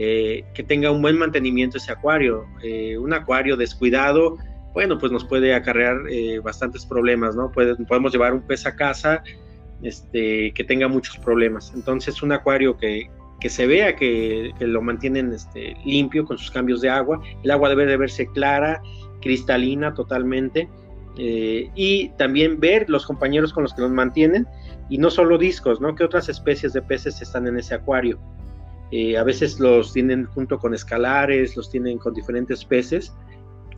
eh, 0.00 0.44
que 0.54 0.62
tenga 0.62 0.92
un 0.92 1.02
buen 1.02 1.18
mantenimiento 1.18 1.76
ese 1.76 1.90
acuario. 1.90 2.46
Eh, 2.62 2.96
un 2.96 3.12
acuario 3.12 3.56
descuidado, 3.56 4.36
bueno, 4.72 4.96
pues 4.96 5.10
nos 5.10 5.24
puede 5.24 5.52
acarrear 5.52 5.96
eh, 6.08 6.38
bastantes 6.38 6.86
problemas, 6.86 7.34
¿no? 7.34 7.50
podemos 7.50 8.12
llevar 8.12 8.32
un 8.32 8.42
pez 8.42 8.64
a 8.64 8.76
casa 8.76 9.24
este, 9.82 10.52
que 10.52 10.62
tenga 10.62 10.86
muchos 10.86 11.18
problemas. 11.18 11.72
Entonces, 11.74 12.22
un 12.22 12.30
acuario 12.30 12.76
que, 12.76 13.10
que 13.40 13.50
se 13.50 13.66
vea 13.66 13.96
que, 13.96 14.52
lo 14.60 14.80
mantienen 14.82 15.32
este, 15.32 15.76
limpio 15.84 16.24
con 16.24 16.38
sus 16.38 16.52
cambios 16.52 16.80
de 16.80 16.90
agua. 16.90 17.20
El 17.42 17.50
agua 17.50 17.68
debe 17.68 17.84
de 17.86 17.96
verse 17.96 18.28
clara, 18.28 18.80
cristalina 19.20 19.94
totalmente. 19.94 20.68
y 21.16 22.10
también 22.10 22.60
ver 22.60 22.88
los 22.88 23.04
compañeros 23.04 23.52
con 23.52 23.64
los 23.64 23.74
que 23.74 23.80
los 23.80 23.90
mantienen 23.90 24.46
y 24.88 24.98
no 24.98 25.10
solo 25.10 25.38
discos, 25.38 25.80
¿no? 25.80 25.96
¿Qué 25.96 26.04
otras 26.04 26.28
especies 26.28 26.72
de 26.72 26.82
peces 26.82 27.20
están 27.20 27.48
en 27.48 27.58
ese 27.58 27.74
acuario? 27.74 28.20
Eh, 28.90 29.18
a 29.18 29.24
veces 29.24 29.60
los 29.60 29.92
tienen 29.92 30.24
junto 30.26 30.58
con 30.58 30.74
escalares, 30.74 31.56
los 31.56 31.70
tienen 31.70 31.98
con 31.98 32.14
diferentes 32.14 32.64
peces 32.64 33.12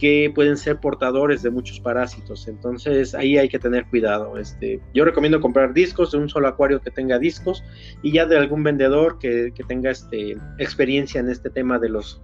que 0.01 0.33
pueden 0.35 0.57
ser 0.57 0.81
portadores 0.81 1.43
de 1.43 1.51
muchos 1.51 1.79
parásitos. 1.79 2.49
Entonces 2.49 3.15
ahí 3.15 3.37
hay 3.37 3.49
que 3.49 3.59
tener 3.59 3.87
cuidado. 3.87 4.39
Este, 4.39 4.81
yo 4.95 5.05
recomiendo 5.05 5.41
comprar 5.41 5.75
discos 5.75 6.13
de 6.13 6.19
un 6.19 6.29
solo 6.29 6.49
acuario 6.49 6.81
que 6.81 6.91
tenga 6.91 7.19
discos 7.19 7.63
y 8.03 8.13
ya 8.13 8.25
de 8.25 8.39
algún 8.39 8.65
vendedor 8.65 9.19
que, 9.19 9.53
tenga 9.69 9.91
este, 9.91 10.39
experiencia 10.59 11.21
en 11.21 11.29
este 11.29 11.51
tema 11.51 11.79
de 11.79 11.91
los, 11.91 12.23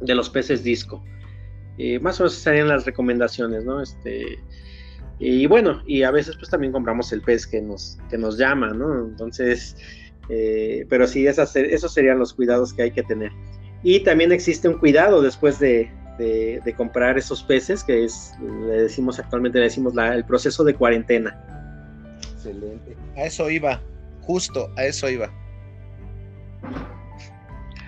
de 0.00 0.14
los 0.14 0.30
peces 0.30 0.64
disco. 0.64 1.04
Eh, 1.76 1.98
más 2.00 2.18
o 2.18 2.24
menos 2.24 2.34
serían 2.34 2.68
las 2.68 2.86
recomendaciones, 2.86 3.64
¿no? 3.64 3.82
Este, 3.82 4.38
y 5.18 5.46
bueno, 5.46 5.82
y 5.86 6.04
a 6.04 6.10
veces 6.10 6.36
pues 6.36 6.50
también 6.50 6.72
compramos 6.72 7.12
el 7.12 7.20
pez 7.20 7.46
que 7.46 7.60
nos, 7.60 7.98
que 8.08 8.16
nos 8.16 8.38
llama, 8.38 8.70
¿no? 8.70 9.06
Entonces 9.06 9.76
eh, 10.28 10.86
pero 10.88 11.06
sí, 11.06 11.26
esas, 11.26 11.54
esos 11.56 11.92
serían 11.92 12.18
los 12.18 12.32
cuidados 12.32 12.72
que 12.72 12.82
hay 12.82 12.90
que 12.90 13.02
tener. 13.02 13.32
Y 13.82 14.00
también 14.00 14.32
existe 14.32 14.68
un 14.68 14.78
cuidado 14.78 15.22
después 15.22 15.58
de, 15.58 15.90
comprar 16.76 17.18
esos 17.18 17.42
peces, 17.42 17.82
que 17.82 18.04
es, 18.04 18.32
le 18.40 18.82
decimos 18.82 19.18
actualmente, 19.18 19.58
le 19.58 19.64
decimos 19.64 19.94
el 19.96 20.24
proceso 20.24 20.62
de 20.62 20.74
cuarentena. 20.74 21.36
Excelente. 22.34 22.96
A 23.16 23.24
eso 23.24 23.50
iba, 23.50 23.80
justo 24.20 24.70
a 24.76 24.84
eso 24.84 25.08
iba. 25.10 25.30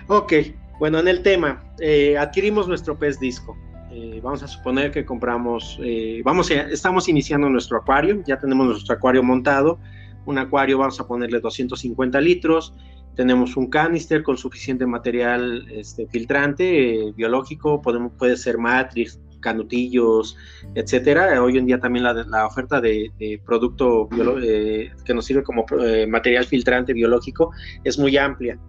Ok, 0.07 0.33
bueno, 0.79 0.99
en 0.99 1.07
el 1.07 1.23
tema, 1.23 1.63
eh, 1.79 2.17
adquirimos 2.17 2.67
nuestro 2.67 2.99
pez 2.99 3.19
disco. 3.19 3.57
Eh, 3.89 4.19
vamos 4.21 4.43
a 4.43 4.47
suponer 4.47 4.91
que 4.91 5.05
compramos, 5.05 5.79
vamos 6.25 6.51
estamos 6.51 7.07
iniciando 7.07 7.49
nuestro 7.49 7.77
acuario, 7.77 8.21
ya 8.27 8.37
tenemos 8.37 8.67
nuestro 8.67 8.95
acuario 8.95 9.23
montado 9.23 9.79
un 10.25 10.37
acuario 10.37 10.77
vamos 10.77 10.99
a 10.99 11.07
ponerle 11.07 11.39
250 11.39 12.19
litros, 12.21 12.73
tenemos 13.15 13.55
un 13.55 13.67
canister 13.69 14.23
con 14.23 14.37
suficiente 14.37 14.85
material 14.85 15.65
este, 15.71 16.07
filtrante 16.07 17.07
eh, 17.07 17.13
biológico, 17.15 17.81
podemos, 17.81 18.11
puede 18.17 18.35
ser 18.35 18.57
matrix, 18.57 19.19
canutillos, 19.39 20.35
etcétera. 20.73 21.41
Hoy 21.41 21.57
en 21.57 21.65
día 21.65 21.79
también 21.79 22.03
la, 22.03 22.45
oferta 22.45 22.81
de, 22.81 23.39
producto 23.45 24.09
eh, 24.41 24.91
que 25.05 25.13
nos 25.13 25.25
sirve 25.25 25.43
como 25.43 25.65
eh, 25.79 26.07
material 26.07 26.45
filtrante 26.45 26.93
biológico 26.93 27.51
es 27.83 27.97
muy 27.97 28.17
amplia. 28.17 28.59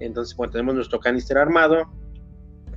Entonces, 0.00 0.36
bueno, 0.36 0.52
tenemos 0.52 0.74
nuestro 0.74 1.00
canister 1.00 1.38
armado, 1.38 1.90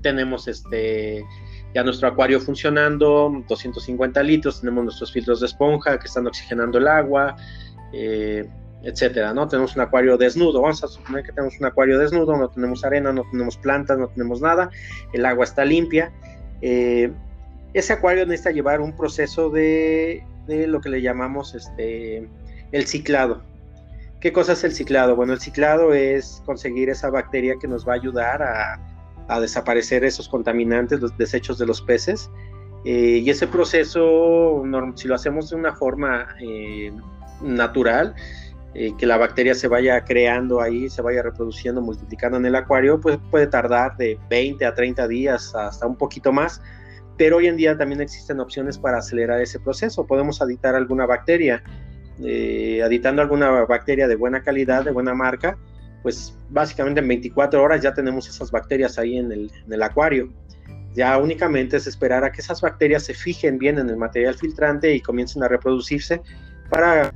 tenemos 0.01 0.47
este 0.47 1.25
ya 1.73 1.84
nuestro 1.84 2.07
acuario 2.07 2.39
funcionando, 2.39 3.43
250 3.47 4.23
litros, 4.23 4.61
tenemos 4.61 4.86
nuestros 4.86 5.11
filtros 5.11 5.39
de 5.41 5.47
esponja 5.47 5.99
que 5.99 6.07
están 6.07 6.25
oxigenando 6.25 6.80
el 6.80 6.88
agua, 6.88 7.36
eh, 7.93 8.47
etcétera, 8.83 9.33
¿no? 9.33 9.47
Tenemos 9.47 9.75
un 9.75 9.81
acuario 9.81 10.17
desnudo, 10.17 10.61
vamos 10.61 10.83
a 10.83 10.87
suponer 10.87 11.23
que 11.23 11.31
tenemos 11.31 11.59
un 11.59 11.65
acuario 11.65 11.99
desnudo, 11.99 12.37
no 12.37 12.49
tenemos 12.49 12.83
arena, 12.85 13.11
no 13.11 13.23
tenemos 13.29 13.57
plantas, 13.57 13.97
no 13.97 14.07
tenemos 14.07 14.41
nada, 14.41 14.69
el 15.13 15.25
agua 15.25 15.43
está 15.43 15.65
limpia. 15.65 16.11
Eh, 16.61 17.11
ese 17.73 17.93
acuario 17.93 18.25
necesita 18.25 18.51
llevar 18.51 18.81
un 18.81 18.95
proceso 18.95 19.49
de, 19.49 20.23
lo 20.47 20.81
que 20.81 20.89
le 20.89 21.01
llamamos 21.01 21.55
este, 21.55 22.27
el 22.71 22.87
ciclado. 22.87 23.43
¿Qué 24.19 24.33
cosa 24.33 24.53
es 24.53 24.63
el 24.63 24.73
ciclado? 24.73 25.15
Bueno, 25.15 25.33
el 25.33 25.39
ciclado 25.39 25.93
es 25.93 26.41
conseguir 26.45 26.89
esa 26.89 27.09
bacteria 27.09 27.55
que 27.59 27.67
nos 27.67 27.87
va 27.87 27.93
a 27.93 27.95
ayudar 27.95 28.41
a, 28.41 28.79
desaparecer 29.39 30.03
esos 30.03 30.27
contaminantes, 30.27 30.99
los 31.01 31.15
desechos 31.15 31.59
de 31.59 31.67
los 31.67 31.83
peces. 31.83 32.31
Eh, 32.83 33.21
y 33.23 33.29
ese 33.29 33.45
proceso, 33.45 34.63
si 34.95 35.07
lo 35.07 35.13
hacemos 35.13 35.51
de 35.51 35.55
una 35.55 35.75
forma 35.75 36.27
natural, 37.41 38.15
eh, 38.73 38.93
que 38.97 39.05
la 39.05 39.17
bacteria 39.17 39.55
se 39.55 39.67
vaya 39.67 40.03
creando 40.03 40.61
ahí, 40.61 40.89
se 40.89 41.01
vaya 41.01 41.21
reproduciendo, 41.21 41.81
multiplicando 41.81 42.37
en 42.37 42.45
el 42.45 42.55
acuario, 42.55 42.99
pues 42.99 43.17
puede 43.31 43.47
tardar 43.47 43.97
de 43.97 44.19
20 44.29 44.65
a 44.65 44.73
30 44.73 45.07
días 45.07 45.53
hasta 45.55 45.87
un 45.87 45.95
poquito 45.95 46.31
más, 46.31 46.61
pero 47.17 47.37
hoy 47.37 47.47
en 47.47 47.57
día 47.57 47.77
también 47.77 48.01
existen 48.01 48.39
opciones 48.39 48.77
para 48.77 48.99
acelerar 48.99 49.41
ese 49.41 49.59
proceso. 49.59 50.05
Podemos 50.05 50.41
aditar 50.41 50.75
alguna 50.75 51.05
bacteria 51.05 51.63
eh, 52.21 52.81
aditando 52.83 53.21
alguna 53.21 53.49
bacteria 53.63 54.07
de 54.07 54.15
buena 54.15 54.43
calidad, 54.43 54.83
de 54.83 54.91
buena 54.91 55.13
marca, 55.13 55.57
pues 56.03 56.35
básicamente 56.49 56.99
en 56.99 57.07
24 57.07 57.63
horas 57.63 57.81
ya 57.81 57.93
tenemos 57.93 58.27
esas 58.27 58.51
bacterias 58.51 58.99
ahí 58.99 59.17
en 59.17 59.31
el, 59.31 59.51
en 59.65 59.73
el 59.73 59.81
acuario. 59.81 60.29
Ya 60.95 61.17
únicamente 61.17 61.77
es 61.77 61.87
esperar 61.87 62.25
a 62.25 62.31
que 62.31 62.41
esas 62.41 62.61
bacterias 62.61 63.03
se 63.03 63.13
fijen 63.13 63.57
bien 63.57 63.77
en 63.77 63.89
el 63.89 63.95
material 63.95 64.35
filtrante 64.35 64.93
y 64.93 64.99
comiencen 64.99 65.43
a 65.43 65.47
reproducirse 65.47 66.21
para 66.69 67.13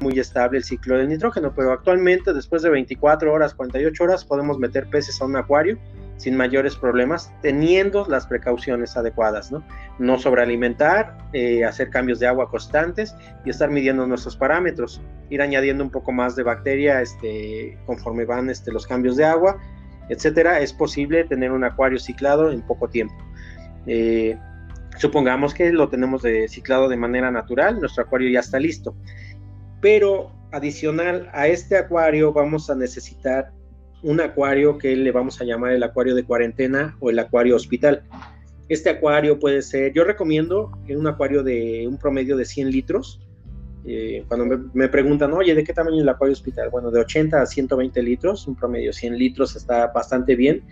muy 0.00 0.18
estable 0.18 0.58
el 0.58 0.64
ciclo 0.64 0.96
del 0.96 1.08
nitrógeno, 1.08 1.52
pero 1.54 1.72
actualmente 1.72 2.32
después 2.32 2.62
de 2.62 2.70
24 2.70 3.32
horas, 3.32 3.54
48 3.54 4.04
horas 4.04 4.24
podemos 4.24 4.58
meter 4.58 4.88
peces 4.88 5.20
a 5.20 5.24
un 5.24 5.36
acuario 5.36 5.78
sin 6.18 6.36
mayores 6.36 6.76
problemas, 6.76 7.32
teniendo 7.42 8.04
las 8.08 8.26
precauciones 8.26 8.96
adecuadas, 8.96 9.52
¿no? 9.52 9.64
No 10.00 10.18
sobrealimentar, 10.18 11.16
eh, 11.32 11.64
hacer 11.64 11.90
cambios 11.90 12.18
de 12.18 12.26
agua 12.26 12.50
constantes 12.50 13.14
y 13.44 13.50
estar 13.50 13.70
midiendo 13.70 14.04
nuestros 14.06 14.36
parámetros, 14.36 15.00
ir 15.30 15.40
añadiendo 15.40 15.84
un 15.84 15.90
poco 15.90 16.10
más 16.10 16.34
de 16.34 16.42
bacteria 16.42 17.00
este, 17.00 17.78
conforme 17.86 18.24
van 18.24 18.50
este, 18.50 18.72
los 18.72 18.84
cambios 18.84 19.16
de 19.16 19.24
agua, 19.24 19.58
etcétera. 20.08 20.60
Es 20.60 20.72
posible 20.72 21.22
tener 21.24 21.52
un 21.52 21.62
acuario 21.62 22.00
ciclado 22.00 22.50
en 22.50 22.62
poco 22.62 22.88
tiempo. 22.88 23.14
Eh, 23.86 24.36
supongamos 24.98 25.54
que 25.54 25.72
lo 25.72 25.88
tenemos 25.88 26.22
ciclado 26.48 26.88
de 26.88 26.96
manera 26.96 27.30
natural, 27.30 27.78
nuestro 27.78 28.02
acuario 28.02 28.28
ya 28.28 28.40
está 28.40 28.58
listo. 28.58 28.96
Pero 29.80 30.32
adicional 30.52 31.28
a 31.32 31.46
este 31.48 31.76
acuario 31.76 32.32
vamos 32.32 32.70
a 32.70 32.74
necesitar 32.74 33.52
un 34.02 34.20
acuario 34.20 34.78
que 34.78 34.94
le 34.96 35.10
vamos 35.12 35.40
a 35.40 35.44
llamar 35.44 35.72
el 35.72 35.82
acuario 35.82 36.14
de 36.14 36.24
cuarentena 36.24 36.96
o 37.00 37.10
el 37.10 37.18
acuario 37.18 37.56
hospital. 37.56 38.02
Este 38.68 38.90
acuario 38.90 39.38
puede 39.38 39.62
ser, 39.62 39.92
yo 39.92 40.04
recomiendo 40.04 40.70
un 40.88 41.06
acuario 41.06 41.42
de 41.42 41.86
un 41.88 41.96
promedio 41.98 42.36
de 42.36 42.44
100 42.44 42.70
litros. 42.70 43.20
Eh, 43.86 44.24
cuando 44.28 44.70
me, 44.74 44.88
preguntan, 44.88 45.32
oye, 45.32 45.54
¿de 45.54 45.64
qué 45.64 45.72
tamaño 45.72 45.96
es 45.96 46.02
el 46.02 46.08
acuario 46.08 46.34
hospital? 46.34 46.68
Bueno, 46.68 46.90
de 46.90 47.00
80 47.00 47.40
a 47.40 47.46
120 47.46 48.02
litros, 48.02 48.46
un 48.46 48.54
promedio 48.54 48.88
de 48.88 48.92
100 48.92 49.16
litros 49.16 49.56
está 49.56 49.86
bastante 49.88 50.36
bien. 50.36 50.62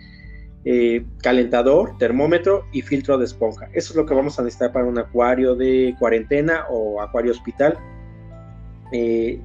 Eh, 0.63 1.05
calentador, 1.23 1.97
termómetro 1.97 2.65
y 2.71 2.81
filtro 2.81 3.17
de 3.17 3.25
esponja. 3.25 3.69
Eso 3.73 3.93
es 3.93 3.95
lo 3.95 4.05
que 4.05 4.13
vamos 4.13 4.37
a 4.37 4.43
necesitar 4.43 4.71
para 4.73 4.85
un 4.85 4.99
acuario 4.99 5.55
de 5.55 5.95
cuarentena 5.97 6.65
o 6.69 7.01
acuario 7.01 7.31
hospital. 7.31 7.77
Eh, 8.91 9.41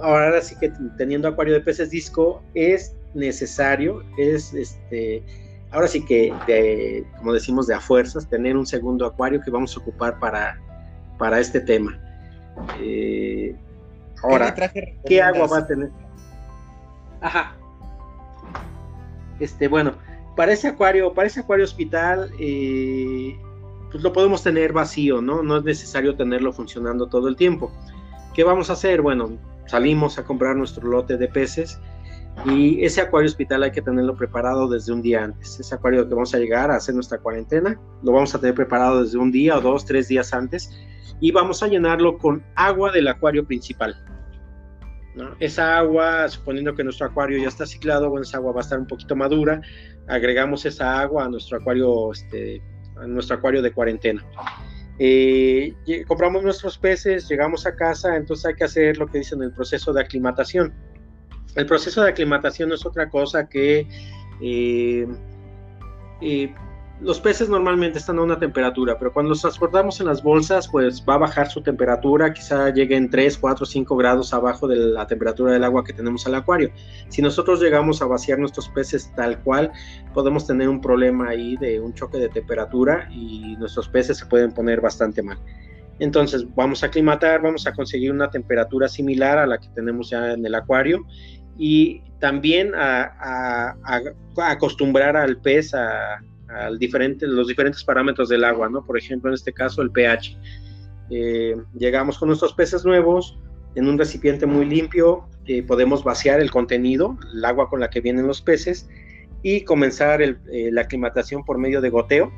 ahora 0.00 0.40
sí 0.40 0.56
que 0.58 0.72
teniendo 0.96 1.28
acuario 1.28 1.54
de 1.54 1.60
peces 1.60 1.90
disco 1.90 2.42
es 2.54 2.94
necesario, 3.14 4.02
es 4.16 4.54
este, 4.54 5.22
ahora 5.70 5.88
sí 5.88 6.04
que, 6.04 7.04
como 7.18 7.32
decimos, 7.32 7.66
de 7.66 7.74
a 7.74 7.80
fuerzas, 7.80 8.28
tener 8.28 8.56
un 8.56 8.66
segundo 8.66 9.06
acuario 9.06 9.40
que 9.40 9.50
vamos 9.50 9.76
a 9.76 9.80
ocupar 9.80 10.18
para, 10.18 10.60
para 11.18 11.40
este 11.40 11.60
tema. 11.60 11.98
Eh, 12.80 13.54
ahora, 14.22 14.54
¿qué, 15.06 15.22
agua 15.22 15.46
va 15.46 15.58
a 15.58 15.66
tener? 15.66 15.90
Ajá. 17.20 17.56
Este, 19.38 19.68
bueno, 19.68 19.94
para 20.36 20.52
ese 20.52 20.68
acuario, 20.68 21.12
para 21.14 21.28
ese 21.28 21.40
acuario 21.40 21.64
hospital, 21.64 22.30
eh, 22.38 23.38
pues 23.90 24.02
lo 24.02 24.12
podemos 24.12 24.42
tener 24.42 24.72
vacío, 24.72 25.20
¿no? 25.20 25.42
No 25.42 25.58
es 25.58 25.64
necesario 25.64 26.14
tenerlo 26.16 26.52
funcionando 26.52 27.06
todo 27.08 27.28
el 27.28 27.36
tiempo. 27.36 27.72
¿Qué 28.34 28.44
vamos 28.44 28.70
a 28.70 28.74
hacer? 28.74 29.02
Bueno, 29.02 29.38
salimos 29.66 30.18
a 30.18 30.24
comprar 30.24 30.56
nuestro 30.56 30.88
lote 30.88 31.16
de 31.16 31.28
peces 31.28 31.80
y 32.44 32.82
ese 32.84 33.00
acuario 33.00 33.28
hospital 33.28 33.64
hay 33.64 33.72
que 33.72 33.82
tenerlo 33.82 34.14
preparado 34.14 34.68
desde 34.68 34.92
un 34.92 35.02
día 35.02 35.24
antes. 35.24 35.58
Ese 35.58 35.74
acuario 35.74 36.08
que 36.08 36.14
vamos 36.14 36.34
a 36.34 36.38
llegar 36.38 36.70
a 36.70 36.76
hacer 36.76 36.94
nuestra 36.94 37.18
cuarentena, 37.18 37.78
lo 38.02 38.12
vamos 38.12 38.34
a 38.34 38.40
tener 38.40 38.54
preparado 38.54 39.02
desde 39.02 39.18
un 39.18 39.32
día 39.32 39.58
o 39.58 39.60
dos, 39.60 39.84
tres 39.84 40.08
días 40.08 40.32
antes 40.32 40.70
y 41.20 41.32
vamos 41.32 41.62
a 41.62 41.68
llenarlo 41.68 42.18
con 42.18 42.42
agua 42.54 42.92
del 42.92 43.08
acuario 43.08 43.44
principal. 43.44 43.96
Esa 45.40 45.76
agua, 45.78 46.28
suponiendo 46.28 46.74
que 46.74 46.84
nuestro 46.84 47.06
acuario 47.06 47.36
ya 47.38 47.48
está 47.48 47.66
ciclado, 47.66 48.08
bueno, 48.08 48.22
esa 48.22 48.38
agua 48.38 48.52
va 48.52 48.60
a 48.60 48.62
estar 48.62 48.78
un 48.78 48.86
poquito 48.86 49.16
madura, 49.16 49.60
agregamos 50.06 50.64
esa 50.64 51.00
agua 51.00 51.24
a 51.24 51.28
nuestro 51.28 51.58
acuario, 51.58 52.12
este, 52.12 52.62
a 52.96 53.06
nuestro 53.06 53.36
acuario 53.36 53.60
de 53.60 53.72
cuarentena. 53.72 54.24
Eh, 55.02 55.74
compramos 56.06 56.42
nuestros 56.42 56.76
peces, 56.76 57.26
llegamos 57.26 57.64
a 57.64 57.74
casa, 57.74 58.16
entonces 58.16 58.44
hay 58.44 58.54
que 58.54 58.64
hacer 58.64 58.98
lo 58.98 59.06
que 59.06 59.16
dicen 59.16 59.42
el 59.42 59.50
proceso 59.50 59.94
de 59.94 60.02
aclimatación. 60.02 60.74
El 61.56 61.64
proceso 61.64 62.02
de 62.02 62.10
aclimatación 62.10 62.68
no 62.68 62.74
es 62.74 62.84
otra 62.84 63.08
cosa 63.08 63.48
que 63.48 63.88
eh, 64.42 65.08
eh, 66.20 66.54
los 67.00 67.18
peces 67.18 67.48
normalmente 67.48 67.98
están 67.98 68.18
a 68.18 68.22
una 68.22 68.38
temperatura, 68.38 68.98
pero 68.98 69.12
cuando 69.12 69.30
los 69.30 69.40
transportamos 69.40 70.00
en 70.00 70.06
las 70.06 70.22
bolsas, 70.22 70.68
pues 70.68 71.02
va 71.08 71.14
a 71.14 71.18
bajar 71.18 71.50
su 71.50 71.62
temperatura, 71.62 72.32
quizá 72.34 72.70
lleguen 72.70 73.08
3, 73.08 73.38
4, 73.38 73.64
5 73.64 73.96
grados 73.96 74.34
abajo 74.34 74.68
de 74.68 74.76
la 74.76 75.06
temperatura 75.06 75.52
del 75.52 75.64
agua 75.64 75.82
que 75.82 75.94
tenemos 75.94 76.26
al 76.26 76.34
acuario. 76.34 76.70
Si 77.08 77.22
nosotros 77.22 77.60
llegamos 77.60 78.02
a 78.02 78.06
vaciar 78.06 78.38
nuestros 78.38 78.68
peces 78.68 79.10
tal 79.16 79.42
cual, 79.42 79.72
podemos 80.12 80.46
tener 80.46 80.68
un 80.68 80.80
problema 80.80 81.30
ahí 81.30 81.56
de 81.56 81.80
un 81.80 81.94
choque 81.94 82.18
de 82.18 82.28
temperatura 82.28 83.08
y 83.10 83.56
nuestros 83.56 83.88
peces 83.88 84.18
se 84.18 84.26
pueden 84.26 84.52
poner 84.52 84.82
bastante 84.82 85.22
mal. 85.22 85.38
Entonces 86.00 86.46
vamos 86.54 86.82
a 86.82 86.86
aclimatar, 86.86 87.40
vamos 87.40 87.66
a 87.66 87.72
conseguir 87.72 88.12
una 88.12 88.30
temperatura 88.30 88.88
similar 88.88 89.38
a 89.38 89.46
la 89.46 89.58
que 89.58 89.68
tenemos 89.68 90.10
ya 90.10 90.32
en 90.32 90.44
el 90.44 90.54
acuario 90.54 91.06
y 91.56 92.02
también 92.18 92.72
a, 92.74 93.76
acostumbrar 94.36 95.16
al 95.16 95.38
pez 95.38 95.74
a, 95.74 96.20
los 96.68 97.48
diferentes 97.48 97.84
parámetros 97.84 98.28
del 98.28 98.44
agua, 98.44 98.68
¿no? 98.68 98.84
Por 98.84 98.98
ejemplo, 98.98 99.30
en 99.30 99.34
este 99.34 99.52
caso 99.52 99.82
el 99.82 99.90
pH. 99.90 100.36
Eh, 101.10 101.56
llegamos 101.76 102.18
con 102.18 102.28
nuestros 102.28 102.52
peces 102.52 102.84
nuevos 102.84 103.38
en 103.74 103.88
un 103.88 103.98
recipiente 103.98 104.46
muy 104.46 104.64
limpio, 104.64 105.28
eh, 105.46 105.62
podemos 105.62 106.04
vaciar 106.04 106.40
el 106.40 106.50
contenido, 106.50 107.16
el 107.32 107.44
agua 107.44 107.68
con 107.68 107.80
la 107.80 107.90
que 107.90 108.00
vienen 108.00 108.26
los 108.26 108.40
peces 108.40 108.88
y 109.42 109.62
comenzar 109.62 110.22
eh, 110.22 110.36
la 110.72 110.82
aclimatación 110.82 111.44
por 111.44 111.58
medio 111.58 111.80
de 111.80 111.90
goteo, 111.90 112.32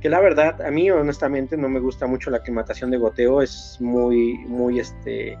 que 0.00 0.08
la 0.08 0.20
verdad 0.20 0.60
a 0.62 0.70
mí 0.70 0.90
honestamente 0.90 1.56
no 1.56 1.68
me 1.68 1.80
gusta 1.80 2.06
mucho 2.06 2.30
la 2.30 2.38
aclimatación 2.38 2.90
de 2.90 2.98
goteo, 2.98 3.40
es 3.40 3.78
muy, 3.80 4.38
muy 4.46 4.78
este, 4.78 5.38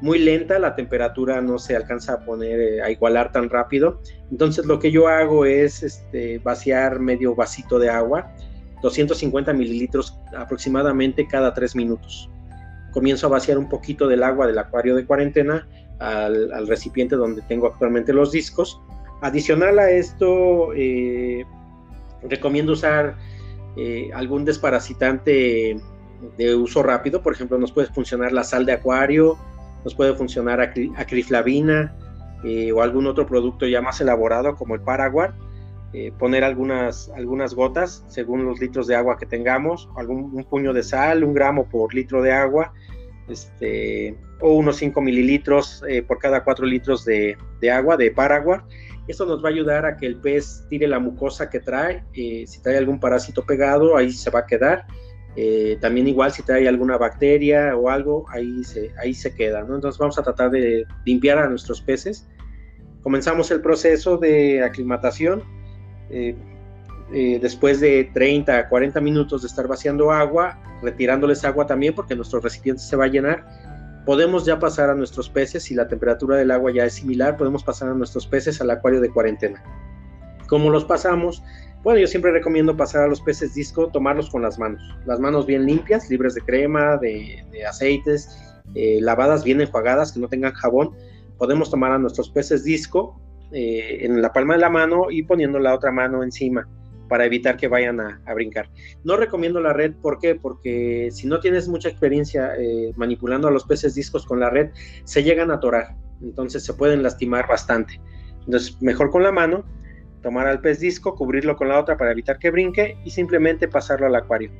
muy 0.00 0.18
lenta, 0.18 0.58
la 0.58 0.74
temperatura 0.74 1.40
no 1.40 1.58
se 1.58 1.74
alcanza 1.74 2.14
a 2.14 2.20
poner, 2.20 2.60
eh, 2.60 2.82
a 2.82 2.90
igualar 2.90 3.32
tan 3.32 3.50
rápido. 3.50 4.00
Entonces 4.30 4.66
lo 4.66 4.78
que 4.78 4.90
yo 4.90 5.08
hago 5.08 5.44
es 5.44 5.82
este, 5.82 6.38
vaciar 6.38 7.00
medio 7.00 7.34
vasito 7.34 7.78
de 7.78 7.90
agua, 7.90 8.32
250 8.82 9.52
mililitros 9.52 10.18
aproximadamente 10.36 11.26
cada 11.26 11.52
tres 11.52 11.74
minutos. 11.74 12.30
Comienzo 12.92 13.26
a 13.26 13.30
vaciar 13.30 13.58
un 13.58 13.68
poquito 13.68 14.06
del 14.08 14.22
agua 14.22 14.46
del 14.46 14.58
acuario 14.58 14.94
de 14.94 15.04
cuarentena 15.04 15.68
al, 15.98 16.66
recipiente 16.68 17.16
donde 17.16 17.42
tengo 17.42 17.66
actualmente 17.66 18.12
los 18.12 18.30
discos. 18.30 18.80
Adicional 19.20 19.80
a 19.80 19.90
esto, 19.90 20.72
eh, 20.74 21.44
recomiendo 22.22 22.72
usar 22.72 23.16
eh, 23.76 24.10
algún 24.14 24.44
desparasitante 24.44 25.76
de 26.36 26.54
uso 26.54 26.82
rápido, 26.82 27.22
por 27.22 27.32
ejemplo, 27.32 27.58
nos 27.58 27.72
puede 27.72 27.88
funcionar 27.88 28.32
la 28.32 28.44
sal 28.44 28.64
de 28.64 28.72
acuario, 28.72 29.38
nos 29.84 29.94
puede 29.94 30.14
funcionar 30.14 30.60
acriflavina 30.60 31.94
eh, 32.44 32.72
o 32.72 32.82
algún 32.82 33.06
otro 33.06 33.26
producto 33.26 33.66
ya 33.66 33.82
más 33.82 34.00
elaborado 34.00 34.54
como 34.54 34.74
el 34.74 34.80
Paraguard. 34.80 35.34
Eh, 35.94 36.12
poner 36.18 36.44
algunas, 36.44 37.10
algunas 37.16 37.54
gotas 37.54 38.04
según 38.08 38.44
los 38.44 38.60
litros 38.60 38.86
de 38.86 38.94
agua 38.94 39.16
que 39.16 39.24
tengamos, 39.24 39.88
algún 39.96 40.30
un 40.34 40.44
puño 40.44 40.74
de 40.74 40.82
sal, 40.82 41.24
un 41.24 41.32
gramo 41.32 41.66
por 41.66 41.94
litro 41.94 42.20
de 42.20 42.30
agua, 42.30 42.74
este, 43.26 44.14
o 44.40 44.52
unos 44.52 44.76
5 44.76 45.00
mililitros 45.00 45.82
eh, 45.88 46.02
por 46.02 46.18
cada 46.18 46.44
4 46.44 46.66
litros 46.66 47.06
de, 47.06 47.38
de, 47.62 47.70
agua 47.70 47.96
de 47.96 48.10
Paraguard. 48.10 48.64
Esto 49.06 49.24
nos 49.24 49.42
va 49.42 49.48
a 49.48 49.52
ayudar 49.52 49.86
a 49.86 49.96
que 49.96 50.04
el 50.04 50.16
pez 50.16 50.66
tire 50.68 50.86
la 50.86 50.98
mucosa 50.98 51.48
que 51.48 51.60
trae, 51.60 52.04
si 52.12 52.60
trae 52.62 52.76
algún 52.76 53.00
parásito 53.00 53.46
pegado, 53.46 53.96
ahí 53.96 54.10
se 54.10 54.30
va 54.30 54.40
a 54.40 54.46
quedar 54.46 54.84
eh, 55.40 55.78
también 55.80 56.08
igual 56.08 56.32
si 56.32 56.42
trae 56.42 56.66
alguna 56.66 56.98
bacteria 56.98 57.76
o 57.76 57.88
algo, 57.88 58.26
ahí 58.28 58.64
se, 58.64 58.90
ahí 59.00 59.14
se 59.14 59.36
queda, 59.36 59.62
¿no? 59.62 59.76
Entonces 59.76 59.96
vamos 59.96 60.18
a 60.18 60.24
tratar 60.24 60.50
de 60.50 60.84
limpiar 61.04 61.38
a 61.38 61.48
nuestros 61.48 61.80
peces. 61.80 62.26
Comenzamos 63.04 63.48
el 63.52 63.60
proceso 63.60 64.16
de 64.16 64.64
aclimatación. 64.64 65.44
Eh, 66.10 66.34
eh, 67.12 67.38
después 67.40 67.78
de 67.78 68.10
30 68.12 68.58
a 68.58 68.68
40 68.68 69.00
minutos 69.00 69.42
de 69.42 69.46
estar 69.46 69.68
vaciando 69.68 70.10
agua, 70.10 70.60
retirándoles 70.82 71.44
agua 71.44 71.68
también 71.68 71.94
porque 71.94 72.16
nuestro 72.16 72.40
recipiente 72.40 72.82
se 72.82 72.96
va 72.96 73.04
a 73.04 73.08
llenar, 73.08 73.46
podemos 74.06 74.44
ya 74.44 74.58
pasar 74.58 74.90
a 74.90 74.94
nuestros 74.96 75.28
peces, 75.28 75.62
si 75.62 75.74
la 75.76 75.86
temperatura 75.86 76.36
del 76.36 76.50
agua 76.50 76.72
ya 76.72 76.84
es 76.84 76.94
similar, 76.94 77.36
podemos 77.36 77.62
pasar 77.62 77.90
a 77.90 77.94
nuestros 77.94 78.26
peces 78.26 78.60
al 78.60 78.70
acuario 78.70 79.00
de 79.00 79.10
cuarentena. 79.10 79.62
¿Cómo 80.48 80.68
los 80.68 80.84
pasamos? 80.84 81.44
Bueno, 81.82 82.00
yo 82.00 82.06
siempre 82.08 82.32
recomiendo 82.32 82.76
pasar 82.76 83.04
a 83.04 83.08
los 83.08 83.20
peces 83.20 83.54
disco, 83.54 83.88
tomarlos 83.88 84.30
con 84.30 84.42
las 84.42 84.58
manos. 84.58 84.82
Las 85.06 85.20
manos 85.20 85.46
bien 85.46 85.64
limpias, 85.64 86.10
libres 86.10 86.34
de 86.34 86.40
crema, 86.40 86.96
de, 86.96 87.44
aceites, 87.68 88.36
eh, 88.74 88.98
lavadas, 89.00 89.44
bien 89.44 89.60
enjuagadas, 89.60 90.12
que 90.12 90.20
no 90.20 90.28
tengan 90.28 90.52
jabón. 90.54 90.96
Podemos 91.38 91.70
tomar 91.70 91.92
a 91.92 91.98
nuestros 91.98 92.30
peces 92.30 92.64
disco 92.64 93.20
eh, 93.52 93.98
en 94.02 94.20
la 94.20 94.32
palma 94.32 94.54
de 94.54 94.60
la 94.60 94.70
mano 94.70 95.06
y 95.10 95.22
poniendo 95.22 95.58
la 95.58 95.74
otra 95.74 95.92
mano 95.92 96.22
encima. 96.22 96.68
para 97.08 97.24
evitar 97.24 97.56
que 97.56 97.68
vayan 97.68 98.00
a, 98.00 98.20
brincar. 98.34 98.68
No 99.02 99.16
recomiendo 99.16 99.60
la 99.60 99.72
red, 99.72 99.94
¿por 99.94 100.18
qué? 100.18 100.34
Porque 100.34 101.08
si 101.10 101.26
no 101.26 101.40
tienes 101.40 101.66
mucha 101.66 101.88
experiencia 101.88 102.52
eh, 102.58 102.92
manipulando 102.96 103.48
a 103.48 103.50
los 103.50 103.64
peces 103.64 103.94
discos 103.94 104.26
con 104.26 104.40
la 104.40 104.50
red, 104.50 104.72
se 105.04 105.22
llegan 105.22 105.50
a 105.50 105.54
atorar, 105.54 105.96
entonces 106.20 106.66
se 106.66 106.74
pueden 106.74 107.02
lastimar 107.02 107.48
bastante. 107.48 107.98
Entonces, 108.44 108.76
mejor 108.82 109.10
con 109.10 109.22
la 109.22 109.32
mano, 109.32 109.64
tomar 110.22 110.46
al 110.46 110.60
pez 110.60 110.80
disco, 110.80 111.14
cubrirlo 111.14 111.56
con 111.56 111.68
la 111.68 111.78
otra 111.78 111.96
para 111.96 112.12
evitar 112.12 112.38
que 112.38 112.50
brinque 112.50 112.96
y 113.04 113.10
simplemente 113.10 113.68
pasarlo 113.68 114.06
al 114.06 114.14
acuario. 114.14 114.50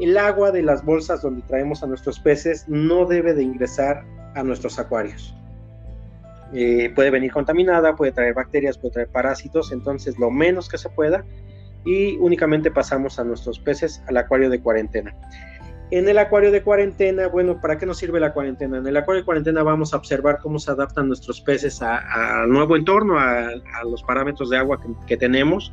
El 0.00 0.16
agua 0.18 0.50
de 0.50 0.62
las 0.62 0.84
bolsas 0.84 1.22
donde 1.22 1.42
traemos 1.42 1.82
a 1.82 1.86
nuestros 1.86 2.20
peces 2.20 2.66
no 2.68 3.06
debe 3.06 3.34
de 3.34 3.42
ingresar 3.42 4.04
a 4.34 4.42
nuestros 4.42 4.78
acuarios. 4.78 5.34
Eh, 6.52 6.92
puede 6.94 7.10
venir 7.10 7.32
contaminada, 7.32 7.96
puede 7.96 8.12
traer 8.12 8.34
bacterias, 8.34 8.78
puede 8.78 8.92
traer 8.92 9.08
parásitos, 9.08 9.72
entonces 9.72 10.18
lo 10.18 10.30
menos 10.30 10.68
que 10.68 10.78
se 10.78 10.88
pueda 10.88 11.24
y 11.84 12.16
únicamente 12.16 12.70
pasamos 12.70 13.18
a 13.18 13.24
nuestros 13.24 13.58
peces 13.58 14.02
al 14.06 14.16
acuario 14.16 14.48
de 14.50 14.60
cuarentena. 14.60 15.14
En 15.90 16.08
el 16.08 16.18
acuario 16.18 16.50
de 16.50 16.62
cuarentena, 16.62 17.28
bueno, 17.28 17.60
¿para 17.60 17.76
qué 17.78 17.86
nos 17.86 17.98
sirve 17.98 18.18
la 18.18 18.32
cuarentena? 18.32 18.78
En 18.78 18.86
el 18.86 18.96
acuario 18.96 19.20
de 19.20 19.24
cuarentena 19.26 19.62
vamos 19.62 19.92
a 19.92 19.98
observar 19.98 20.38
cómo 20.42 20.58
se 20.58 20.70
adaptan 20.70 21.08
nuestros 21.08 21.40
peces 21.40 21.82
al 21.82 22.48
nuevo 22.48 22.76
entorno, 22.76 23.18
a, 23.18 23.50
los 23.88 24.02
parámetros 24.02 24.50
de 24.50 24.56
agua 24.56 24.80
que, 25.06 25.16
tenemos 25.16 25.72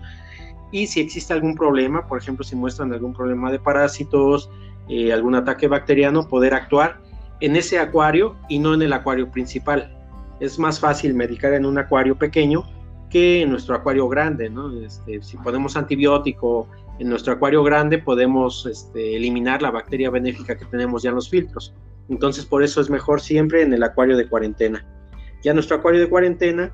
y 0.72 0.88
si 0.88 1.02
existe 1.02 1.34
algún 1.34 1.56
problema, 1.56 2.08
por 2.08 2.18
ejemplo, 2.20 2.44
si 2.44 2.56
muestran 2.56 2.94
algún 2.94 3.14
problema 3.14 3.52
de 3.52 3.60
parásitos, 3.60 4.50
eh, 4.90 5.12
algún 5.12 5.36
ataque 5.36 5.68
bacteriano, 5.68 6.28
poder 6.28 6.54
actuar 6.54 7.00
en 7.40 7.56
ese 7.56 7.80
acuario 7.80 8.36
y 8.48 8.60
no 8.60 8.74
en 8.74 8.82
el 8.82 8.94
acuario 8.94 9.30
principal. 9.30 9.98
Es 10.40 10.60
más 10.60 10.80
fácil 10.80 11.14
medicar 11.14 11.54
en 11.54 11.66
un 11.66 11.78
acuario 11.78 12.16
pequeño 12.18 12.64
que 13.10 13.42
en 13.42 13.50
nuestro 13.50 13.76
acuario 13.76 14.08
grande, 14.08 14.50
¿no? 14.50 14.72
Este, 14.82 15.22
si 15.22 15.38
ponemos 15.38 15.76
antibiótico 15.76 16.68
en 17.02 17.10
nuestro 17.10 17.34
acuario 17.34 17.64
grande, 17.64 17.98
podemos 17.98 18.66
este, 18.66 19.16
eliminar 19.16 19.62
la 19.62 19.72
bacteria 19.72 20.10
benéfica 20.10 20.58
que 20.58 20.66
tenemos 20.66 21.04
ya 21.04 21.10
en 21.10 21.16
los 21.16 21.30
filtros. 21.30 21.74
Entonces, 22.10 22.46
por 22.46 22.64
eso 22.64 22.80
es 22.80 22.90
mejor 22.90 23.22
siempre 23.22 23.64
en 23.64 23.74
el 23.74 23.84
acuario 23.84 24.16
de 24.16 24.28
cuarentena. 24.28 24.86
Ya 25.44 25.54
nuestro 25.54 25.78
acuario 25.78 26.00
de 26.00 26.10
cuarentena, 26.10 26.72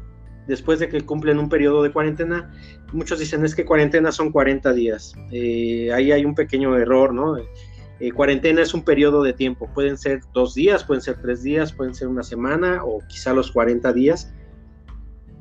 después 0.48 0.80
de 0.80 0.90
que 0.90 1.02
cumplen 1.02 1.40
un 1.40 1.48
periodo 1.48 1.82
de 1.82 1.92
cuarentena, 1.92 2.52
muchos 2.92 3.20
dicen 3.20 3.46
es 3.46 3.56
que 3.56 3.66
cuarentena 3.66 4.12
son 4.12 4.32
40 4.32 4.74
días. 4.74 5.14
Eh, 5.32 5.92
ahí 5.94 6.12
hay 6.12 6.26
un 6.26 6.36
pequeño 6.36 6.76
error, 6.78 7.14
¿no? 7.14 7.38
Eh, 7.38 8.12
cuarentena 8.12 8.62
es 8.62 8.74
un 8.74 8.84
periodo 8.84 9.24
de 9.24 9.34
tiempo, 9.34 9.70
pueden 9.74 9.98
ser 9.98 10.22
dos 10.34 10.54
días, 10.54 10.84
pueden 10.84 11.02
ser 11.02 11.22
tres 11.22 11.42
días, 11.42 11.72
pueden 11.72 11.96
ser 11.96 12.10
una 12.10 12.24
semana 12.24 12.84
o 12.84 13.00
quizá 13.08 13.34
los 13.34 13.52
40 13.52 13.92
días 13.94 14.32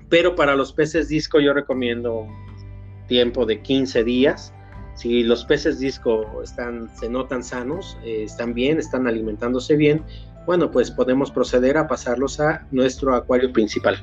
pero 0.09 0.37
para 0.37 0.55
los 0.55 0.73
peces 0.73 1.09
disco 1.09 1.41
yo 1.41 1.53
recomiendo 1.53 2.27
tiempo 3.09 3.47
de 3.47 3.63
15 3.63 4.05
días. 4.05 4.53
Si 4.97 5.23
los 5.23 5.45
peces 5.45 5.79
disco 5.79 6.43
están, 6.43 6.91
se 6.97 7.09
notan 7.09 7.45
sanos, 7.45 7.99
eh, 8.03 8.25
están 8.25 8.55
bien, 8.55 8.79
están 8.79 9.07
alimentándose 9.07 9.77
bien, 9.77 10.03
bueno, 10.47 10.71
pues 10.71 10.91
podemos 10.91 11.31
proceder 11.31 11.77
a 11.77 11.87
pasarlos 11.87 12.41
a 12.41 12.67
nuestro 12.71 13.15
acuario 13.15 13.53
principal. 13.53 13.97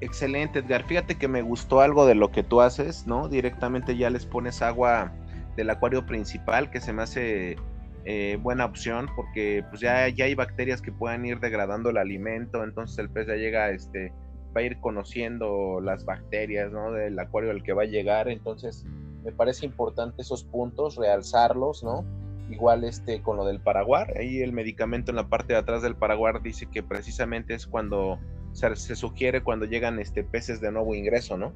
Excelente, 0.00 0.58
Edgar. 0.58 0.84
Fíjate 0.84 1.14
que 1.16 1.28
me 1.28 1.42
gustó 1.42 1.80
algo 1.80 2.06
de 2.06 2.14
lo 2.14 2.30
que 2.30 2.42
tú 2.42 2.60
haces, 2.60 3.06
¿no? 3.06 3.28
Directamente 3.28 3.96
ya 3.96 4.10
les 4.10 4.26
pones 4.26 4.60
agua 4.60 5.12
del 5.56 5.70
acuario 5.70 6.04
principal, 6.04 6.70
que 6.70 6.80
se 6.80 6.92
me 6.92 7.02
hace 7.02 7.56
eh, 8.04 8.38
buena 8.40 8.64
opción 8.66 9.08
porque 9.16 9.64
pues 9.70 9.80
ya, 9.80 10.08
ya 10.08 10.26
hay 10.26 10.34
bacterias 10.34 10.82
que 10.82 10.92
puedan 10.92 11.24
ir 11.24 11.40
degradando 11.40 11.90
el 11.90 11.96
alimento, 11.96 12.62
entonces 12.62 12.98
el 12.98 13.10
pez 13.10 13.26
ya 13.26 13.34
llega, 13.34 13.70
este, 13.70 14.12
va 14.56 14.60
a 14.60 14.64
ir 14.64 14.80
conociendo 14.80 15.80
las 15.82 16.04
bacterias, 16.04 16.72
¿no? 16.72 16.92
Del 16.92 17.18
acuario 17.18 17.50
al 17.50 17.62
que 17.62 17.74
va 17.74 17.82
a 17.82 17.86
llegar, 17.86 18.28
entonces 18.28 18.86
me 19.24 19.32
parece 19.32 19.66
importante 19.66 20.22
esos 20.22 20.44
puntos, 20.44 20.96
realzarlos, 20.96 21.84
¿no? 21.84 22.04
Igual 22.50 22.84
este 22.84 23.20
con 23.22 23.36
lo 23.36 23.44
del 23.44 23.60
paraguar, 23.60 24.16
ahí 24.18 24.40
el 24.40 24.52
medicamento 24.52 25.10
en 25.10 25.16
la 25.16 25.28
parte 25.28 25.52
de 25.52 25.58
atrás 25.58 25.82
del 25.82 25.96
paraguar 25.96 26.42
dice 26.42 26.66
que 26.66 26.82
precisamente 26.82 27.54
es 27.54 27.66
cuando 27.66 28.18
se, 28.52 28.74
se 28.76 28.96
sugiere 28.96 29.42
cuando 29.42 29.66
llegan 29.66 29.98
este 29.98 30.24
peces 30.24 30.60
de 30.60 30.72
nuevo 30.72 30.94
ingreso, 30.94 31.36
¿no? 31.36 31.52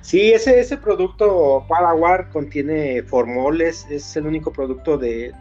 Sí, 0.00 0.32
ese, 0.32 0.60
ese 0.60 0.76
producto 0.76 1.64
Paraguar 1.68 2.30
contiene 2.30 3.02
formoles, 3.02 3.86
es 3.90 4.16
el 4.16 4.26
único 4.26 4.52
producto 4.52 4.98
de, 4.98 5.32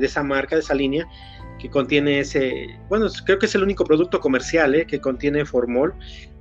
esa 0.00 0.22
marca, 0.22 0.56
de 0.56 0.62
esa 0.62 0.74
línea, 0.74 1.06
que 1.62 1.70
contiene 1.70 2.18
ese, 2.18 2.76
bueno, 2.88 3.06
creo 3.24 3.38
que 3.38 3.46
es 3.46 3.54
el 3.54 3.62
único 3.62 3.84
producto 3.84 4.18
comercial 4.18 4.74
¿eh? 4.74 4.84
que 4.84 5.00
contiene 5.00 5.44
formol. 5.44 5.94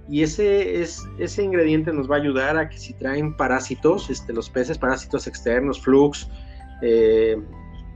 Y 0.09 0.24
ese, 0.24 0.82
es, 0.82 1.07
ese 1.19 1.43
ingrediente 1.43 1.93
nos 1.93 2.09
va 2.09 2.15
a 2.15 2.19
ayudar 2.19 2.57
a 2.57 2.67
que 2.67 2.80
si 2.80 2.95
traen 2.95 3.38
parásitos, 3.38 4.09
este, 4.09 4.34
los 4.34 4.49
peces, 4.49 4.80
parásitos 4.80 5.28
externos, 5.28 5.80
flux, 5.80 6.28
eh, 6.82 7.38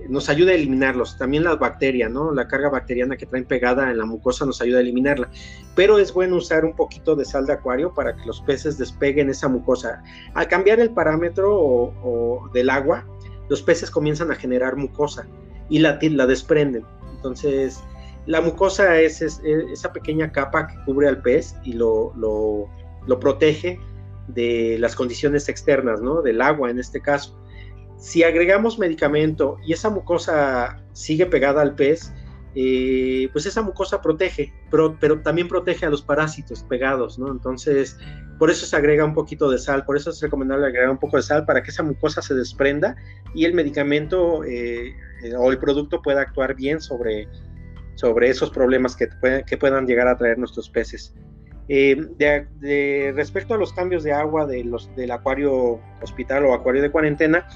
nos 0.07 0.29
ayuda 0.29 0.51
a 0.51 0.53
eliminarlos. 0.53 1.17
También 1.17 1.43
las 1.43 1.57
bacterias, 1.57 2.11
¿no? 2.11 2.31
La 2.31 2.47
carga 2.47 2.69
bacteriana 2.69 3.17
que 3.17 3.25
traen 3.25 3.45
pegada 3.45 3.89
en 3.89 3.97
la 3.97 4.05
mucosa 4.05 4.45
nos 4.45 4.61
ayuda 4.61 4.77
a 4.77 4.81
eliminarla. 4.81 5.27
Pero 5.75 5.97
es 5.97 6.13
bueno 6.13 6.35
usar 6.35 6.63
un 6.63 6.75
poquito 6.75 7.15
de 7.15 7.25
sal 7.25 7.47
de 7.47 7.53
acuario 7.53 7.91
para 7.91 8.15
que 8.15 8.23
los 8.27 8.39
peces 8.41 8.77
despeguen 8.77 9.31
esa 9.31 9.47
mucosa. 9.47 10.03
Al 10.35 10.47
cambiar 10.47 10.79
el 10.79 10.91
parámetro 10.91 12.51
del 12.53 12.69
agua, 12.69 13.03
los 13.49 13.63
peces 13.63 13.89
comienzan 13.89 14.31
a 14.31 14.35
generar 14.35 14.75
mucosa 14.75 15.25
y 15.69 15.79
la, 15.79 15.97
la 16.01 16.27
desprenden. 16.27 16.85
Entonces, 17.25 17.83
la 18.27 18.39
mucosa 18.39 19.01
es, 19.01 19.21
esa 19.21 19.91
pequeña 19.91 20.31
capa 20.31 20.67
que 20.67 20.75
cubre 20.85 21.07
al 21.07 21.21
pez 21.21 21.55
y 21.63 21.73
lo, 21.73 22.13
lo, 22.15 22.69
lo 23.07 23.19
protege 23.19 23.79
de 24.27 24.77
las 24.79 24.95
condiciones 24.95 25.49
externas, 25.49 26.01
¿no? 26.01 26.21
Del 26.21 26.41
agua 26.41 26.69
en 26.69 26.79
este 26.79 27.01
caso. 27.01 27.39
Si 27.97 28.23
agregamos 28.23 28.77
medicamento 28.77 29.57
y 29.65 29.73
esa 29.73 29.89
mucosa 29.89 30.83
sigue 30.93 31.25
pegada 31.25 31.61
al 31.61 31.73
pez, 31.73 32.13
eh, 32.55 33.29
pues 33.33 33.45
esa 33.45 33.61
mucosa 33.61 34.01
protege, 34.01 34.53
pero, 34.71 34.97
también 35.21 35.47
protege 35.47 35.85
a 35.85 35.89
los 35.89 36.01
parásitos 36.01 36.63
pegados, 36.63 37.19
¿no? 37.19 37.29
Entonces, 37.29 37.97
por 38.39 38.49
eso 38.49 38.65
se 38.65 38.75
agrega 38.75 39.03
un 39.03 39.13
poquito 39.13 39.49
de 39.49 39.57
sal, 39.57 39.83
por 39.85 39.97
eso 39.97 40.09
es 40.09 40.21
recomendable 40.21 40.65
agregar 40.65 40.89
un 40.89 40.97
poco 40.97 41.17
de 41.17 41.23
sal 41.23 41.45
para 41.45 41.61
que 41.61 41.71
esa 41.71 41.83
mucosa 41.83 42.21
se 42.21 42.33
desprenda 42.33 42.95
y 43.33 43.45
el 43.45 43.53
medicamento 43.53 44.43
eh, 44.45 44.93
o 45.37 45.51
el 45.51 45.57
producto 45.57 46.01
pueda 46.01 46.21
actuar 46.21 46.55
bien 46.55 46.79
sobre, 46.79 47.27
sobre 47.95 48.29
esos 48.29 48.49
problemas 48.51 48.95
que, 48.95 49.09
que 49.45 49.57
puedan 49.57 49.85
llegar 49.85 50.07
a 50.07 50.17
traer 50.17 50.37
nuestros 50.37 50.69
peces. 50.69 51.13
Eh, 51.67 51.97
de, 52.17 53.13
respecto 53.15 53.55
a 53.55 53.57
los 53.57 53.73
cambios 53.73 54.03
de 54.03 54.13
agua 54.13 54.45
del 54.45 55.11
acuario 55.11 55.81
hospital 56.01 56.45
o 56.45 56.53
acuario 56.53 56.81
de 56.81 56.91
cuarentena, 56.91 57.47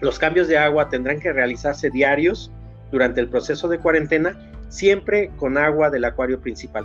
los 0.00 0.18
cambios 0.18 0.48
de 0.48 0.58
agua 0.58 0.88
tendrán 0.88 1.18
que 1.18 1.32
realizarse 1.32 1.90
diarios 1.90 2.52
durante 2.92 3.20
el 3.20 3.28
proceso 3.28 3.66
de 3.68 3.78
cuarentena, 3.78 4.38
siempre 4.68 5.30
con 5.36 5.58
agua 5.58 5.90
del 5.90 6.04
acuario 6.04 6.40
principal. 6.40 6.84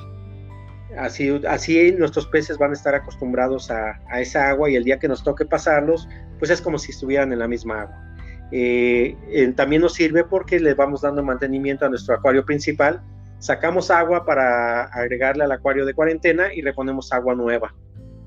Así, 0.98 1.42
así 1.48 1.92
nuestros 1.92 2.26
peces 2.28 2.58
van 2.58 2.72
a 2.72 2.74
estar 2.74 2.96
acostumbrados 2.96 3.70
a, 3.70 4.00
esa 4.20 4.50
agua 4.50 4.70
y 4.70 4.76
el 4.76 4.84
día 4.84 4.98
que 4.98 5.08
nos 5.08 5.24
toque 5.24 5.46
pasarlos, 5.46 6.08
pues 6.40 6.50
es 6.50 6.62
como 6.62 6.80
si 6.80 6.92
estuvieran 6.92 7.32
en 7.34 7.40
la 7.40 7.48
misma 7.48 7.82
agua. 7.82 8.04
Eh, 8.52 9.54
también 9.56 9.82
nos 9.82 9.94
sirve 9.94 10.24
porque 10.24 10.60
le 10.60 10.74
vamos 10.74 11.02
dando 11.02 11.22
mantenimiento 11.22 11.86
a 11.86 11.90
nuestro 11.90 12.16
acuario 12.16 12.46
principal. 12.46 13.02
Sacamos 13.40 13.92
agua 13.92 14.26
para 14.26 14.86
agregarle 14.86 15.44
al 15.44 15.52
acuario 15.52 15.86
de 15.86 15.94
cuarentena 15.94 16.54
y 16.54 16.62
reponemos 16.62 17.12
agua 17.12 17.36
nueva. 17.36 17.76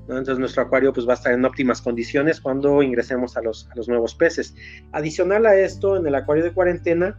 Entonces 0.01 0.39
nuestro 0.39 0.63
acuario 0.63 0.93
pues 0.93 1.07
va 1.07 1.13
a 1.13 1.15
estar 1.15 1.33
en 1.33 1.43
óptimas 1.45 1.81
condiciones 1.81 2.41
cuando 2.41 2.83
ingresemos 2.83 3.37
a 3.37 3.41
los, 3.41 3.67
a 3.71 3.75
los 3.75 3.87
nuevos 3.87 4.15
peces. 4.15 4.53
Adicional 4.91 5.45
a 5.45 5.55
esto, 5.55 5.97
en 5.97 6.05
el 6.05 6.15
acuario 6.15 6.43
de 6.43 6.53
cuarentena, 6.53 7.17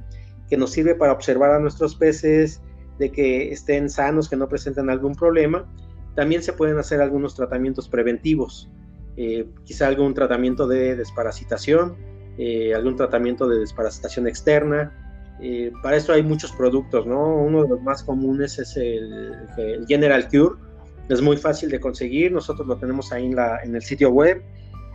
que 0.53 0.59
nos 0.59 0.71
sirve 0.71 0.95
para 0.95 1.13
observar 1.13 1.51
a 1.53 1.59
nuestros 1.59 1.97
peces, 1.97 2.61
de 2.99 3.11
que 3.11 3.51
estén 3.53 3.89
sanos, 3.89 4.29
que 4.29 4.37
no 4.37 4.51
presenten 4.51 4.91
algún 4.91 5.15
problema, 5.15 5.65
también 6.15 6.43
se 6.43 6.53
pueden 6.53 6.77
hacer 6.77 7.01
algunos 7.01 7.35
tratamientos 7.35 7.89
preventivos, 7.89 8.71
eh, 9.17 9.47
quizá 9.65 9.87
algún 9.87 10.13
tratamiento 10.13 10.69
de 10.69 10.95
desparasitación, 10.95 11.97
eh, 12.37 12.75
algún 12.75 12.97
tratamiento 12.97 13.49
de 13.49 13.61
desparasitación 13.61 14.27
externa. 14.27 14.93
Eh, 15.41 15.73
para 15.83 15.97
esto 15.97 16.13
hay 16.13 16.23
muchos 16.23 16.53
productos, 16.53 17.07
¿no? 17.07 17.35
Uno 17.35 17.63
de 17.63 17.71
los 17.71 17.81
más 17.81 18.03
comunes 18.03 18.59
es 18.59 18.77
el, 18.77 19.35
General 19.89 20.29
Cure, 20.29 20.57
es 21.09 21.23
muy 21.23 21.39
fácil 21.39 21.71
de 21.71 21.81
conseguir, 21.81 22.31
nosotros 22.31 22.69
lo 22.69 22.77
tenemos 22.77 23.11
ahí 23.11 23.25
en, 23.25 23.39
en 23.39 23.75
el 23.75 23.83
sitio 23.83 24.11
web. 24.11 24.43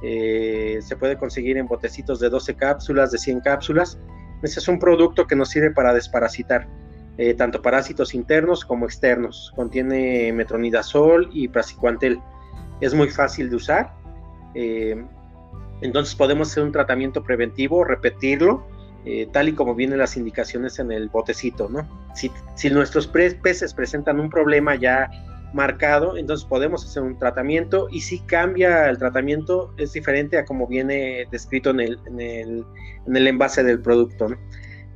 Se 0.04 0.96
puede 1.00 1.18
conseguir 1.18 1.58
en 1.58 1.66
botecitos 1.66 2.20
de 2.20 2.30
12 2.30 2.54
cápsulas, 2.54 3.12
de 3.12 3.18
100 3.18 3.40
cápsulas. 3.40 3.98
Ese 4.42 4.60
es 4.60 4.68
un 4.68 4.80
producto 4.80 5.28
que 5.28 5.36
nos 5.36 5.50
sirve 5.50 5.72
para 5.72 5.94
desparasitar, 5.94 6.68
eh, 7.18 7.34
tanto 7.34 7.62
parásitos 7.62 8.14
internos 8.14 8.66
como 8.66 8.86
externos. 8.86 9.52
Contiene 9.56 10.32
metronidazol 10.34 11.30
y 11.34 11.48
praziquantel. 11.48 12.20
Es 12.82 12.94
muy 12.94 13.10
fácil 13.10 13.50
de 13.50 13.56
usar. 13.56 13.94
Eh, 14.54 15.04
entonces 15.82 16.16
podemos 16.16 16.52
hacer 16.52 16.64
un 16.64 16.72
tratamiento 16.72 17.24
preventivo, 17.24 17.84
repetirlo, 17.84 18.66
tal 19.32 19.48
y 19.48 19.54
como 19.54 19.74
vienen 19.74 20.00
las 20.00 20.18
indicaciones 20.18 20.80
en 20.80 20.92
el 20.92 21.08
botecito. 21.08 21.70
¿no? 21.70 21.88
Si 22.14 22.70
nuestros 22.70 23.08
peces 23.08 23.74
presentan 23.74 24.20
un 24.20 24.30
problema 24.30 24.76
ya 24.76 25.10
marcado, 25.54 26.18
entonces 26.18 26.46
podemos 26.46 26.86
hacer 26.86 27.04
un 27.04 27.18
tratamiento 27.18 27.88
y 27.90 28.02
si 28.02 28.20
cambia 28.20 28.90
el 28.90 28.98
tratamiento 28.98 29.74
es 29.78 29.94
diferente 29.94 30.38
a 30.38 30.46
como 30.46 30.68
viene 30.68 31.26
descrito 31.32 31.70
en 31.72 31.80
el, 31.80 32.00
en 32.06 32.20
el, 32.20 32.66
en 33.06 33.16
el 33.16 33.28
envase 33.28 33.64
del 33.64 33.82
producto. 33.82 34.28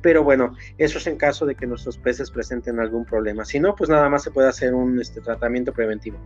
Pero 0.02 0.24
bueno, 0.24 0.54
eso 0.78 0.98
es 0.98 1.06
en 1.06 1.16
caso 1.16 1.46
de 1.46 1.54
que 1.54 1.66
nuestros 1.66 1.96
peces 1.96 2.30
presenten 2.30 2.80
algún 2.80 3.04
problema. 3.04 3.44
Si 3.44 3.60
no, 3.60 3.74
pues 3.76 3.88
nada 3.88 4.08
más 4.08 4.24
se 4.24 4.32
puede 4.32 4.48
hacer 4.48 4.74
un 4.74 5.00
este, 5.00 5.20
tratamiento 5.20 5.72
preventivo. 5.72 6.18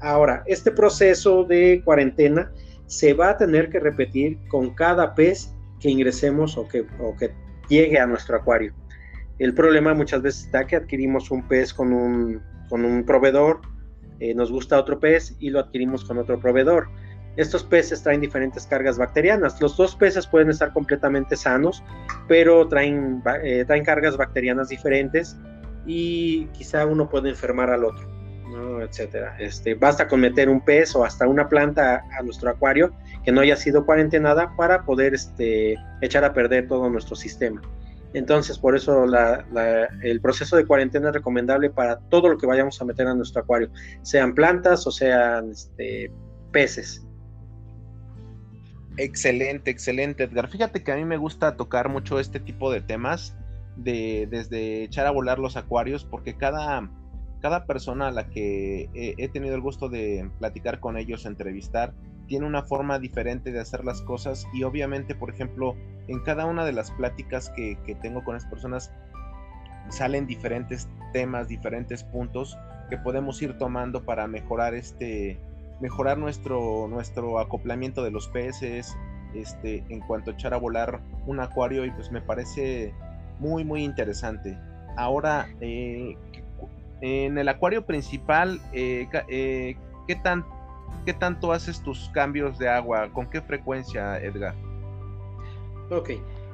Ahora, 0.00 0.42
este 0.46 0.70
proceso 0.70 1.44
de 1.44 1.80
cuarentena 1.82 2.52
se 2.86 3.14
va 3.14 3.30
a 3.30 3.36
tener 3.38 3.70
que 3.70 3.80
repetir 3.80 4.38
con 4.48 4.74
cada 4.74 5.14
pez 5.14 5.54
que 5.80 5.88
ingresemos 5.88 6.58
o 6.58 6.68
que, 6.68 6.86
o 7.00 7.16
que 7.16 7.32
llegue 7.68 7.98
a 7.98 8.06
nuestro 8.06 8.36
acuario. 8.36 8.74
El 9.38 9.54
problema 9.54 9.94
muchas 9.94 10.20
veces 10.20 10.44
está 10.44 10.66
que 10.66 10.76
adquirimos 10.76 11.30
un 11.30 11.48
pez 11.48 11.72
con 11.72 11.92
un, 11.92 12.42
con 12.68 12.84
un 12.84 13.04
proveedor, 13.04 13.60
eh, 14.20 14.34
nos 14.34 14.50
gusta 14.50 14.78
otro 14.78 14.98
pez 14.98 15.36
y 15.38 15.50
lo 15.50 15.60
adquirimos 15.60 16.04
con 16.04 16.18
otro 16.18 16.38
proveedor. 16.38 16.88
Estos 17.36 17.64
peces 17.64 18.02
traen 18.02 18.20
diferentes 18.20 18.66
cargas 18.66 18.98
bacterianas. 18.98 19.60
Los 19.60 19.76
dos 19.76 19.96
peces 19.96 20.26
pueden 20.26 20.50
estar 20.50 20.72
completamente 20.72 21.34
sanos, 21.36 21.82
pero 22.28 22.68
traen, 22.68 23.22
eh, 23.42 23.64
traen 23.66 23.84
cargas 23.84 24.16
bacterianas 24.16 24.68
diferentes 24.68 25.36
y 25.86 26.46
quizá 26.48 26.84
uno 26.86 27.08
puede 27.08 27.30
enfermar 27.30 27.70
al 27.70 27.84
otro, 27.84 28.06
¿no? 28.50 28.82
etcétera. 28.82 29.34
Este, 29.38 29.74
basta 29.74 30.06
con 30.08 30.20
meter 30.20 30.50
un 30.50 30.60
pez 30.60 30.94
o 30.94 31.04
hasta 31.04 31.26
una 31.26 31.48
planta 31.48 32.04
a 32.18 32.22
nuestro 32.22 32.50
acuario 32.50 32.92
que 33.24 33.32
no 33.32 33.40
haya 33.40 33.56
sido 33.56 33.86
cuarentenada 33.86 34.54
para 34.56 34.84
poder 34.84 35.14
este, 35.14 35.76
echar 36.02 36.24
a 36.24 36.34
perder 36.34 36.68
todo 36.68 36.90
nuestro 36.90 37.16
sistema. 37.16 37.62
Entonces, 38.14 38.58
por 38.58 38.76
eso 38.76 39.04
el 40.02 40.20
proceso 40.20 40.56
de 40.56 40.66
cuarentena 40.66 41.08
es 41.08 41.14
recomendable 41.14 41.70
para 41.70 41.98
todo 41.98 42.28
lo 42.28 42.36
que 42.36 42.46
vayamos 42.46 42.80
a 42.80 42.84
meter 42.84 43.06
a 43.06 43.14
nuestro 43.14 43.42
acuario, 43.42 43.70
sean 44.02 44.34
plantas 44.34 44.86
o 44.86 44.90
sean 44.90 45.50
este, 45.50 46.10
peces. 46.50 47.06
Excelente, 48.98 49.70
excelente, 49.70 50.24
Edgar. 50.24 50.48
Fíjate 50.48 50.84
que 50.84 50.92
a 50.92 50.96
mí 50.96 51.04
me 51.04 51.16
gusta 51.16 51.56
tocar 51.56 51.88
mucho 51.88 52.20
este 52.20 52.38
tipo 52.40 52.70
de 52.70 52.82
temas, 52.82 53.34
de, 53.76 54.28
desde 54.30 54.84
echar 54.84 55.06
a 55.06 55.10
volar 55.10 55.38
los 55.38 55.56
acuarios, 55.56 56.04
porque 56.04 56.36
cada, 56.36 56.90
cada 57.40 57.64
persona 57.64 58.08
a 58.08 58.10
la 58.10 58.28
que 58.28 58.90
he, 58.92 59.28
tenido 59.28 59.54
el 59.54 59.62
gusto 59.62 59.88
de 59.88 60.30
platicar 60.38 60.80
con 60.80 60.98
ellos, 60.98 61.24
entrevistar, 61.24 61.94
tiene 62.26 62.46
una 62.46 62.62
forma 62.62 62.98
diferente 62.98 63.52
de 63.52 63.60
hacer 63.60 63.84
las 63.84 64.02
cosas 64.02 64.46
y 64.52 64.62
obviamente, 64.62 65.14
por 65.14 65.30
ejemplo, 65.30 65.76
en 66.08 66.20
cada 66.20 66.46
una 66.46 66.64
de 66.64 66.72
las 66.72 66.90
pláticas 66.90 67.50
que, 67.50 67.78
que 67.84 67.94
tengo 67.94 68.24
con 68.24 68.34
las 68.34 68.46
personas 68.46 68.92
salen 69.88 70.26
diferentes 70.26 70.88
temas, 71.12 71.48
diferentes 71.48 72.04
puntos 72.04 72.56
que 72.88 72.96
podemos 72.98 73.40
ir 73.42 73.56
tomando 73.58 74.04
para 74.04 74.26
mejorar 74.26 74.74
este, 74.74 75.38
mejorar 75.80 76.16
nuestro, 76.16 76.86
nuestro 76.88 77.38
acoplamiento 77.40 78.04
de 78.04 78.10
los 78.10 78.28
peces, 78.28 78.96
este, 79.34 79.84
en 79.88 80.00
cuanto 80.00 80.30
a 80.30 80.34
echar 80.34 80.54
a 80.54 80.56
volar 80.56 81.00
un 81.26 81.40
acuario 81.40 81.84
y 81.84 81.90
pues 81.90 82.10
me 82.10 82.20
parece 82.20 82.94
muy 83.38 83.64
muy 83.64 83.82
interesante. 83.82 84.56
Ahora, 84.96 85.48
eh, 85.60 86.16
en 87.00 87.36
el 87.36 87.48
acuario 87.48 87.84
principal, 87.84 88.60
eh, 88.72 89.08
eh, 89.28 89.76
¿qué, 90.06 90.16
tan, 90.16 90.44
¿qué 91.04 91.12
tanto 91.12 91.52
haces 91.52 91.82
tus 91.82 92.08
cambios 92.10 92.58
de 92.58 92.68
agua? 92.68 93.10
¿Con 93.12 93.28
qué 93.28 93.40
frecuencia, 93.40 94.18
Edgar? 94.18 94.54
Ok, 95.90 96.10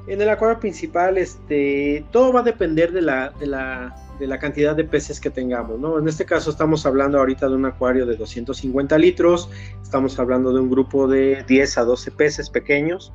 en 0.06 0.20
el 0.20 0.28
acuario 0.28 0.58
principal, 0.58 1.18
este, 1.18 2.04
todo 2.10 2.32
va 2.32 2.40
a 2.40 2.44
depender 2.44 2.92
de 2.92 3.02
la, 3.02 3.30
de 3.30 3.46
la 3.46 3.94
de 4.18 4.26
la 4.26 4.38
cantidad 4.38 4.74
de 4.74 4.84
peces 4.84 5.20
que 5.20 5.30
tengamos, 5.30 5.78
¿no? 5.78 5.98
En 5.98 6.08
este 6.08 6.24
caso 6.24 6.50
estamos 6.50 6.84
hablando 6.86 7.18
ahorita 7.18 7.48
de 7.48 7.54
un 7.54 7.66
acuario 7.66 8.04
de 8.04 8.16
250 8.16 8.98
litros, 8.98 9.48
estamos 9.82 10.18
hablando 10.18 10.52
de 10.52 10.60
un 10.60 10.70
grupo 10.70 11.06
de 11.06 11.44
10 11.46 11.78
a 11.78 11.84
12 11.84 12.10
peces 12.12 12.50
pequeños 12.50 13.12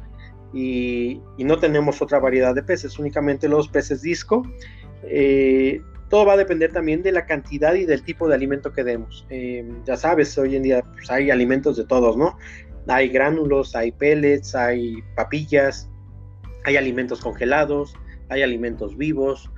y, 0.54 1.22
no 1.38 1.60
tenemos 1.60 2.02
otra 2.02 2.20
variedad 2.20 2.56
de 2.56 2.64
peces, 2.64 2.98
únicamente 3.00 3.50
los 3.50 3.68
peces 3.68 4.02
disco. 4.02 4.44
Eh, 5.04 5.82
todo 6.10 6.26
va 6.26 6.34
a 6.34 6.38
depender 6.38 6.72
también 6.72 7.02
de 7.02 7.12
la 7.12 7.26
cantidad 7.26 7.74
y 7.74 7.86
del 7.86 8.04
tipo 8.04 8.28
de 8.28 8.36
alimento 8.36 8.72
que 8.72 8.84
demos. 8.84 9.26
Eh, 9.30 9.68
ya 9.86 9.98
sabes, 9.98 10.38
hoy 10.38 10.56
en 10.56 10.64
día 10.64 10.84
pues, 10.94 11.10
hay 11.10 11.32
alimentos 11.32 11.78
de 11.78 11.86
todos, 11.86 12.18
¿no? 12.18 12.38
Hay 12.88 13.10
gránulos, 13.10 13.76
hay 13.76 13.92
pellets, 13.92 14.56
hay 14.56 15.02
papillas, 15.16 15.90
hay 16.66 16.78
alimentos 16.78 17.22
congelados, 17.22 17.94
hay 18.30 18.42
alimentos 18.42 18.98
vivos, 18.98 19.50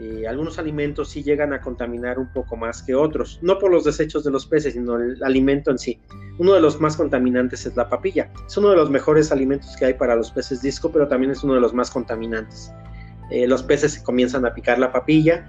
eh, 0.00 0.26
algunos 0.26 0.58
alimentos 0.58 1.10
sí 1.10 1.22
llegan 1.22 1.52
a 1.52 1.60
contaminar 1.60 2.18
un 2.18 2.32
poco 2.32 2.56
más 2.56 2.82
que 2.82 2.96
otros, 2.96 3.38
no 3.42 3.58
por 3.60 3.70
los 3.70 3.84
desechos 3.84 4.24
de 4.24 4.30
los 4.32 4.44
peces, 4.44 4.72
sino 4.72 4.96
el 4.96 5.22
alimento 5.22 5.70
en 5.70 5.78
sí. 5.78 6.00
Uno 6.38 6.52
de 6.54 6.60
los 6.60 6.80
más 6.80 6.96
contaminantes 6.96 7.64
es 7.64 7.76
la 7.76 7.88
papilla. 7.88 8.32
Es 8.46 8.56
uno 8.56 8.70
de 8.70 8.76
los 8.76 8.90
mejores 8.90 9.30
alimentos 9.30 9.76
que 9.76 9.86
hay 9.86 9.94
para 9.94 10.16
los 10.16 10.32
peces 10.32 10.62
disco, 10.62 10.90
pero 10.90 11.06
también 11.06 11.30
es 11.30 11.44
uno 11.44 11.54
de 11.54 11.60
los 11.60 11.72
más 11.72 11.90
contaminantes. 11.92 12.72
Eh, 13.30 13.46
los 13.46 13.62
peces 13.62 14.00
comienzan 14.00 14.44
a 14.44 14.52
picar 14.52 14.78
la 14.78 14.92
papilla, 14.92 15.48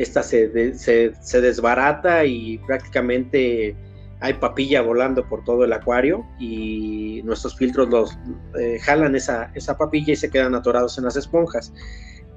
esta 0.00 0.22
se, 0.22 0.74
se, 0.74 1.40
desbarata 1.42 2.24
y 2.24 2.56
prácticamente 2.66 3.76
hay 4.20 4.34
papilla 4.34 4.80
volando 4.80 5.28
por 5.28 5.44
todo 5.44 5.64
el 5.64 5.74
acuario 5.74 6.24
y 6.38 7.20
nuestros 7.24 7.54
filtros 7.54 7.90
los 7.90 8.18
eh, 8.58 8.78
jalan 8.80 9.14
esa, 9.14 9.50
esa 9.54 9.76
papilla 9.76 10.14
y 10.14 10.16
se 10.16 10.30
quedan 10.30 10.54
atorados 10.54 10.96
en 10.96 11.04
las 11.04 11.16
esponjas. 11.16 11.74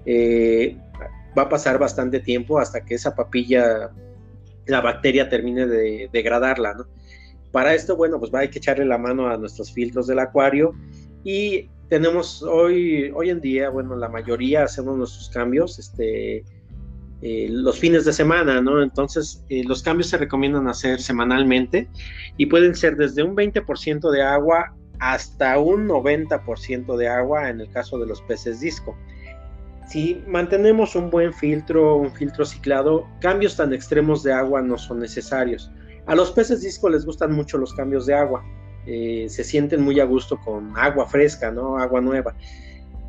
Eh, 0.06 0.78
va 1.38 1.44
a 1.44 1.50
pasar 1.50 1.80
bastante 1.80 2.20
tiempo 2.20 2.60
hasta 2.60 2.84
que 2.84 2.96
esa 2.96 3.16
papilla, 3.16 3.92
la 4.66 4.82
bacteria 4.82 5.30
termine 5.30 5.66
de 5.66 6.10
degradarla. 6.12 6.76
Para 7.54 7.74
esto, 7.74 7.96
bueno, 7.96 8.20
pues 8.20 8.34
va 8.34 8.42
a 8.42 8.48
que 8.48 8.60
echarle 8.60 8.84
la 8.84 8.98
mano 8.98 9.30
a 9.30 9.38
nuestros 9.38 9.72
filtros 9.72 10.08
del 10.08 10.20
acuario 10.20 10.74
y 11.24 11.70
tenemos 11.88 12.44
hoy, 12.44 13.10
hoy 13.16 13.30
en 13.30 13.40
día, 13.40 13.70
bueno, 13.70 13.96
la 13.96 14.10
mayoría 14.10 14.64
hacemos 14.64 14.98
nuestros 14.98 15.30
cambios, 15.30 15.80
este, 15.80 16.44
eh, 17.26 17.48
los 17.50 17.80
fines 17.80 18.04
de 18.04 18.12
semana, 18.12 18.60
¿no? 18.60 18.84
Entonces, 18.84 19.46
eh, 19.48 19.64
los 19.64 19.82
cambios 19.82 20.10
se 20.10 20.18
recomiendan 20.18 20.68
hacer 20.68 21.00
semanalmente 21.00 21.88
y 22.36 22.48
pueden 22.48 22.76
ser 22.76 22.98
desde 22.98 23.24
un 23.24 23.34
20% 23.34 24.12
de 24.12 24.22
agua 24.22 24.76
hasta 25.00 25.58
un 25.58 25.88
90% 25.88 26.98
de 26.98 27.08
agua 27.08 27.50
en 27.50 27.62
el 27.62 27.70
caso 27.70 27.98
de 27.98 28.08
los 28.08 28.22
peces 28.24 28.60
disco. 28.60 28.98
Si 29.88 30.22
mantenemos 30.28 30.98
un 30.98 31.10
buen 31.10 31.34
filtro, 31.34 31.96
un 31.96 32.12
filtro 32.12 32.44
ciclado, 32.44 33.08
cambios 33.22 33.56
tan 33.56 33.74
extremos 33.74 34.22
de 34.24 34.34
agua 34.34 34.62
no 34.62 34.78
son 34.78 35.00
necesarios. 35.00 35.72
A 36.08 36.16
los 36.16 36.30
peces 36.32 36.62
disco 36.62 36.90
les 36.90 37.06
gustan 37.06 37.32
mucho 37.32 37.58
los 37.58 37.74
cambios 37.74 38.06
de 38.06 38.16
agua, 38.16 38.44
eh, 38.86 39.28
se 39.30 39.46
sienten 39.46 39.82
muy 39.82 39.98
a 40.02 40.04
gusto 40.04 40.38
con 40.44 40.78
agua 40.78 41.08
fresca, 41.08 41.52
¿no? 41.52 41.78
Agua 41.78 42.02
nueva. 42.02 42.36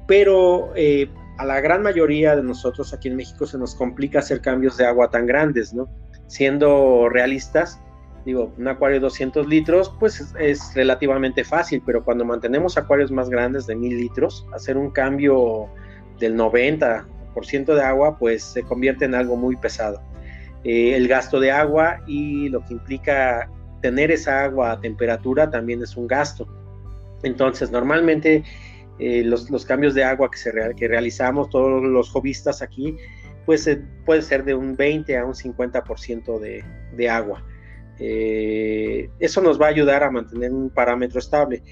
Pero 0.07 0.71
eh, 0.77 1.09
a 1.37 1.45
la 1.45 1.61
gran 1.61 1.82
mayoría 1.82 2.37
de 2.37 2.43
nosotros 2.43 2.93
aquí 2.93 3.09
en 3.09 3.16
México 3.16 3.47
se 3.47 3.59
nos 3.59 3.74
complica 3.74 4.20
hacer 4.20 4.41
cambios 4.41 4.76
de 4.76 4.87
agua 4.87 5.11
tan 5.11 5.26
grandes, 5.26 5.74
¿no? 5.74 5.89
Siendo 6.26 7.09
realistas, 7.09 7.80
digo, 8.24 8.53
un 8.57 8.68
acuario 8.68 8.97
de 8.97 9.01
200 9.01 9.47
litros, 9.47 9.95
pues 9.99 10.32
es, 10.39 10.74
relativamente 10.74 11.45
fácil, 11.45 11.82
pero 11.85 12.05
cuando 12.05 12.24
mantenemos 12.24 12.78
acuarios 12.78 13.11
más 13.11 13.28
grandes 13.28 13.66
de 13.66 13.74
1000 13.74 13.97
litros, 13.97 14.47
hacer 14.55 14.76
un 14.76 14.91
cambio 14.91 15.68
del 16.18 16.37
90% 16.37 17.05
de 17.74 17.82
agua, 17.82 18.16
pues 18.18 18.43
se 18.45 18.62
convierte 18.62 19.05
en 19.05 19.14
algo 19.14 19.37
muy 19.37 19.57
pesado. 19.57 20.01
Eh, 20.62 20.95
el 20.97 21.09
gasto 21.09 21.41
de 21.41 21.51
agua 21.51 22.01
y 22.07 22.49
lo 22.49 22.64
que 22.64 22.74
implica 22.74 23.51
tener 23.82 24.11
esa 24.11 24.45
agua 24.45 24.72
a 24.72 24.80
temperatura 24.80 25.51
también 25.51 25.82
es 25.82 25.97
un 25.97 26.07
gasto. 26.07 26.47
Entonces, 27.22 27.70
normalmente 27.70 28.45
eh, 28.99 29.23
los, 29.25 29.65
cambios 29.65 29.95
de 29.95 30.05
agua 30.05 30.31
que, 30.31 30.89
realizamos 30.89 31.51
todos 31.51 31.83
los 31.83 32.11
hobbyistas 32.11 32.63
aquí, 32.63 32.97
pues 33.47 33.67
eh, 33.67 33.83
puede 34.05 34.23
ser 34.23 34.45
de 34.45 34.55
un 34.55 34.77
20 34.77 35.17
a 35.19 35.25
un 35.25 35.35
50% 35.35 36.39
de, 36.39 36.65
de 36.97 37.09
agua. 37.09 37.45
eso 37.99 39.41
nos 39.41 39.61
va 39.61 39.67
a 39.67 39.71
ayudar 39.71 40.03
a 40.03 40.11
mantener 40.11 40.53
un 40.53 40.71
parámetro 40.71 41.19
estable. 41.19 41.63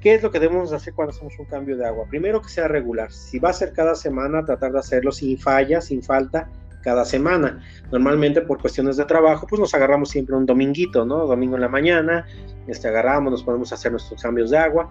¿Qué 0.00 0.14
es 0.14 0.22
lo 0.22 0.30
que 0.30 0.38
debemos 0.38 0.72
hacer 0.72 0.94
cuando 0.94 1.12
hacemos 1.12 1.36
un 1.38 1.46
cambio 1.46 1.76
de 1.76 1.84
agua? 1.84 2.06
Primero 2.08 2.40
que 2.40 2.48
sea 2.48 2.68
regular. 2.68 3.10
Si 3.10 3.40
va 3.40 3.50
a 3.50 3.52
ser 3.52 3.72
cada 3.72 3.96
semana, 3.96 4.44
tratar 4.44 4.72
de 4.72 4.78
hacerlo 4.78 5.10
sin 5.10 5.38
falla, 5.38 5.80
sin 5.80 6.02
falta, 6.02 6.48
cada 6.82 7.04
semana. 7.04 7.60
Normalmente 7.90 8.40
por 8.40 8.60
cuestiones 8.60 8.96
de 8.96 9.04
trabajo, 9.04 9.46
pues 9.46 9.60
nos 9.60 9.74
agarramos 9.74 10.10
siempre 10.10 10.36
un 10.36 10.46
dominguito, 10.46 11.04
¿no? 11.04 11.26
Domingo 11.26 11.56
en 11.56 11.62
la 11.62 11.68
mañana, 11.68 12.26
este, 12.66 12.88
agarramos, 12.88 13.32
nos 13.32 13.42
podemos 13.42 13.72
hacer 13.72 13.92
nuestros 13.92 14.22
cambios 14.22 14.50
de 14.50 14.58
agua. 14.58 14.88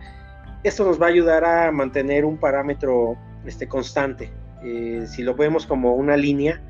Esto 0.64 0.84
nos 0.84 1.02
va 1.02 1.06
a 1.08 1.10
ayudar 1.10 1.46
a 1.46 1.72
mantener 1.72 2.26
un 2.26 2.38
parámetro 2.38 3.18
este, 3.46 3.68
constante. 3.68 4.32
Eh, 4.64 5.06
si 5.08 5.24
lo 5.24 5.36
vemos 5.36 5.66
como 5.66 5.96
una 5.96 6.18
línea, 6.18 6.62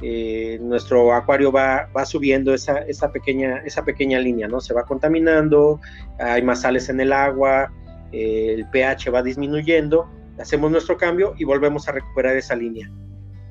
eh, 0.00 0.58
nuestro 0.60 1.12
acuario 1.12 1.50
va, 1.50 1.88
va 1.96 2.04
subiendo 2.04 2.54
esa, 2.54 2.78
esa, 2.78 3.10
pequeña, 3.10 3.62
esa 3.64 3.84
pequeña 3.84 4.20
línea, 4.20 4.46
¿no? 4.46 4.60
Se 4.60 4.72
va 4.72 4.84
contaminando, 4.84 5.80
hay 6.18 6.42
más 6.42 6.62
sales 6.62 6.88
en 6.88 7.00
el 7.00 7.12
agua, 7.12 7.72
eh, 8.12 8.54
el 8.56 8.66
pH 8.70 9.10
va 9.10 9.22
disminuyendo, 9.22 10.08
hacemos 10.38 10.70
nuestro 10.70 10.96
cambio 10.96 11.34
y 11.36 11.44
volvemos 11.44 11.88
a 11.88 11.92
recuperar 11.92 12.36
esa 12.36 12.54
línea. 12.54 12.90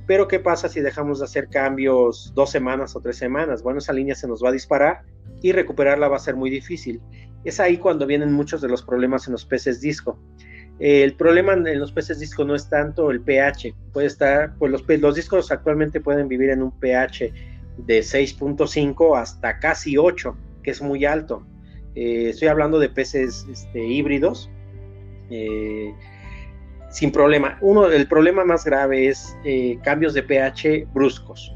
Pero 0.08 0.28
¿qué 0.28 0.40
pasa 0.40 0.70
si 0.70 0.80
dejamos 0.80 1.20
de 1.20 1.26
hacer 1.26 1.50
cambios 1.50 2.32
dos 2.34 2.50
semanas 2.50 2.96
o 2.96 3.02
tres 3.02 3.18
semanas? 3.18 3.62
Bueno, 3.62 3.80
esa 3.80 3.92
línea 3.92 4.16
se 4.16 4.28
nos 4.28 4.42
va 4.42 4.50
a 4.50 4.54
disparar 4.54 5.02
y 5.42 5.52
recuperarla 5.52 6.08
va 6.08 6.16
a 6.16 6.20
ser 6.20 6.38
muy 6.38 6.50
difícil. 6.50 7.02
Es 7.44 7.60
ahí 7.60 7.78
cuando 7.78 8.08
vienen 8.08 8.32
muchos 8.32 8.62
de 8.62 8.70
los 8.70 8.82
problemas 8.82 9.28
en 9.28 9.34
los 9.34 9.46
peces 9.46 9.82
disco. 9.82 10.18
el 10.80 11.14
problema 11.16 11.54
en 11.54 11.80
los 11.80 11.92
peces 11.92 12.20
disco 12.20 12.46
no 12.46 12.56
es 12.56 12.70
tanto 12.70 13.12
el 13.12 13.20
pH, 13.22 13.74
puede 13.92 14.08
estar, 14.08 14.56
pues 14.58 14.72
los, 14.72 15.16
discos 15.16 15.52
actualmente 15.52 16.00
pueden 16.00 16.28
vivir 16.28 16.52
en 16.52 16.64
un 16.64 16.72
pH 16.80 17.34
de 17.78 18.00
6.5 18.00 19.20
hasta 19.20 19.60
casi 19.60 19.98
8, 19.98 20.38
que 20.64 20.72
es 20.72 20.82
muy 20.82 21.04
alto. 21.04 21.46
Eh, 21.96 22.30
estoy 22.30 22.48
hablando 22.48 22.80
de 22.80 22.90
peces 22.90 23.46
este, 23.52 23.86
híbridos. 23.86 24.50
Eh, 25.30 25.94
sin 26.98 27.12
problema. 27.12 27.60
Uno, 27.62 27.86
el 27.92 28.08
problema 28.08 28.44
más 28.44 28.66
grave 28.66 29.08
es 29.08 29.38
eh, 29.46 29.78
cambios 29.84 30.16
de 30.16 30.24
pH 30.24 30.88
bruscos. 30.96 31.54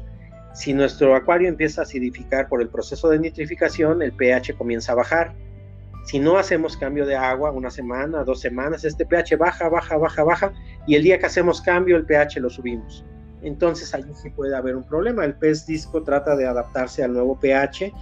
Si 0.54 0.72
nuestro 0.72 1.16
acuario 1.16 1.48
empieza 1.48 1.80
a 1.80 1.84
acidificar 1.84 2.48
por 2.48 2.62
el 2.62 2.68
proceso 2.68 3.08
de 3.08 3.18
nitrificación, 3.18 4.02
el 4.02 4.12
pH 4.12 4.54
comienza 4.56 4.92
a 4.92 4.94
bajar. 4.94 5.34
Si 6.04 6.20
no 6.20 6.38
hacemos 6.38 6.76
cambio 6.76 7.06
de 7.06 7.16
agua 7.16 7.50
una 7.50 7.72
semana, 7.72 8.22
dos 8.22 8.38
semanas, 8.40 8.84
este 8.84 9.04
pH 9.04 9.36
baja, 9.36 9.68
baja, 9.68 9.96
baja, 9.96 10.22
baja, 10.22 10.52
y 10.86 10.94
el 10.94 11.02
día 11.02 11.18
que 11.18 11.26
hacemos 11.26 11.60
cambio, 11.60 11.96
el 11.96 12.06
pH 12.06 12.38
lo 12.38 12.48
subimos. 12.48 13.04
Entonces 13.42 13.92
allí 13.94 14.14
sí 14.14 14.30
puede 14.30 14.54
haber 14.54 14.76
un 14.76 14.84
problema. 14.84 15.24
El 15.24 15.34
pez 15.34 15.66
disco 15.66 16.04
trata 16.04 16.36
de 16.36 16.46
adaptarse 16.46 17.02
al 17.02 17.14
nuevo 17.14 17.40
pH 17.40 17.92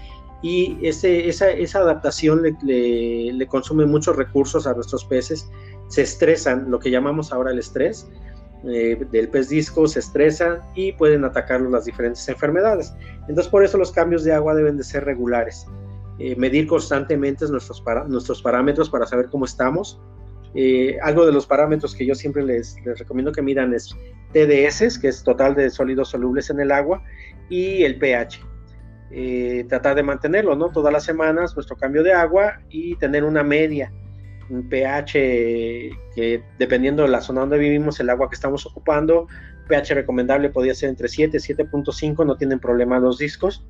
y 0.43 0.79
ese, 0.83 1.27
esa, 1.27 1.49
esa, 1.49 1.79
adaptación 1.79 2.43
le, 2.43 3.33
le 3.33 3.47
consume 3.47 3.87
muchos 3.87 4.15
recursos 4.17 4.67
a 4.67 4.75
nuestros 4.75 5.07
peces 5.07 5.49
se 5.91 6.03
estresan, 6.03 6.71
lo 6.71 6.79
que 6.79 6.91
llamamos 6.91 7.33
ahora 7.33 7.51
el 7.51 7.59
estrés 7.59 8.09
eh, 8.65 8.97
del 9.11 9.29
pez 9.29 9.49
disco, 9.49 9.89
se 9.89 9.99
estresan 9.99 10.61
y 10.75 10.93
pueden 10.93 11.25
atacarlos 11.25 11.73
las 11.73 11.85
diferentes 11.85 12.29
enfermedades. 12.29 12.95
Entonces 13.23 13.49
por 13.49 13.65
eso 13.65 13.77
los 13.77 13.91
cambios 13.91 14.23
de 14.23 14.33
agua 14.33 14.55
deben 14.55 14.77
de 14.77 14.85
ser 14.85 15.05
regulares. 15.05 15.67
Eh, 16.21 16.37
medir 16.37 16.69
constantemente 16.69 17.47
nuestros, 17.49 17.83
nuestros 18.09 18.41
parámetros 18.41 18.89
para 18.89 19.05
saber 19.05 19.27
cómo 19.31 19.47
estamos. 19.47 20.01
Eh, 20.55 20.97
algo 21.03 21.27
de 21.27 21.33
los 21.33 21.47
parámetros 21.47 21.95
que 21.95 22.07
yo 22.07 22.15
siempre 22.15 22.45
les, 22.45 22.77
recomiendo 22.85 23.33
que 23.33 23.43
midan 23.43 23.75
es 23.75 23.95
TDS, 24.33 24.99
que 24.99 25.09
es 25.09 25.25
total 25.25 25.57
de 25.57 25.71
sólidos 25.71 26.11
solubles 26.11 26.51
en 26.51 26.61
el 26.61 26.71
agua, 26.71 27.03
y 27.49 27.83
el 27.83 27.99
pH. 27.99 28.41
tratar 29.69 29.97
de 29.97 30.05
mantenerlo, 30.05 30.55
¿no? 30.55 30.69
Todas 30.69 30.93
las 30.93 31.03
semanas 31.03 31.57
nuestro 31.57 31.77
cambio 31.77 32.05
de 32.05 32.13
agua 32.13 32.61
y 32.69 32.95
tener 32.97 33.25
una 33.25 33.43
media 33.43 33.93
un 34.51 34.69
pH 34.69 35.13
que 36.15 36.43
dependiendo 36.59 37.03
de 37.03 37.09
la 37.09 37.21
zona 37.21 37.41
donde 37.41 37.59
vivimos, 37.59 38.01
el 38.01 38.11
agua 38.11 38.29
que 38.29 38.35
estamos 38.35 38.67
ocupando, 38.67 39.27
pH 39.69 39.95
recomendable 39.95 40.51
podría 40.51 40.75
ser 40.75 40.91
entre 40.91 41.09
7 41.09 41.37
y 41.37 41.41
7.5, 41.41 42.27
no 42.27 42.37
tienen 42.37 42.59
problema 42.59 42.99
los 42.99 43.19
discos, 43.19 43.65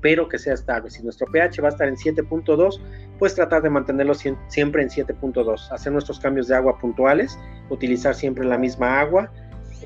pero 0.00 0.28
que 0.28 0.38
sea 0.38 0.54
estable. 0.54 0.90
Si 0.90 1.02
nuestro 1.02 1.26
pH 1.30 1.62
va 1.62 1.68
a 1.68 1.70
estar 1.70 1.88
en 1.88 1.96
7.2, 1.96 2.80
pues 3.18 3.34
tratar 3.34 3.62
de 3.62 3.70
mantenerlo 3.70 4.14
siempre 4.14 4.82
en 4.82 4.88
7.2, 4.88 5.70
hacer 5.70 5.92
nuestros 5.92 6.18
cambios 6.18 6.48
de 6.48 6.56
agua 6.56 6.78
puntuales, 6.78 7.38
utilizar 7.68 8.14
siempre 8.14 8.44
la 8.44 8.58
misma 8.58 9.00
agua. 9.00 9.30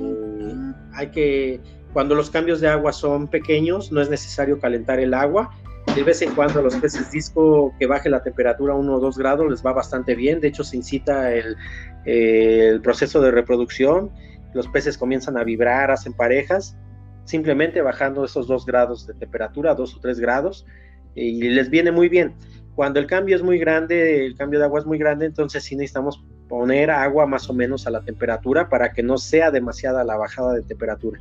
Eh, 0.00 0.54
hay 0.94 1.10
que, 1.10 1.60
cuando 1.92 2.14
los 2.14 2.30
cambios 2.30 2.60
de 2.60 2.68
agua 2.68 2.92
son 2.92 3.28
pequeños, 3.28 3.92
no 3.92 4.00
es 4.00 4.08
necesario 4.08 4.58
calentar 4.58 5.00
el 5.00 5.14
agua, 5.14 5.50
de 5.94 6.02
vez 6.02 6.22
en 6.22 6.34
cuando 6.34 6.58
a 6.58 6.62
los 6.62 6.74
peces 6.76 7.12
disco 7.12 7.72
que 7.78 7.86
baje 7.86 8.10
la 8.10 8.20
temperatura 8.22 8.72
a 8.72 8.76
1 8.76 8.94
o 8.94 9.00
2 9.00 9.16
grados 9.16 9.48
les 9.48 9.64
va 9.64 9.72
bastante 9.72 10.16
bien, 10.16 10.40
de 10.40 10.48
hecho 10.48 10.64
se 10.64 10.76
incita 10.76 11.32
el, 11.32 11.56
el 12.04 12.80
proceso 12.80 13.20
de 13.20 13.30
reproducción, 13.30 14.10
los 14.54 14.66
peces 14.68 14.98
comienzan 14.98 15.36
a 15.36 15.44
vibrar, 15.44 15.92
hacen 15.92 16.12
parejas, 16.12 16.76
simplemente 17.24 17.80
bajando 17.80 18.24
esos 18.24 18.48
2 18.48 18.66
grados 18.66 19.06
de 19.06 19.14
temperatura, 19.14 19.74
2 19.74 19.94
o 19.94 20.00
3 20.00 20.18
grados, 20.18 20.66
y 21.14 21.48
les 21.50 21.70
viene 21.70 21.92
muy 21.92 22.08
bien. 22.08 22.34
Cuando 22.74 22.98
el 22.98 23.06
cambio 23.06 23.36
es 23.36 23.42
muy 23.44 23.58
grande, 23.58 24.26
el 24.26 24.36
cambio 24.36 24.58
de 24.58 24.64
agua 24.64 24.80
es 24.80 24.86
muy 24.86 24.98
grande, 24.98 25.26
entonces 25.26 25.62
sí 25.62 25.76
necesitamos 25.76 26.24
poner 26.48 26.90
agua 26.90 27.26
más 27.26 27.48
o 27.48 27.54
menos 27.54 27.86
a 27.86 27.90
la 27.90 28.00
temperatura 28.00 28.68
para 28.68 28.92
que 28.92 29.04
no 29.04 29.16
sea 29.16 29.52
demasiada 29.52 30.02
la 30.02 30.16
bajada 30.16 30.54
de 30.54 30.62
temperatura 30.62 31.20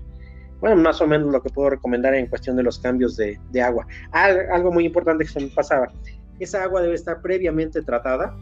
bueno, 0.64 0.82
más 0.82 1.01
o 1.01 1.07
menos 1.07 1.30
lo 1.30 1.43
que 1.43 1.49
puedo 1.49 1.72
recomendar 1.72 2.16
en 2.16 2.28
cuestión 2.28 2.55
de 2.55 2.64
los 2.64 2.80
cambios 2.80 3.18
de, 3.18 3.61
agua. 3.61 3.86
algo 4.14 4.72
muy 4.72 4.86
importante 4.86 5.26
que 5.26 5.30
se 5.30 5.41
me 5.41 5.47
pasaba, 5.47 5.91
esa 6.39 6.64
agua 6.64 6.82
debe 6.82 6.95
estar 6.95 7.22
previamente 7.22 7.82
tratada 7.82 8.34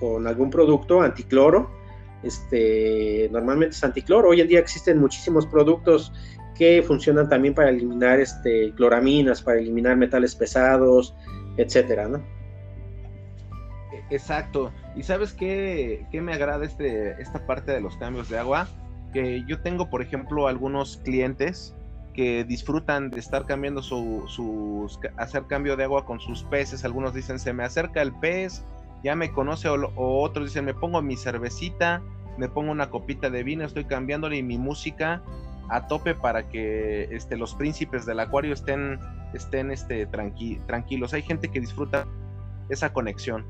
con 0.00 0.26
algún 0.26 0.50
producto 0.50 1.00
anticloro, 1.00 1.70
este, 2.24 3.28
normalmente 3.30 3.76
es 3.76 3.84
anticloro, 3.84 4.30
hoy 4.30 4.40
en 4.40 4.48
día 4.48 4.58
existen 4.58 4.98
muchísimos 4.98 5.46
productos 5.46 6.12
que 6.56 6.82
funcionan 6.82 7.28
también 7.28 7.54
para 7.54 7.70
eliminar 7.70 8.18
este, 8.18 8.72
cloraminas, 8.74 9.40
para 9.40 9.60
eliminar 9.60 9.96
metales 9.96 10.34
pesados, 10.34 11.14
etcétera, 11.56 12.08
¿no? 12.08 12.20
Exacto. 14.10 14.72
¿Y 14.96 15.04
sabes 15.04 15.34
qué, 15.34 16.04
qué 16.10 16.20
me 16.20 16.32
agrada 16.32 16.64
este, 16.64 17.10
esta 17.22 17.46
parte 17.46 17.70
de 17.70 17.80
los 17.80 17.96
cambios 17.96 18.28
de 18.28 18.38
agua? 18.38 18.66
Que 19.12 19.44
yo 19.46 19.60
tengo, 19.60 19.88
por 19.90 20.02
ejemplo, 20.02 20.46
algunos 20.48 20.98
clientes 20.98 21.74
que 22.14 22.44
disfrutan 22.44 23.10
de 23.10 23.20
estar 23.20 23.46
cambiando 23.46 23.82
su, 23.82 24.24
sus, 24.28 24.98
hacer 25.16 25.44
cambio 25.46 25.76
de 25.76 25.84
agua 25.84 26.04
con 26.04 26.20
sus 26.20 26.42
peces. 26.44 26.84
Algunos 26.84 27.14
dicen, 27.14 27.38
se 27.38 27.52
me 27.52 27.64
acerca 27.64 28.02
el 28.02 28.12
pez, 28.12 28.64
ya 29.02 29.14
me 29.14 29.30
conoce, 29.30 29.68
o, 29.68 29.88
otros 29.96 30.46
dicen, 30.46 30.64
me 30.64 30.74
pongo 30.74 31.00
mi 31.02 31.16
cervecita, 31.16 32.02
me 32.36 32.48
pongo 32.48 32.72
una 32.72 32.90
copita 32.90 33.30
de 33.30 33.42
vino, 33.42 33.64
estoy 33.64 33.84
cambiándole 33.84 34.42
mi 34.42 34.58
música 34.58 35.22
a 35.68 35.86
tope 35.86 36.14
para 36.14 36.48
que 36.48 37.04
este, 37.14 37.36
los 37.36 37.54
príncipes 37.54 38.04
del 38.04 38.18
acuario 38.18 38.52
estén, 38.52 38.98
estén 39.32 39.70
este, 39.70 40.06
tranquilos. 40.06 41.14
Hay 41.14 41.22
gente 41.22 41.48
que 41.48 41.60
disfruta 41.60 42.06
esa 42.68 42.92
conexión. 42.92 43.46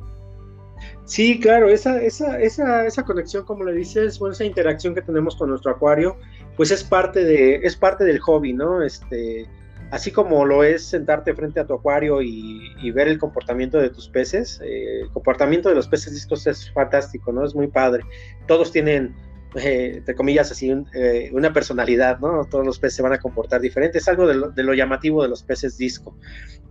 Sí, 1.04 1.40
claro, 1.40 1.68
esa, 1.68 2.00
esa, 2.00 2.40
esa, 2.40 2.86
esa 2.86 3.04
conexión, 3.04 3.44
como 3.44 3.64
le 3.64 3.72
dices, 3.72 4.18
bueno, 4.18 4.32
esa 4.32 4.44
interacción 4.44 4.94
que 4.94 5.02
tenemos 5.02 5.36
con 5.36 5.50
nuestro 5.50 5.72
acuario, 5.72 6.16
pues 6.56 6.70
es 6.70 6.84
parte, 6.84 7.24
de, 7.24 7.56
es 7.56 7.76
parte 7.76 8.04
del 8.04 8.20
hobby, 8.20 8.52
¿no? 8.52 8.82
Este, 8.82 9.48
así 9.90 10.10
como 10.10 10.44
lo 10.44 10.64
es 10.64 10.84
sentarte 10.84 11.34
frente 11.34 11.60
a 11.60 11.66
tu 11.66 11.74
acuario 11.74 12.22
y, 12.22 12.90
ver 12.92 13.08
el 13.08 13.18
comportamiento 13.18 13.78
de 13.78 13.90
tus 13.90 14.08
peces, 14.08 14.60
eh, 14.64 15.02
el 15.02 15.10
comportamiento 15.10 15.68
de 15.68 15.74
los 15.74 15.88
peces 15.88 16.12
discos 16.12 16.46
es 16.46 16.70
fantástico, 16.72 17.32
¿no? 17.32 17.44
Es 17.44 17.54
muy 17.54 17.68
padre. 17.68 18.04
Todos 18.46 18.72
tienen, 18.72 19.14
eh, 19.56 19.94
entre 19.96 20.14
comillas, 20.14 20.50
así, 20.50 20.72
eh, 20.94 21.30
una 21.32 21.52
personalidad, 21.52 22.18
¿no? 22.18 22.44
Todos 22.44 22.64
los 22.64 22.78
peces 22.78 22.96
se 22.96 23.02
van 23.02 23.12
a 23.12 23.18
comportar 23.18 23.60
diferente. 23.60 23.98
Es 23.98 24.08
algo 24.08 24.26
de 24.26 24.34
lo, 24.34 24.50
de 24.50 24.62
lo 24.62 24.74
llamativo 24.74 25.22
de 25.22 25.28
los 25.28 25.42
peces 25.42 25.76
disco. 25.76 26.16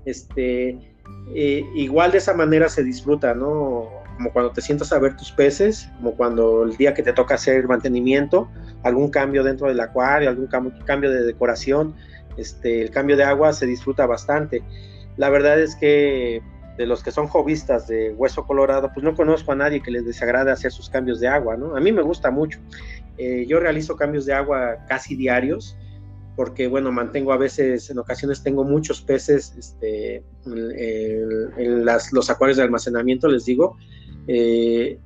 Este, 0.06 0.78
igual 1.34 2.12
de 2.12 2.18
esa 2.20 2.34
manera 2.34 2.70
se 2.70 2.84
disfruta, 2.84 3.34
¿no? 3.34 3.99
Como 4.20 4.34
cuando 4.34 4.52
te 4.52 4.60
sientas 4.60 4.92
a 4.92 5.00
ver 5.00 5.16
tus 5.16 5.32
peces, 5.32 5.90
como 5.96 6.12
cuando 6.12 6.64
el 6.64 6.76
día 6.76 6.94
que 6.94 7.02
te 7.02 7.14
toca 7.14 7.36
hacer 7.36 7.66
mantenimiento, 7.70 8.50
algún 8.84 9.12
cambio 9.12 9.46
dentro 9.46 9.70
del 9.70 9.80
acuario, 9.80 10.28
algún 10.28 10.48
cambio 10.48 11.10
de 11.10 11.24
decoración, 11.24 11.96
este, 12.36 12.82
el 12.82 12.92
cambio 12.92 13.16
de 13.16 13.24
agua 13.24 13.54
se 13.54 13.66
disfruta 13.66 14.06
bastante. 14.06 14.62
La 15.16 15.30
verdad 15.30 15.58
es 15.58 15.74
que 15.78 16.42
de 16.78 16.86
los 16.86 17.02
que 17.02 17.12
son 17.12 17.28
hobbyistas 17.28 17.88
de 17.88 18.12
hueso 18.12 18.46
colorado, 18.46 18.92
pues 18.94 19.06
no 19.06 19.16
conozco 19.16 19.54
a 19.54 19.56
nadie 19.56 19.82
que 19.82 19.90
les 19.90 20.06
desagrade 20.06 20.52
hacer 20.52 20.74
sus 20.74 20.90
cambios 20.90 21.22
de 21.22 21.30
agua, 21.30 21.56
¿no? 21.56 21.78
A 21.78 21.80
mí 21.80 21.94
me 21.94 22.02
gusta 22.02 22.30
mucho. 22.30 22.60
Eh, 23.18 23.46
yo 23.48 23.62
realizo 23.62 23.96
cambios 23.96 24.26
de 24.26 24.34
agua 24.34 24.80
casi 24.90 25.16
diarios 25.16 25.78
porque 26.40 26.68
bueno, 26.68 26.90
mantengo 26.90 27.34
a 27.34 27.38
veces, 27.38 27.90
en 27.90 28.00
ocasiones 28.00 28.42
tengo 28.42 28.64
muchos 28.64 29.02
peces 29.02 29.54
este, 29.58 30.24
en, 30.46 31.86
los 32.14 32.30
acuarios 32.30 32.56
de 32.56 32.64
almacenamiento, 32.64 33.28
les 33.28 33.44
digo. 33.44 33.76
Eh, 34.32 35.00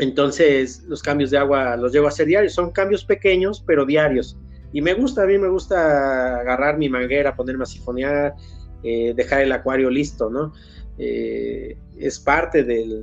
entonces 0.00 0.82
los 0.88 1.00
cambios 1.00 1.30
de 1.30 1.38
agua 1.38 1.76
los 1.76 1.92
llevo 1.92 2.06
a 2.06 2.08
hacer 2.08 2.26
diarios, 2.26 2.52
son 2.52 2.72
cambios 2.72 3.04
pequeños 3.04 3.62
pero 3.64 3.86
diarios. 3.86 4.36
Y 4.72 4.82
me 4.82 4.94
gusta, 4.94 5.22
a 5.22 5.26
mí 5.26 5.38
me 5.38 5.48
gusta 5.48 6.40
agarrar 6.40 6.76
mi 6.76 6.88
manguera, 6.88 7.36
ponerme 7.36 7.62
a 7.62 7.66
sifonear, 7.66 8.34
eh, 8.82 9.14
dejar 9.14 9.42
el 9.42 9.52
acuario 9.52 9.88
listo, 9.88 10.28
¿no? 10.28 10.52
Eh, 10.98 11.78
es 11.98 12.18
parte 12.18 12.64
de, 12.64 13.00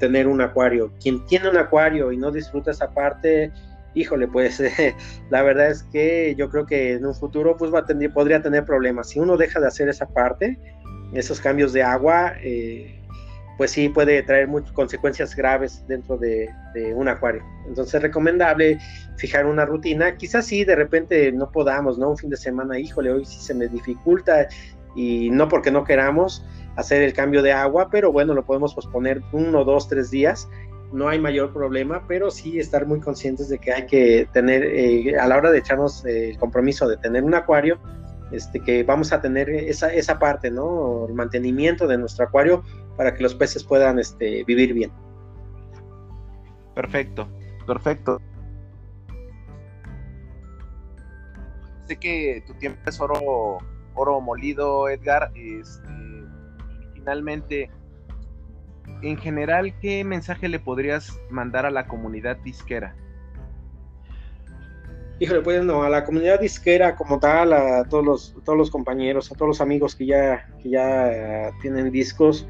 tener 0.00 0.26
un 0.26 0.40
acuario. 0.40 0.90
Quien 1.02 1.24
tiene 1.26 1.48
un 1.48 1.56
acuario 1.56 2.10
y 2.10 2.16
no 2.16 2.30
disfruta 2.30 2.70
esa 2.70 2.92
parte, 2.92 3.52
híjole, 3.94 4.26
pues 4.26 4.62
la 5.30 5.42
verdad 5.42 5.70
es 5.70 5.82
que 5.84 6.34
yo 6.36 6.50
creo 6.50 6.66
que 6.66 6.94
en 6.94 7.06
un 7.06 7.14
futuro 7.14 7.56
pues 7.56 7.72
va 7.72 7.80
a 7.80 8.12
podría 8.12 8.42
tener 8.42 8.64
problemas. 8.64 9.10
Si 9.10 9.20
uno 9.20 9.36
deja 9.36 9.60
de 9.60 9.68
hacer 9.68 9.88
esa 9.88 10.06
parte, 10.06 10.58
esos 11.12 11.40
cambios 11.40 11.72
de 11.72 11.82
agua, 11.82 12.34
eh, 12.42 12.98
pues 13.58 13.72
sí 13.72 13.88
puede 13.88 14.22
traer 14.22 14.46
muchas 14.46 14.72
consecuencias 14.72 15.34
graves 15.34 15.84
dentro 15.88 16.16
de, 16.16 16.48
un 16.94 17.08
acuario. 17.08 17.42
Entonces 17.66 17.94
es 17.94 18.02
recomendable 18.02 18.78
fijar 19.16 19.46
una 19.46 19.64
rutina. 19.64 20.16
Quizás 20.16 20.46
sí, 20.46 20.64
de 20.64 20.76
repente 20.76 21.32
no 21.32 21.50
podamos, 21.50 21.98
¿no? 21.98 22.10
Un 22.10 22.16
fin 22.16 22.30
de 22.30 22.36
semana, 22.36 22.78
híjole, 22.78 23.10
hoy 23.10 23.24
sí 23.24 23.40
se 23.40 23.52
me 23.52 23.66
dificulta 23.66 24.46
y 24.94 25.28
no 25.30 25.48
porque 25.48 25.72
no 25.72 25.82
queramos 25.82 26.46
hacer 26.76 27.02
el 27.02 27.12
cambio 27.12 27.42
de 27.42 27.50
agua, 27.52 27.88
pero 27.90 28.12
bueno, 28.12 28.32
lo 28.32 28.44
podemos 28.44 28.74
posponer 28.74 29.20
uno, 29.32 29.64
dos, 29.64 29.88
tres 29.88 30.10
días 30.10 30.48
no 30.92 31.08
hay 31.08 31.18
mayor 31.18 31.52
problema, 31.52 32.04
pero 32.08 32.30
sí 32.30 32.58
estar 32.58 32.86
muy 32.86 33.00
conscientes 33.00 33.48
de 33.48 33.58
que 33.58 33.72
hay 33.72 33.86
que 33.86 34.26
tener, 34.32 34.64
eh, 34.64 35.18
a 35.18 35.26
la 35.26 35.36
hora 35.36 35.50
de 35.50 35.58
echarnos 35.58 36.04
el 36.06 36.38
compromiso 36.38 36.88
de 36.88 36.96
tener 36.96 37.24
un 37.24 37.34
acuario, 37.34 37.78
este, 38.30 38.60
que 38.60 38.84
vamos 38.84 39.12
a 39.12 39.20
tener 39.20 39.50
esa, 39.50 39.92
esa 39.92 40.18
parte, 40.18 40.50
¿no? 40.50 41.06
El 41.06 41.14
mantenimiento 41.14 41.86
de 41.86 41.98
nuestro 41.98 42.26
acuario 42.26 42.62
para 42.98 43.14
que 43.14 43.22
los 43.22 43.34
peces 43.34 43.62
puedan 43.62 44.00
este, 44.00 44.42
vivir 44.42 44.74
bien. 44.74 44.90
Perfecto, 46.74 47.28
perfecto. 47.64 48.20
Sé 51.86 51.96
que 51.96 52.42
tu 52.44 52.54
tiempo 52.54 52.80
es 52.86 53.00
oro, 53.00 53.58
oro 53.94 54.20
molido, 54.20 54.88
Edgar. 54.88 55.30
Este, 55.36 55.88
finalmente, 56.92 57.70
en 59.02 59.16
general, 59.16 59.78
¿qué 59.80 60.02
mensaje 60.02 60.48
le 60.48 60.58
podrías 60.58 61.20
mandar 61.30 61.66
a 61.66 61.70
la 61.70 61.86
comunidad 61.86 62.36
disquera? 62.38 62.96
Híjole, 65.20 65.40
pues 65.42 65.64
no, 65.64 65.84
a 65.84 65.88
la 65.88 66.04
comunidad 66.04 66.40
disquera 66.40 66.96
como 66.96 67.20
tal, 67.20 67.52
a 67.52 67.84
todos 67.84 68.04
los, 68.04 68.36
todos 68.44 68.58
los 68.58 68.70
compañeros, 68.70 69.30
a 69.30 69.36
todos 69.36 69.48
los 69.48 69.60
amigos 69.60 69.94
que 69.94 70.06
ya, 70.06 70.48
que 70.60 70.70
ya 70.70 71.52
tienen 71.60 71.90
discos, 71.92 72.46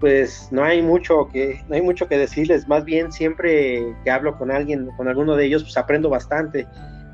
pues 0.00 0.48
no 0.50 0.64
hay 0.64 0.80
mucho 0.80 1.28
que, 1.28 1.62
no 1.68 1.74
hay 1.74 1.82
mucho 1.82 2.08
que 2.08 2.16
decirles, 2.16 2.66
más 2.66 2.84
bien 2.84 3.12
siempre 3.12 3.94
que 4.02 4.10
hablo 4.10 4.36
con 4.38 4.50
alguien, 4.50 4.88
con 4.96 5.08
alguno 5.08 5.36
de 5.36 5.44
ellos, 5.44 5.62
pues 5.62 5.76
aprendo 5.76 6.08
bastante. 6.08 6.66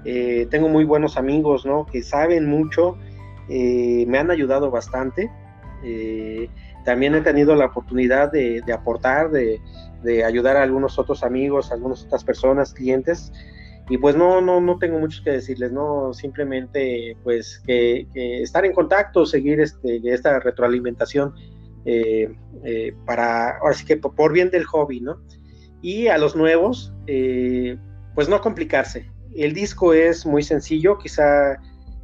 Eh, 0.05 0.47
tengo 0.51 0.69
muy 0.69 0.85
buenos 0.85 1.17
amigos, 1.17 1.67
¿no? 1.67 1.85
Que 1.85 2.03
saben 2.03 2.49
mucho, 2.49 2.97
eh, 3.49 4.05
me 4.07 4.19
han 4.19 4.31
ayudado 4.31 4.71
bastante. 4.71 5.29
Eh, 5.83 6.49
también 6.85 7.17
he 7.17 7.21
tenido 7.23 7.57
la 7.57 7.67
oportunidad 7.67 8.31
de, 8.31 8.63
aportar, 8.73 9.31
de, 9.33 9.61
de, 10.05 10.25
ayudar 10.25 10.57
a 10.57 10.63
algunos 10.63 10.97
otros 10.97 11.25
amigos, 11.25 11.73
a 11.73 11.75
algunas 11.75 12.05
otras 12.05 12.23
personas, 12.23 12.73
clientes, 12.73 13.33
y 13.89 13.99
pues 13.99 14.17
no, 14.17 14.41
no, 14.41 14.61
no 14.61 14.79
tengo 14.79 14.99
mucho 14.99 15.23
que 15.23 15.31
decirles, 15.31 15.71
no, 15.71 16.13
simplemente 16.13 17.17
pues 17.23 17.63
que, 17.65 18.07
estar 18.15 18.65
en 18.65 18.73
contacto, 18.73 19.27
seguir 19.27 19.61
este, 19.61 20.01
esta 20.13 20.41
retroalimentación 20.41 21.35
eh, 21.87 22.35
eh, 22.65 22.95
para, 23.07 23.59
ahora 23.59 23.75
sí 23.75 23.87
que 23.87 23.97
por 23.97 24.33
bien 24.33 24.51
del 24.51 24.65
hobby, 24.65 25.01
¿no? 25.01 25.23
Y 25.81 26.09
a 26.09 26.19
los 26.19 26.37
nuevos, 26.37 26.93
eh, 27.07 27.79
pues 28.15 28.29
no 28.29 28.41
complicarse. 28.41 29.11
El 29.35 29.55
disco 29.55 29.95
es 29.95 30.27
muy 30.27 30.43
sencillo, 30.43 30.99
quizá 30.99 31.59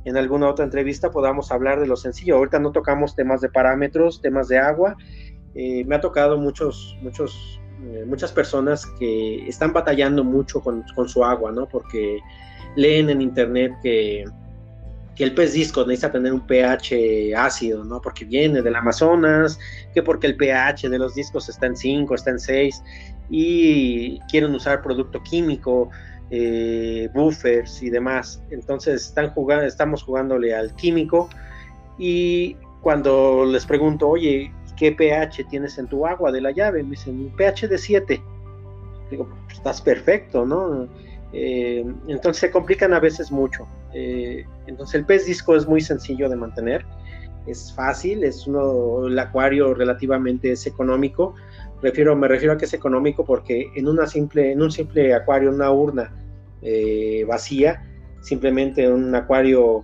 en 0.05 0.17
alguna 0.17 0.49
otra 0.49 0.65
entrevista 0.65 1.11
podamos 1.11 1.53
hablar 1.53 1.81
de 1.81 1.87
lo 1.87 1.97
sencillo. 1.97 2.37
Ahorita 2.37 2.59
no 2.59 2.73
tocamos 2.73 3.15
temas 3.15 3.41
de 3.41 3.51
parámetros, 3.51 4.23
temas 4.23 4.49
de 4.49 4.59
agua. 4.59 4.97
me 5.55 5.95
ha 5.95 6.01
tocado 6.01 6.39
muchos, 6.39 6.97
muchos 7.03 7.61
eh, 7.85 8.05
muchas 8.07 8.31
personas 8.31 8.87
que 8.87 9.49
están 9.49 9.73
batallando 9.73 10.23
mucho 10.23 10.61
con, 10.61 10.85
su 11.09 11.25
agua, 11.25 11.51
¿no? 11.51 11.67
Porque 11.67 12.21
leen 12.77 13.11
en 13.11 13.21
internet 13.21 13.73
que, 13.83 14.25
el 15.25 15.35
pez 15.35 15.53
disco 15.53 15.85
necesita 15.85 16.13
tener 16.13 16.33
un 16.33 16.47
pH 16.47 17.35
ácido, 17.37 17.85
¿no? 17.85 18.01
Porque 18.01 18.25
viene 18.25 18.63
del 18.63 18.75
Amazonas, 18.75 19.59
que 19.95 20.03
porque 20.03 20.27
el 20.27 20.37
pH 20.37 20.89
de 20.89 20.99
los 20.99 21.15
discos 21.15 21.49
está 21.49 21.67
en 21.67 21.77
5, 21.77 22.15
está 22.15 22.31
en 22.31 22.39
6, 22.39 22.83
y 23.31 24.21
quieren 24.31 24.55
usar 24.55 24.83
producto 24.83 25.23
químico, 25.23 25.91
eh, 26.31 27.11
buffers 27.15 27.83
y 27.83 27.91
demás. 27.91 28.43
Entonces 28.51 29.07
están 29.07 29.31
jugando, 29.31 29.67
estamos 29.67 30.03
jugándole 30.03 30.55
al 30.55 30.75
químico 30.75 31.29
y 31.99 32.57
cuando 32.81 33.45
les 33.45 33.67
pregunto, 33.67 34.09
oye, 34.09 34.53
¿qué 34.77 34.93
pH 34.93 35.45
tienes 35.51 35.79
en 35.79 35.87
tu 35.87 36.07
agua 36.07 36.33
de 36.33 36.41
la 36.41 36.51
llave? 36.51 36.83
Me 36.83 36.91
dicen, 36.91 37.21
un 37.21 37.37
pH 37.37 37.69
de 37.69 37.79
7. 37.79 38.23
Digo, 39.11 39.29
pues, 39.45 39.59
estás 39.59 39.81
perfecto, 39.83 40.47
¿no? 40.47 40.89
Eh, 41.33 41.85
entonces 42.09 42.41
se 42.41 42.51
complican 42.51 42.93
a 42.95 43.01
veces 43.01 43.31
mucho. 43.31 43.67
Eh, 43.95 44.45
entonces 44.67 44.97
el 44.97 45.07
pez 45.07 45.27
disco 45.27 45.57
es 45.57 45.67
muy 45.67 45.81
sencillo 45.81 46.29
de 46.29 46.37
mantener, 46.37 46.85
es 47.47 47.73
fácil, 47.75 48.25
es 48.25 48.47
uno, 48.47 49.07
el 49.07 49.19
acuario 49.19 49.75
relativamente 49.75 50.53
es 50.53 50.67
económico. 50.67 51.35
Me 51.83 51.91
refiero 51.91 52.53
a 52.53 52.57
que 52.57 52.65
es 52.65 52.75
económico 52.75 53.25
porque 53.25 53.69
en, 53.75 53.89
una 53.89 54.07
simple, 54.07 54.53
en 54.53 54.63
un 54.63 54.71
simple 54.71 55.13
acuario, 55.15 55.51
una 55.51 55.73
urna 55.73 56.15
eh, 56.63 57.25
vacía, 57.27 57.85
simplemente 58.21 58.91
un 58.91 59.15
acuario 59.15 59.83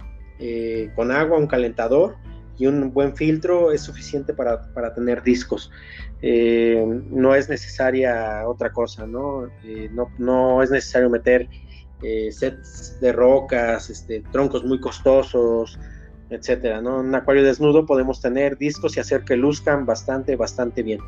con 0.94 1.10
agua, 1.10 1.36
un 1.36 1.48
calentador, 1.48 2.14
y 2.58 2.66
un 2.66 2.92
buen 2.92 3.14
filtro 3.16 3.72
es 3.72 3.82
suficiente 3.82 4.34
para, 4.34 4.94
tener 4.94 5.22
discos. 5.22 5.70
Eh, 6.20 6.84
no 7.10 7.34
es 7.34 7.48
necesaria 7.48 8.42
otra 8.48 8.72
cosa, 8.72 9.06
¿no? 9.06 9.46
Eh, 9.64 9.88
no, 10.18 10.62
es 10.62 10.70
necesario 10.70 11.08
meter 11.08 11.48
eh, 12.02 12.30
sets 12.32 12.98
de 13.00 13.12
rocas, 13.12 13.90
este, 13.90 14.22
troncos 14.32 14.64
muy 14.64 14.80
costosos, 14.80 15.78
etcétera, 16.30 16.80
¿no? 16.80 17.00
Un 17.00 17.14
acuario 17.14 17.42
desnudo 17.42 17.86
podemos 17.86 18.20
tener 18.20 18.58
discos 18.58 18.96
y 18.96 19.00
hacer 19.00 19.24
que 19.24 19.36
luzcan 19.36 19.86
bastante, 19.86 20.36
bastante 20.36 20.82
bien. 20.82 21.00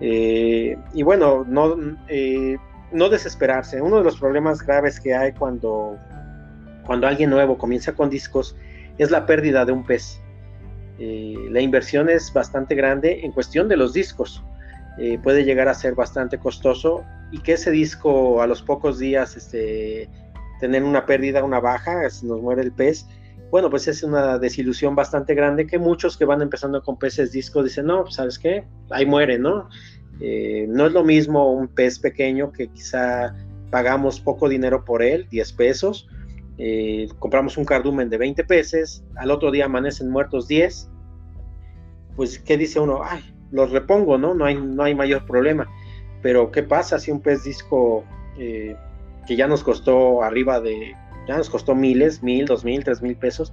y 0.00 1.02
bueno, 1.02 1.44
no, 1.46 1.76
no 2.94 3.08
desesperarse. 3.08 3.82
Uno 3.82 3.98
de 3.98 4.04
los 4.04 4.16
problemas 4.16 4.62
graves 4.62 5.00
que 5.00 5.14
hay 5.14 5.32
cuando, 5.32 5.98
cuando 6.86 7.06
alguien 7.06 7.30
nuevo 7.30 7.58
comienza 7.58 7.92
con 7.92 8.08
discos 8.08 8.56
es 8.98 9.10
la 9.10 9.26
pérdida 9.26 9.64
de 9.64 9.72
un 9.72 9.84
pez. 9.84 10.20
Eh, 10.98 11.34
la 11.50 11.60
inversión 11.60 12.08
es 12.08 12.32
bastante 12.32 12.74
grande 12.74 13.20
en 13.24 13.32
cuestión 13.32 13.68
de 13.68 13.76
los 13.76 13.92
discos. 13.92 14.42
Eh, 14.98 15.18
puede 15.22 15.44
llegar 15.44 15.68
a 15.68 15.74
ser 15.74 15.94
bastante 15.94 16.38
costoso 16.38 17.04
y 17.32 17.40
que 17.40 17.54
ese 17.54 17.72
disco 17.72 18.40
a 18.40 18.46
los 18.46 18.62
pocos 18.62 18.98
días 18.98 19.36
este, 19.36 20.08
tener 20.64 20.82
una 20.82 21.04
pérdida, 21.04 21.44
una 21.44 21.60
baja, 21.60 22.08
si 22.08 22.26
nos 22.26 22.40
muere 22.40 22.62
el 22.62 22.72
pez, 22.72 23.06
bueno, 23.50 23.68
pues 23.68 23.86
es 23.86 24.02
una 24.02 24.38
desilusión 24.38 24.94
bastante 24.94 25.34
grande 25.34 25.66
que 25.66 25.78
muchos 25.78 26.16
que 26.16 26.24
van 26.24 26.40
empezando 26.40 26.82
con 26.82 26.98
peces 26.98 27.32
disco 27.32 27.62
dicen, 27.62 27.84
no, 27.84 28.04
pues, 28.04 28.14
sabes 28.14 28.38
qué, 28.38 28.64
ahí 28.88 29.04
muere, 29.04 29.38
¿no? 29.38 29.68
Eh, 30.20 30.64
no 30.70 30.86
es 30.86 30.92
lo 30.94 31.04
mismo 31.04 31.52
un 31.52 31.68
pez 31.68 31.98
pequeño 31.98 32.50
que 32.50 32.68
quizá 32.68 33.36
pagamos 33.70 34.20
poco 34.20 34.48
dinero 34.48 34.86
por 34.86 35.02
él, 35.02 35.28
10 35.28 35.52
pesos, 35.52 36.08
eh, 36.56 37.08
compramos 37.18 37.58
un 37.58 37.66
cardumen 37.66 38.08
de 38.08 38.16
20 38.16 38.42
peces, 38.44 39.04
al 39.16 39.30
otro 39.30 39.50
día 39.50 39.66
amanecen 39.66 40.08
muertos 40.08 40.48
10, 40.48 40.88
pues 42.16 42.38
¿qué 42.38 42.56
dice 42.56 42.80
uno? 42.80 43.02
Ay, 43.04 43.22
los 43.50 43.70
repongo, 43.70 44.16
¿no? 44.16 44.32
No 44.32 44.46
hay, 44.46 44.54
no 44.54 44.82
hay 44.82 44.94
mayor 44.94 45.26
problema. 45.26 45.68
Pero 46.22 46.50
¿qué 46.50 46.62
pasa 46.62 46.98
si 46.98 47.10
un 47.10 47.20
pez 47.20 47.44
disco 47.44 48.02
eh, 48.38 48.74
que 49.26 49.36
ya 49.36 49.46
nos 49.46 49.62
costó 49.62 50.22
arriba 50.22 50.60
de, 50.60 50.94
ya 51.28 51.36
nos 51.36 51.50
costó 51.50 51.74
miles, 51.74 52.22
mil, 52.22 52.46
dos 52.46 52.64
mil, 52.64 52.84
tres 52.84 53.02
mil 53.02 53.16
pesos, 53.16 53.52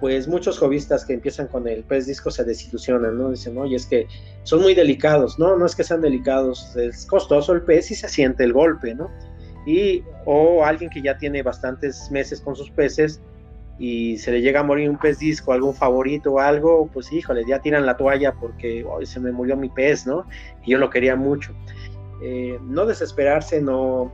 pues 0.00 0.28
muchos 0.28 0.58
hobbyistas 0.58 1.04
que 1.04 1.14
empiezan 1.14 1.46
con 1.46 1.66
el 1.68 1.84
pez 1.84 2.06
disco 2.06 2.30
se 2.30 2.44
desilusionan, 2.44 3.16
¿no? 3.16 3.30
Dicen, 3.30 3.56
oye, 3.56 3.76
es 3.76 3.86
que 3.86 4.06
son 4.42 4.60
muy 4.60 4.74
delicados, 4.74 5.38
no, 5.38 5.56
no 5.56 5.64
es 5.66 5.74
que 5.74 5.84
sean 5.84 6.00
delicados, 6.00 6.76
es 6.76 7.06
costoso 7.06 7.52
el 7.52 7.62
pez 7.62 7.90
y 7.90 7.94
se 7.94 8.08
siente 8.08 8.44
el 8.44 8.52
golpe, 8.52 8.94
¿no? 8.94 9.10
y 9.66 10.02
o 10.24 10.64
alguien 10.64 10.90
que 10.90 11.02
ya 11.02 11.16
tiene 11.18 11.42
bastantes 11.42 12.10
meses 12.10 12.40
con 12.40 12.54
sus 12.56 12.70
peces 12.70 13.20
y 13.78 14.18
se 14.18 14.30
le 14.30 14.40
llega 14.40 14.60
a 14.60 14.62
morir 14.62 14.88
un 14.88 14.98
pez 14.98 15.18
disco, 15.18 15.52
algún 15.52 15.74
favorito 15.74 16.34
o 16.34 16.38
algo, 16.38 16.88
pues 16.92 17.12
híjole, 17.12 17.44
ya 17.46 17.60
tiran 17.60 17.86
la 17.86 17.96
toalla 17.96 18.32
porque 18.32 18.86
se 19.02 19.20
me 19.20 19.32
murió 19.32 19.56
mi 19.56 19.68
pez, 19.68 20.06
¿no? 20.06 20.26
Y 20.64 20.72
yo 20.72 20.78
lo 20.78 20.90
quería 20.90 21.16
mucho. 21.16 21.52
Eh, 22.22 22.58
no 22.62 22.86
desesperarse, 22.86 23.60
no, 23.60 24.12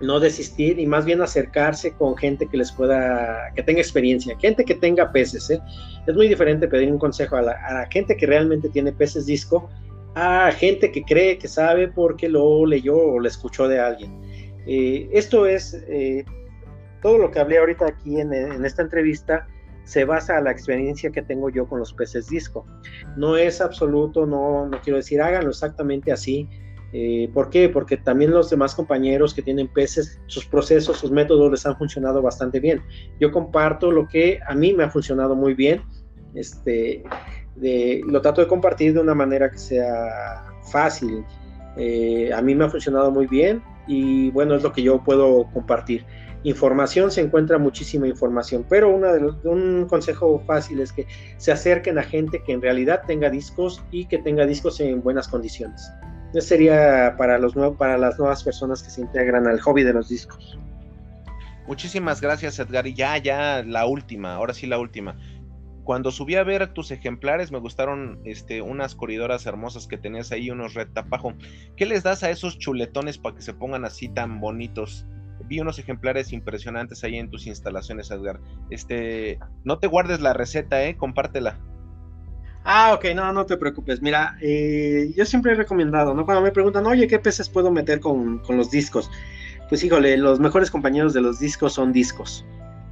no 0.00 0.20
desistir 0.20 0.78
y 0.78 0.86
más 0.86 1.04
bien 1.04 1.22
acercarse 1.22 1.92
con 1.92 2.16
gente 2.16 2.46
que 2.46 2.56
les 2.56 2.70
pueda, 2.72 3.52
que 3.54 3.62
tenga 3.62 3.80
experiencia, 3.80 4.36
gente 4.38 4.64
que 4.64 4.74
tenga 4.74 5.10
peces. 5.12 5.50
¿eh? 5.50 5.60
Es 6.06 6.14
muy 6.14 6.28
diferente 6.28 6.68
pedir 6.68 6.92
un 6.92 6.98
consejo 6.98 7.36
a 7.36 7.42
la, 7.42 7.52
a 7.52 7.86
gente 7.90 8.16
que 8.16 8.26
realmente 8.26 8.68
tiene 8.68 8.92
peces 8.92 9.26
disco 9.26 9.68
a 10.16 10.50
gente 10.50 10.90
que 10.90 11.02
cree 11.02 11.36
que 11.36 11.46
sabe 11.46 11.88
porque 11.88 12.26
lo 12.26 12.64
leyó 12.64 12.96
o 12.96 13.20
lo 13.20 13.28
escuchó 13.28 13.68
de 13.68 13.78
alguien. 13.78 14.18
Eh, 14.66 15.10
esto 15.12 15.44
es, 15.44 15.74
eh, 15.88 16.24
todo 17.02 17.18
lo 17.18 17.30
que 17.30 17.38
hablé 17.38 17.58
ahorita 17.58 17.86
aquí 17.86 18.18
en, 18.18 18.32
esta 18.64 18.80
entrevista 18.80 19.46
se 19.84 20.06
basa 20.06 20.38
en 20.38 20.44
la 20.44 20.52
experiencia 20.52 21.10
que 21.10 21.20
tengo 21.20 21.50
yo 21.50 21.68
con 21.68 21.80
los 21.80 21.92
peces 21.92 22.28
disco. 22.28 22.66
No 23.18 23.36
es 23.36 23.60
absoluto, 23.60 24.24
no, 24.24 24.66
no 24.66 24.80
quiero 24.80 24.96
decir 24.96 25.20
háganlo 25.20 25.50
exactamente 25.50 26.10
así. 26.10 26.48
Eh, 26.92 27.28
¿Por 27.34 27.50
qué? 27.50 27.68
Porque 27.68 27.96
también 27.96 28.30
los 28.30 28.48
demás 28.48 28.74
compañeros 28.74 29.34
que 29.34 29.42
tienen 29.42 29.68
peces, 29.68 30.20
sus 30.26 30.46
procesos, 30.46 30.98
sus 30.98 31.10
métodos 31.10 31.50
les 31.50 31.66
han 31.66 31.76
funcionado 31.76 32.22
bastante 32.22 32.60
bien. 32.60 32.82
Yo 33.20 33.30
comparto 33.32 33.90
lo 33.90 34.08
que 34.08 34.40
a 34.46 34.54
mí 34.54 34.72
me 34.72 34.84
ha 34.84 34.90
funcionado 34.90 35.34
muy 35.34 35.54
bien. 35.54 35.82
Este, 36.34 37.02
lo 38.06 38.20
trato 38.20 38.40
de 38.40 38.46
compartir 38.46 38.94
de 38.94 39.00
una 39.00 39.14
manera 39.14 39.50
que 39.50 39.58
sea 39.58 40.44
fácil. 40.70 41.24
a 42.34 42.42
mí 42.42 42.54
me 42.54 42.64
ha 42.64 42.70
funcionado 42.70 43.10
muy 43.10 43.26
bien 43.26 43.62
y 43.86 44.30
bueno, 44.30 44.54
es 44.54 44.62
lo 44.62 44.72
que 44.72 44.82
yo 44.82 45.02
puedo 45.02 45.48
compartir. 45.52 46.04
Información, 46.42 47.10
se 47.10 47.22
encuentra 47.22 47.58
muchísima 47.58 48.06
información, 48.06 48.64
pero 48.68 48.94
una 48.94 49.12
de 49.12 49.26
un 49.48 49.86
consejo 49.88 50.40
fácil 50.46 50.80
es 50.80 50.92
que 50.92 51.06
se 51.38 51.50
acerquen 51.50 51.98
a 51.98 52.02
gente 52.02 52.42
que 52.44 52.52
en 52.52 52.62
realidad 52.62 53.02
tenga 53.06 53.30
discos 53.30 53.82
y 53.90 54.06
que 54.06 54.18
tenga 54.18 54.46
discos 54.46 54.78
en 54.80 55.02
buenas 55.02 55.26
condiciones. 55.26 55.90
Eso 56.32 56.48
sería 56.48 57.14
para, 57.16 57.38
los 57.38 57.54
para 57.76 57.96
las 57.96 58.18
nuevas 58.18 58.42
personas 58.42 58.82
que 58.82 58.90
se 58.90 59.00
integran 59.00 59.46
al 59.46 59.60
hobby 59.60 59.82
de 59.82 59.92
los 59.92 60.08
discos. 60.08 60.58
Muchísimas 61.66 62.20
gracias, 62.20 62.58
Edgar. 62.58 62.86
Y 62.86 62.94
ya, 62.94 63.16
ya, 63.18 63.62
la 63.64 63.86
última, 63.86 64.34
ahora 64.34 64.54
sí 64.54 64.66
la 64.66 64.78
última. 64.78 65.18
Cuando 65.84 66.10
subí 66.10 66.34
a 66.34 66.44
ver 66.44 66.72
tus 66.74 66.90
ejemplares, 66.90 67.52
me 67.52 67.58
gustaron 67.58 68.20
este, 68.24 68.60
unas 68.60 68.94
corridoras 68.94 69.46
hermosas 69.46 69.86
que 69.86 69.96
tenías 69.96 70.32
ahí, 70.32 70.50
unos 70.50 70.74
red 70.74 70.88
tapajo. 70.92 71.34
¿Qué 71.76 71.86
les 71.86 72.02
das 72.02 72.22
a 72.22 72.30
esos 72.30 72.58
chuletones 72.58 73.18
para 73.18 73.36
que 73.36 73.42
se 73.42 73.54
pongan 73.54 73.84
así 73.84 74.08
tan 74.08 74.40
bonitos? 74.40 75.06
Vi 75.44 75.60
unos 75.60 75.78
ejemplares 75.78 76.32
impresionantes 76.32 77.04
ahí 77.04 77.16
en 77.16 77.30
tus 77.30 77.46
instalaciones, 77.46 78.10
Edgar. 78.10 78.40
Este, 78.70 79.38
no 79.64 79.78
te 79.78 79.86
guardes 79.86 80.20
la 80.20 80.32
receta, 80.32 80.84
eh, 80.84 80.96
compártela. 80.96 81.58
Ah, 82.68 82.94
ok, 82.94 83.14
no, 83.14 83.32
no 83.32 83.46
te 83.46 83.56
preocupes. 83.56 84.02
Mira, 84.02 84.36
eh, 84.40 85.12
yo 85.16 85.24
siempre 85.24 85.52
he 85.52 85.54
recomendado, 85.54 86.14
¿no? 86.14 86.24
Cuando 86.24 86.42
me 86.42 86.50
preguntan, 86.50 86.84
oye, 86.86 87.06
¿qué 87.06 87.20
peces 87.20 87.48
puedo 87.48 87.70
meter 87.70 88.00
con, 88.00 88.40
con 88.40 88.56
los 88.56 88.72
discos? 88.72 89.08
Pues 89.68 89.84
híjole, 89.84 90.16
los 90.16 90.40
mejores 90.40 90.68
compañeros 90.68 91.14
de 91.14 91.20
los 91.20 91.38
discos 91.38 91.74
son 91.74 91.92
discos. 91.92 92.44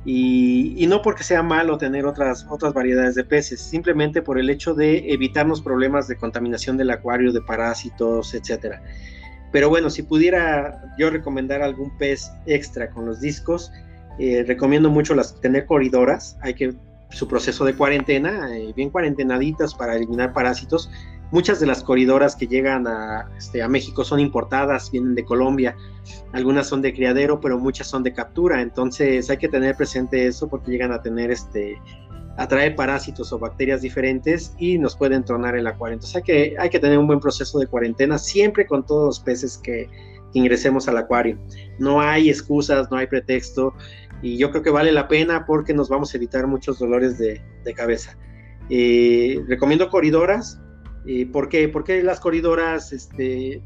Y, 0.04 0.86
no 0.88 1.02
porque 1.02 1.24
sea 1.24 1.42
malo 1.42 1.76
tener 1.76 2.06
otras, 2.06 2.46
otras 2.50 2.72
variedades 2.72 3.16
de 3.16 3.24
peces, 3.24 3.60
simplemente 3.60 4.22
por 4.22 4.38
el 4.38 4.48
hecho 4.48 4.74
de 4.74 5.12
evitarnos 5.12 5.60
problemas 5.60 6.06
de 6.06 6.16
contaminación 6.16 6.76
del 6.76 6.90
acuario, 6.90 7.32
de 7.32 7.40
parásitos, 7.40 8.32
etcétera. 8.32 8.80
Pero 9.50 9.70
bueno, 9.70 9.90
si 9.90 10.04
pudiera 10.04 10.84
yo 10.98 11.10
recomendar 11.10 11.62
algún 11.62 11.96
pez 11.98 12.30
extra 12.46 12.90
con 12.90 13.06
los 13.06 13.20
discos, 13.20 13.72
eh, 14.20 14.44
recomiendo 14.46 14.88
mucho 14.88 15.16
las 15.16 15.40
tener 15.40 15.66
corridoras. 15.66 16.38
Hay 16.42 16.54
que 16.54 16.74
su 17.10 17.28
proceso 17.28 17.64
de 17.64 17.74
cuarentena, 17.74 18.56
eh, 18.56 18.72
bien 18.74 18.90
cuarentenaditas 18.90 19.74
para 19.74 19.96
eliminar 19.96 20.32
parásitos. 20.32 20.90
Muchas 21.30 21.58
de 21.58 21.66
las 21.66 21.82
corridoras 21.82 22.36
que 22.36 22.46
llegan 22.46 22.86
a, 22.86 23.28
este, 23.36 23.62
a 23.62 23.68
México 23.68 24.04
son 24.04 24.20
importadas, 24.20 24.90
vienen 24.90 25.14
de 25.14 25.24
Colombia, 25.24 25.76
algunas 26.32 26.68
son 26.68 26.82
de 26.82 26.92
criadero, 26.92 27.40
pero 27.40 27.58
muchas 27.58 27.86
son 27.86 28.02
de 28.02 28.12
captura, 28.12 28.60
entonces 28.60 29.30
hay 29.30 29.38
que 29.38 29.48
tener 29.48 29.74
presente 29.76 30.26
eso 30.26 30.48
porque 30.48 30.70
llegan 30.70 30.92
a 30.92 31.02
tener 31.02 31.30
este 31.30 31.80
atraer 32.36 32.74
parásitos 32.74 33.32
o 33.32 33.38
bacterias 33.38 33.82
diferentes 33.82 34.54
y 34.58 34.78
nos 34.78 34.96
pueden 34.96 35.24
tronar 35.24 35.56
el 35.56 35.66
acuario. 35.66 35.94
Entonces 35.94 36.22
que, 36.22 36.56
hay 36.58 36.68
que 36.68 36.78
tener 36.78 36.98
un 36.98 37.06
buen 37.06 37.20
proceso 37.20 37.58
de 37.58 37.66
cuarentena 37.66 38.18
siempre 38.18 38.66
con 38.66 38.84
todos 38.84 39.06
los 39.06 39.20
peces 39.20 39.58
que 39.58 39.88
ingresemos 40.34 40.86
al 40.88 40.98
acuario. 40.98 41.38
No 41.78 42.00
hay 42.00 42.28
excusas, 42.28 42.90
no 42.90 42.98
hay 42.98 43.06
pretexto 43.06 43.74
y 44.22 44.36
yo 44.38 44.50
creo 44.50 44.62
que 44.62 44.70
vale 44.70 44.92
la 44.92 45.08
pena 45.08 45.44
porque 45.46 45.74
nos 45.74 45.88
vamos 45.88 46.12
a 46.12 46.16
evitar 46.16 46.46
muchos 46.46 46.78
dolores 46.78 47.18
de, 47.18 47.42
cabeza. 47.74 48.16
Eh, 48.70 49.42
recomiendo 49.48 49.90
corridoras, 49.90 50.60
eh, 51.06 51.26
¿por, 51.26 51.48
qué? 51.48 51.68
Porque 51.68 52.02
las 52.02 52.20
corridoras 52.20 52.92
este, 52.92 53.62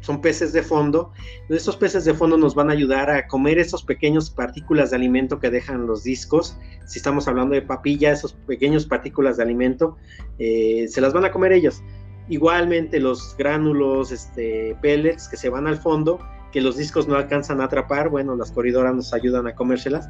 son 0.00 0.20
peces 0.20 0.52
de 0.52 0.62
fondo. 0.62 1.12
Estos 1.48 1.76
peces 1.76 2.04
de 2.04 2.14
fondo 2.14 2.38
nos 2.38 2.54
van 2.54 2.70
a 2.70 2.72
ayudar 2.72 3.10
a 3.10 3.26
comer 3.26 3.58
esas 3.58 3.82
pequeñas 3.82 4.30
partículas 4.30 4.90
de 4.90 4.96
alimento 4.96 5.38
que 5.38 5.50
dejan 5.50 5.86
los 5.86 6.04
discos. 6.04 6.56
Si 6.86 6.98
estamos 6.98 7.28
hablando 7.28 7.54
de 7.54 7.62
papilla, 7.62 8.12
esas 8.12 8.32
pequeñas 8.32 8.86
partículas 8.86 9.36
de 9.36 9.42
alimento, 9.42 9.96
eh, 10.38 10.86
se 10.88 11.00
las 11.00 11.12
van 11.12 11.24
a 11.24 11.30
comer 11.30 11.52
ellos. 11.52 11.82
Igualmente 12.28 13.00
los 13.00 13.36
gránulos, 13.36 14.12
este, 14.12 14.76
pellets 14.82 15.28
que 15.28 15.36
se 15.36 15.48
van 15.48 15.66
al 15.66 15.78
fondo, 15.78 16.18
que 16.52 16.60
los 16.60 16.76
discos 16.76 17.08
no 17.08 17.16
alcanzan 17.16 17.60
a 17.60 17.64
atrapar, 17.64 18.08
bueno, 18.08 18.36
las 18.36 18.52
corridoras 18.52 18.94
nos 18.94 19.12
ayudan 19.14 19.46
a 19.46 19.54
comérselas. 19.54 20.08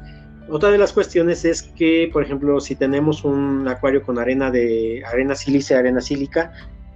Otra 0.49 0.71
de 0.71 0.77
las 0.77 0.93
cuestiones 0.93 1.45
es 1.45 1.63
que, 1.63 2.09
por 2.11 2.23
ejemplo, 2.23 2.59
si 2.59 2.75
tenemos 2.75 3.23
un 3.23 3.67
acuario 3.67 4.01
con 4.01 4.17
arena 4.17 4.49
de 4.49 5.03
arena 5.05 5.35
sílice, 5.35 5.75
arena 5.75 6.01
sílica, 6.01 6.51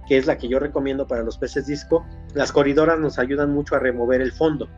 que 0.08 0.18
es 0.18 0.26
la 0.26 0.36
que 0.36 0.48
yo 0.48 0.58
recomiendo 0.58 1.06
para 1.06 1.22
los 1.22 1.38
peces 1.38 1.66
disco, 1.66 2.04
las 2.34 2.52
corridoras 2.52 2.98
nos 2.98 3.18
ayudan 3.18 3.52
mucho 3.52 3.76
a 3.76 3.78
remover 3.78 4.20
el 4.20 4.32
fondo. 4.32 4.68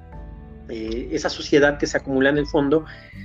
Eh, 0.69 1.09
esa 1.13 1.29
suciedad 1.29 1.79
que 1.79 1.87
se 1.87 1.97
acumula 1.97 2.29
en 2.29 2.39
el 2.39 2.47
fondo, 2.47 2.85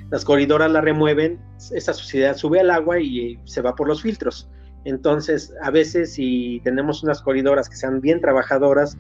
las 0.10 0.24
corridoras 0.24 0.72
la 0.72 0.82
remueven, 0.82 1.40
esa 1.72 1.94
suciedad 1.94 2.36
sube 2.36 2.60
al 2.60 2.70
agua 2.70 3.00
y 3.00 3.40
se 3.46 3.62
va 3.62 3.76
por 3.76 3.88
los 3.88 4.04
filtros. 4.04 4.50
Entonces, 4.86 5.54
a 5.62 5.72
veces 5.72 6.14
si 6.14 6.62
tenemos 6.64 7.04
unas 7.04 7.22
corridoras 7.22 7.70
que 7.70 7.76
sean 7.76 8.02
bien 8.02 8.20
trabajadoras, 8.20 8.98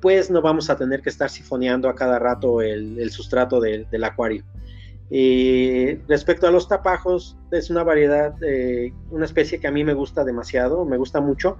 pues 0.00 0.30
no 0.30 0.42
vamos 0.42 0.68
a 0.68 0.76
tener 0.76 1.00
que 1.00 1.08
estar 1.08 1.30
sifoneando 1.30 1.88
a 1.88 1.94
cada 1.94 2.18
rato 2.18 2.60
el, 2.60 3.10
sustrato 3.10 3.60
del 3.60 4.04
acuario. 4.04 4.44
Eh, 5.10 6.00
respecto 6.08 6.46
a 6.46 6.50
los 6.50 6.68
tapajos, 6.68 7.36
es 7.52 7.70
una 7.70 7.84
variedad, 7.84 8.34
eh, 8.42 8.92
una 9.10 9.26
especie 9.26 9.60
que 9.60 9.66
a 9.66 9.70
mí 9.70 9.84
me 9.84 9.94
gusta 9.94 10.24
demasiado, 10.24 10.84
me 10.84 10.96
gusta 10.96 11.20
mucho 11.20 11.58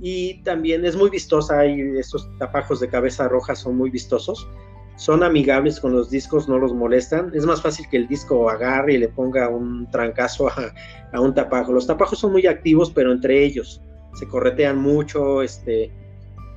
y 0.00 0.42
también 0.42 0.84
es 0.84 0.96
muy 0.96 1.10
vistosa. 1.10 1.60
Hay 1.60 1.80
estos 1.98 2.28
tapajos 2.38 2.80
de 2.80 2.88
cabeza 2.88 3.28
roja 3.28 3.54
son 3.54 3.76
muy 3.76 3.90
vistosos. 3.90 4.48
Son 4.96 5.22
amigables 5.22 5.78
con 5.78 5.92
los 5.92 6.10
discos, 6.10 6.48
no 6.48 6.58
los 6.58 6.72
molestan. 6.72 7.30
Es 7.34 7.44
más 7.44 7.60
fácil 7.60 7.86
que 7.90 7.98
el 7.98 8.08
disco 8.08 8.48
agarre 8.48 8.94
y 8.94 8.98
le 8.98 9.08
ponga 9.08 9.48
un 9.48 9.90
trancazo 9.90 10.48
a, 10.48 11.20
un 11.20 11.34
tapajo. 11.34 11.72
Los 11.72 11.86
tapajos 11.86 12.18
son 12.18 12.32
muy 12.32 12.46
activos, 12.46 12.90
pero 12.90 13.12
entre 13.12 13.44
ellos 13.44 13.80
se 14.14 14.26
corretean 14.26 14.78
mucho, 14.78 15.42
este, 15.42 15.92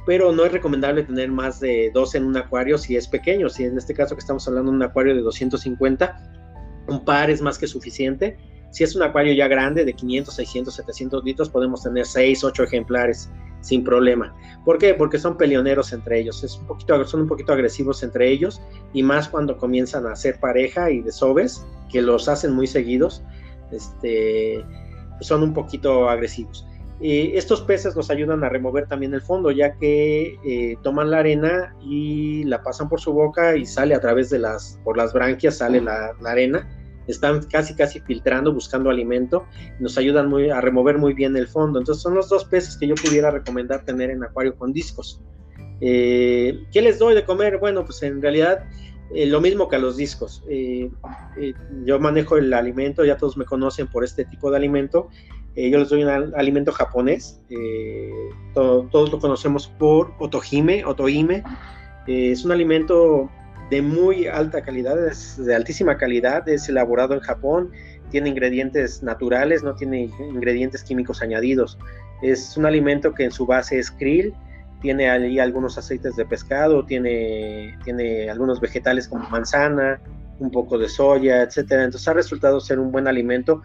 pero 0.05 0.31
no 0.31 0.45
es 0.45 0.51
recomendable 0.53 1.03
tener 1.03 1.29
más 1.29 1.59
de 1.59 1.91
dos 1.93 2.15
en 2.15 2.23
un 2.23 2.37
acuario 2.37 2.77
si 2.77 2.95
es 2.95 3.07
pequeño. 3.07 3.49
Si 3.49 3.65
en 3.65 3.77
este 3.77 3.93
caso 3.93 4.15
que 4.15 4.21
estamos 4.21 4.47
hablando 4.47 4.71
de 4.71 4.77
un 4.77 4.83
acuario 4.83 5.13
de 5.13 5.21
250, 5.21 6.85
un 6.87 7.03
par 7.03 7.29
es 7.29 7.41
más 7.41 7.57
que 7.57 7.67
suficiente 7.67 8.37
si 8.71 8.83
es 8.83 8.95
un 8.95 9.03
acuario 9.03 9.33
ya 9.33 9.47
grande 9.47 9.85
de 9.85 9.93
500, 9.93 10.33
600, 10.33 10.75
700 10.75 11.23
litros, 11.23 11.49
podemos 11.49 11.83
tener 11.83 12.05
6, 12.05 12.43
8 12.43 12.63
ejemplares 12.63 13.29
sin 13.61 13.83
problema. 13.83 14.33
¿Por 14.63 14.77
qué? 14.77 14.93
Porque 14.93 15.17
son 15.17 15.37
peleoneros 15.37 15.91
entre 15.91 16.19
ellos, 16.19 16.43
es 16.43 16.57
un 16.57 16.67
poquito, 16.67 17.03
son 17.05 17.21
un 17.21 17.27
poquito 17.27 17.53
agresivos 17.53 18.03
entre 18.03 18.29
ellos 18.29 18.61
y 18.93 19.03
más 19.03 19.27
cuando 19.27 19.57
comienzan 19.57 20.05
a 20.05 20.13
hacer 20.13 20.39
pareja 20.39 20.91
y 20.91 21.01
desoves, 21.01 21.65
que 21.91 22.01
los 22.01 22.29
hacen 22.29 22.53
muy 22.53 22.67
seguidos, 22.67 23.23
este, 23.71 24.63
son 25.21 25.43
un 25.43 25.53
poquito 25.53 26.07
agresivos. 26.07 26.65
estos 27.01 27.61
peces 27.61 27.95
nos 27.95 28.09
ayudan 28.09 28.43
a 28.43 28.49
remover 28.49 28.87
también 28.87 29.13
el 29.13 29.21
fondo, 29.21 29.51
ya 29.51 29.73
que 29.77 30.37
eh, 30.45 30.77
toman 30.83 31.09
la 31.09 31.19
arena 31.19 31.75
y 31.81 32.43
la 32.43 32.61
pasan 32.61 32.87
por 32.87 33.01
su 33.01 33.11
boca 33.11 33.57
y 33.57 33.65
sale 33.65 33.95
a 33.95 33.99
través 33.99 34.29
de 34.29 34.39
las, 34.39 34.79
por 34.83 34.95
las 34.95 35.11
branquias, 35.11 35.57
sale 35.57 35.81
la 35.81 36.13
arena 36.25 36.67
están 37.11 37.41
casi 37.43 37.75
casi 37.75 37.99
filtrando, 37.99 38.53
buscando 38.53 38.89
alimento, 38.89 39.45
nos 39.79 39.97
ayudan 39.97 40.29
muy, 40.29 40.49
a 40.49 40.61
remover 40.61 40.97
muy 40.97 41.13
bien 41.13 41.35
el 41.35 41.47
fondo. 41.47 41.79
Entonces 41.79 42.01
son 42.01 42.13
los 42.13 42.29
dos 42.29 42.45
peces 42.45 42.77
que 42.77 42.87
yo 42.87 42.95
pudiera 42.95 43.31
recomendar 43.31 43.83
tener 43.83 44.11
en 44.11 44.23
acuario 44.23 44.55
con 44.55 44.71
discos. 44.71 45.21
Eh, 45.81 46.65
¿Qué 46.71 46.81
les 46.81 46.99
doy 46.99 47.15
de 47.15 47.25
comer? 47.25 47.57
Bueno, 47.57 47.85
pues 47.85 48.03
en 48.03 48.21
realidad 48.21 48.65
eh, 49.13 49.25
lo 49.25 49.41
mismo 49.41 49.67
que 49.67 49.77
a 49.77 49.79
los 49.79 49.97
discos. 49.97 50.43
Eh, 50.49 50.91
yo 51.85 51.99
manejo 51.99 52.37
el 52.37 52.53
alimento, 52.53 53.03
ya 53.05 53.17
todos 53.17 53.37
me 53.37 53.45
conocen 53.45 53.87
por 53.87 54.03
este 54.03 54.25
tipo 54.25 54.51
de 54.51 54.57
alimento. 54.57 55.09
yo 55.55 55.79
les 55.79 55.89
doy 55.89 56.03
un 56.03 56.09
alimento 56.35 56.71
japonés. 56.71 57.41
todos 58.53 59.11
lo 59.11 59.19
conocemos 59.19 59.67
por 59.79 60.13
otohime, 60.19 60.85
otohime. 60.85 61.43
es 62.07 62.45
un 62.45 62.51
alimento 62.51 63.29
de 63.69 63.81
muy 63.81 64.27
alta 64.27 64.61
calidad, 64.61 65.07
es 65.07 65.37
de 65.37 65.55
altísima 65.55 65.97
calidad, 65.97 66.47
es 66.49 66.67
elaborado 66.69 67.13
en 67.13 67.19
Japón, 67.19 67.71
tiene 68.09 68.29
ingredientes 68.29 69.03
naturales, 69.03 69.63
no 69.63 69.75
tiene 69.75 70.09
ingredientes 70.19 70.83
químicos 70.83 71.21
añadidos. 71.21 71.77
Es 72.21 72.57
un 72.57 72.65
alimento 72.65 73.13
que 73.13 73.25
en 73.25 73.31
su 73.31 73.45
base 73.45 73.77
es 73.77 73.91
krill, 73.91 74.33
tiene 74.81 75.09
ahí 75.09 75.39
algunos 75.39 75.77
aceites 75.77 76.15
de 76.15 76.25
pescado, 76.25 76.85
tiene, 76.85 77.77
tiene 77.83 78.29
algunos 78.29 78.59
vegetales 78.59 79.07
como 79.07 79.29
manzana, 79.29 80.01
un 80.39 80.51
poco 80.51 80.77
de 80.77 80.87
soya, 80.87 81.43
etcétera. 81.43 81.83
Entonces 81.83 82.07
ha 82.07 82.13
resultado 82.13 82.59
ser 82.59 82.79
un 82.79 82.91
buen 82.91 83.07
alimento 83.07 83.61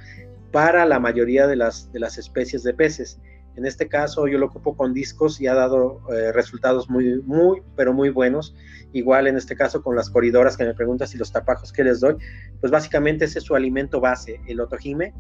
para 0.51 0.85
la 0.85 0.99
mayoría 0.99 1.47
de 1.47 1.57
las, 1.57 1.91
de 1.93 2.01
las 2.01 2.19
especies 2.19 2.63
de 2.63 2.75
peces. 2.75 3.19
En 3.57 3.67
este 3.67 3.89
caso 3.89 4.27
yo 4.27 4.39
lo 4.39 4.47
ocupo 4.47 4.77
con 4.77 4.93
discos 4.93 5.41
y 5.41 5.47
ha 5.47 5.55
dado 5.55 6.01
eh, 6.13 6.33
resultados 6.33 6.91
muy, 6.91 7.23
muy, 7.23 7.63
pero 7.77 7.93
muy 7.93 8.11
buenos. 8.11 8.55
Igual 8.93 9.27
en 9.27 9.37
este 9.37 9.57
caso 9.57 9.83
con 9.83 9.95
las 9.95 10.11
corridoras 10.11 10.57
que 10.57 10.65
me 10.65 10.75
preguntas 10.75 11.15
y 11.15 11.19
los 11.19 11.33
tapajos 11.33 11.73
que 11.73 11.85
les 11.85 12.01
doy, 12.01 12.17
pues 12.61 12.73
básicamente 12.73 13.27
ese 13.27 13.39
es 13.39 13.45
su 13.45 13.55
alimento 13.55 14.01
base, 14.01 14.41
el 14.47 14.61
otojime. 14.61 15.15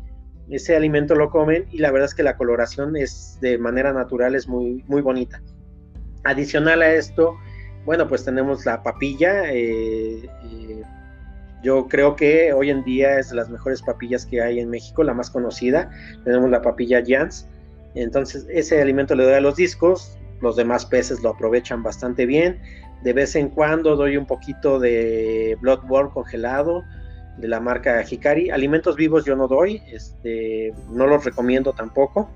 Ese 0.48 0.76
alimento 0.76 1.14
lo 1.14 1.30
comen 1.30 1.66
y 1.70 1.78
la 1.78 1.90
verdad 1.90 2.06
es 2.06 2.14
que 2.14 2.22
la 2.22 2.36
coloración 2.36 2.96
es 2.96 3.38
de 3.40 3.56
manera 3.56 3.92
natural, 3.92 4.34
es 4.34 4.48
muy, 4.48 4.84
muy 4.88 5.00
bonita. 5.00 5.40
Adicional 6.24 6.82
a 6.82 6.92
esto, 6.92 7.36
bueno, 7.84 8.08
pues 8.08 8.24
tenemos 8.24 8.66
la 8.66 8.82
papilla. 8.82 9.52
Eh, 9.52 10.28
eh, 10.44 10.82
yo 11.62 11.88
creo 11.88 12.14
que 12.14 12.52
hoy 12.52 12.70
en 12.70 12.84
día 12.84 13.18
es 13.18 13.30
de 13.30 13.36
las 13.36 13.48
mejores 13.48 13.80
papillas 13.80 14.26
que 14.26 14.42
hay 14.42 14.60
en 14.60 14.68
México, 14.68 15.02
la 15.02 15.14
más 15.14 15.30
conocida. 15.30 15.90
Tenemos 16.24 16.50
la 16.50 16.60
papilla 16.60 17.02
Jans 17.06 17.48
entonces 17.94 18.46
ese 18.48 18.80
alimento 18.80 19.14
le 19.14 19.24
doy 19.24 19.34
a 19.34 19.40
los 19.40 19.56
discos, 19.56 20.18
los 20.40 20.56
demás 20.56 20.84
peces 20.86 21.22
lo 21.22 21.30
aprovechan 21.30 21.82
bastante 21.82 22.26
bien. 22.26 22.60
De 23.02 23.12
vez 23.12 23.36
en 23.36 23.48
cuando 23.48 23.96
doy 23.96 24.16
un 24.16 24.26
poquito 24.26 24.78
de 24.78 25.56
Bloodworm 25.60 26.10
congelado 26.10 26.82
de 27.38 27.48
la 27.48 27.60
marca 27.60 28.04
Hikari. 28.08 28.50
Alimentos 28.50 28.96
vivos 28.96 29.24
yo 29.24 29.36
no 29.36 29.48
doy, 29.48 29.82
este, 29.92 30.72
no 30.90 31.06
los 31.06 31.24
recomiendo 31.24 31.72
tampoco. 31.72 32.30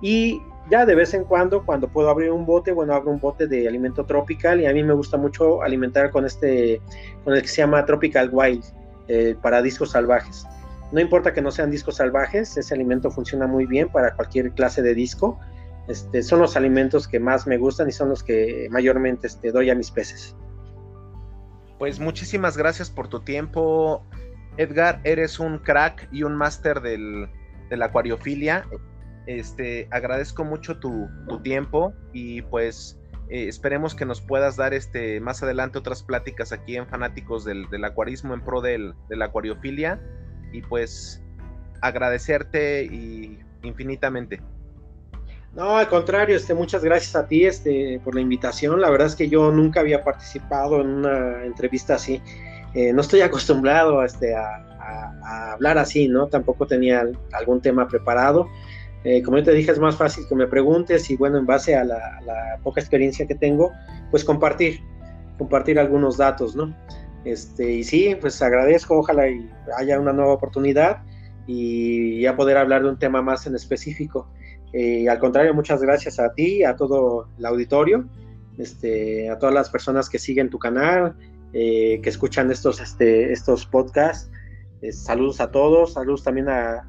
Y 0.00 0.40
ya 0.70 0.86
de 0.86 0.94
vez 0.94 1.14
en 1.14 1.24
cuando, 1.24 1.64
cuando 1.64 1.88
puedo 1.88 2.10
abrir 2.10 2.30
un 2.30 2.46
bote, 2.46 2.72
bueno, 2.72 2.94
abro 2.94 3.10
un 3.10 3.20
bote 3.20 3.46
de 3.46 3.68
alimento 3.68 4.04
tropical 4.04 4.60
y 4.60 4.66
a 4.66 4.72
mí 4.72 4.82
me 4.82 4.94
gusta 4.94 5.16
mucho 5.16 5.62
alimentar 5.62 6.10
con 6.10 6.24
este, 6.24 6.80
con 7.24 7.34
el 7.34 7.42
que 7.42 7.48
se 7.48 7.58
llama 7.58 7.84
Tropical 7.84 8.30
Wild, 8.32 8.64
eh, 9.08 9.36
para 9.40 9.62
discos 9.62 9.92
salvajes. 9.92 10.46
No 10.92 11.00
importa 11.00 11.32
que 11.32 11.40
no 11.40 11.50
sean 11.50 11.70
discos 11.70 11.96
salvajes, 11.96 12.56
ese 12.58 12.74
alimento 12.74 13.10
funciona 13.10 13.46
muy 13.46 13.64
bien 13.64 13.88
para 13.88 14.14
cualquier 14.14 14.52
clase 14.52 14.82
de 14.82 14.94
disco. 14.94 15.40
Este, 15.88 16.22
son 16.22 16.40
los 16.40 16.54
alimentos 16.54 17.08
que 17.08 17.18
más 17.18 17.46
me 17.46 17.56
gustan 17.56 17.88
y 17.88 17.92
son 17.92 18.10
los 18.10 18.22
que 18.22 18.68
mayormente 18.70 19.26
este, 19.26 19.50
doy 19.50 19.70
a 19.70 19.74
mis 19.74 19.90
peces. 19.90 20.36
Pues 21.78 21.98
muchísimas 21.98 22.58
gracias 22.58 22.90
por 22.90 23.08
tu 23.08 23.20
tiempo, 23.20 24.04
Edgar. 24.58 25.00
Eres 25.04 25.40
un 25.40 25.58
crack 25.58 26.08
y 26.12 26.24
un 26.24 26.36
máster 26.36 26.82
de 26.82 27.28
la 27.70 27.86
acuariofilia. 27.86 28.66
Este, 29.26 29.88
agradezco 29.90 30.44
mucho 30.44 30.78
tu, 30.78 31.08
tiempo 31.42 31.94
y 32.12 32.42
pues 32.42 33.00
eh, 33.30 33.48
esperemos 33.48 33.94
que 33.94 34.04
nos 34.04 34.20
puedas 34.20 34.56
dar 34.56 34.74
este, 34.74 35.20
más 35.20 35.42
adelante 35.42 35.78
otras 35.78 36.02
pláticas 36.02 36.52
aquí 36.52 36.76
en 36.76 36.86
Fanáticos 36.86 37.44
del, 37.44 37.66
Acuarismo 37.82 38.34
en 38.34 38.42
pro 38.42 38.60
del, 38.60 38.94
de 39.08 39.16
la 39.16 39.26
acuariofilia 39.26 40.00
y 40.52 40.62
pues 40.62 41.22
agradecerte 41.80 42.84
y 42.84 43.38
infinitamente. 43.62 44.40
No, 45.54 45.76
al 45.76 45.88
contrario, 45.88 46.36
este, 46.36 46.54
muchas 46.54 46.82
gracias 46.82 47.14
a 47.14 47.26
ti 47.26 47.44
este, 47.44 48.00
por 48.02 48.14
la 48.14 48.22
invitación. 48.22 48.80
La 48.80 48.88
verdad 48.88 49.08
es 49.08 49.16
que 49.16 49.28
yo 49.28 49.50
nunca 49.50 49.80
había 49.80 50.02
participado 50.02 50.80
en 50.80 50.88
una 50.88 51.44
entrevista 51.44 51.96
así. 51.96 52.22
Eh, 52.74 52.92
no 52.94 53.02
estoy 53.02 53.20
acostumbrado 53.20 54.02
este, 54.02 54.34
a, 54.34 54.68
hablar 55.52 55.78
así, 55.78 56.08
¿no? 56.08 56.26
Tampoco 56.26 56.66
tenía 56.66 57.06
algún 57.32 57.60
tema 57.60 57.86
preparado. 57.86 58.48
Eh, 59.04 59.22
como 59.22 59.38
yo 59.38 59.44
te 59.44 59.52
dije, 59.52 59.70
es 59.70 59.78
más 59.78 59.96
fácil 59.96 60.24
que 60.28 60.34
me 60.34 60.46
preguntes 60.46 61.10
y 61.10 61.16
bueno, 61.16 61.38
en 61.38 61.46
base 61.46 61.76
a 61.76 61.84
la, 61.84 62.58
poca 62.62 62.80
experiencia 62.80 63.26
que 63.26 63.34
tengo, 63.34 63.72
pues 64.10 64.24
compartir, 64.24 64.80
compartir 65.38 65.78
algunos 65.78 66.16
datos, 66.16 66.56
¿no? 66.56 66.74
Este, 67.24 67.72
y 67.72 67.84
sí, 67.84 68.16
pues 68.20 68.40
agradezco, 68.42 68.98
ojalá 68.98 69.24
haya 69.76 70.00
una 70.00 70.12
nueva 70.12 70.32
oportunidad 70.32 71.02
y 71.46 72.20
ya 72.20 72.36
poder 72.36 72.56
hablar 72.56 72.82
de 72.82 72.88
un 72.88 72.98
tema 72.98 73.22
más 73.22 73.46
en 73.46 73.54
específico. 73.54 74.28
Eh, 74.72 75.08
al 75.08 75.18
contrario, 75.18 75.54
muchas 75.54 75.82
gracias 75.82 76.18
a 76.18 76.32
ti, 76.32 76.64
a 76.64 76.76
todo 76.76 77.28
el 77.38 77.44
auditorio, 77.44 78.06
este, 78.58 79.28
a 79.30 79.38
todas 79.38 79.54
las 79.54 79.70
personas 79.70 80.08
que 80.08 80.18
siguen 80.18 80.50
tu 80.50 80.58
canal, 80.58 81.14
eh, 81.52 82.00
que 82.02 82.08
escuchan 82.08 82.50
estos, 82.50 82.80
este, 82.80 83.32
estos 83.32 83.66
podcasts. 83.66 84.30
Eh, 84.80 84.92
saludos 84.92 85.40
a 85.40 85.50
todos, 85.50 85.92
saludos 85.94 86.24
también 86.24 86.48
a, 86.48 86.88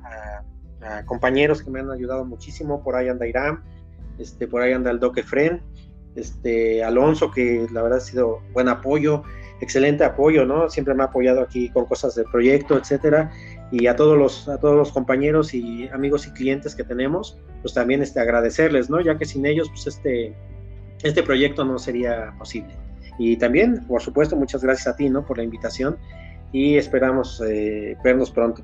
compañeros 1.06 1.64
que 1.64 1.72
me 1.72 1.80
han 1.80 1.90
ayudado 1.92 2.26
muchísimo. 2.26 2.84
Por 2.84 2.98
ahí 2.98 3.08
anda 3.08 3.26
Irán, 3.26 3.64
este, 4.18 4.50
por 4.50 4.62
ahí 4.62 4.74
anda 4.74 4.92
el 4.92 5.00
Doque 5.00 5.24
Fren, 5.24 5.62
este, 6.16 6.84
Alonso, 6.84 7.32
que 7.32 7.66
la 7.72 7.84
verdad 7.84 8.00
ha 8.00 8.02
sido 8.02 8.42
buen 8.52 8.68
apoyo, 8.68 9.24
excelente 9.64 10.04
apoyo, 10.04 10.46
¿no? 10.46 10.70
Siempre 10.70 10.94
me 10.94 11.04
ha 11.04 11.08
apoyado 11.08 11.42
aquí 11.42 11.70
con 11.70 11.86
cosas 11.86 12.16
de 12.16 12.24
proyecto, 12.24 12.78
etcétera. 12.78 13.32
Y 13.72 13.88
a 13.88 13.96
todos 13.96 14.18
los 14.18 14.48
a 14.48 14.60
todos 14.60 14.76
los 14.76 14.92
compañeros 14.92 15.54
y 15.54 15.88
amigos 15.90 16.28
y 16.28 16.32
clientes 16.32 16.76
que 16.76 16.84
tenemos 16.84 17.40
pues 17.62 17.74
también 17.74 18.02
este 18.04 18.20
agradecerles 18.20 18.90
no 18.90 19.02
ya 19.02 19.18
que 19.18 19.26
sin 19.26 19.46
ellos 19.46 19.70
pues 19.70 19.88
este 19.88 20.36
este 21.02 21.24
proyecto 21.24 21.66
no 21.66 21.80
sería 21.80 22.34
posible. 22.38 22.76
Y 23.18 23.38
también 23.38 23.86
por 23.88 24.02
supuesto 24.02 24.36
muchas 24.36 24.64
gracias 24.64 24.88
a 24.88 24.96
ti 24.96 25.10
no 25.10 25.26
por 25.26 25.38
la 25.38 25.44
invitación 25.44 25.98
y 26.52 26.78
esperamos 26.78 27.42
eh, 27.46 27.98
vernos 28.04 28.30
pronto. 28.30 28.64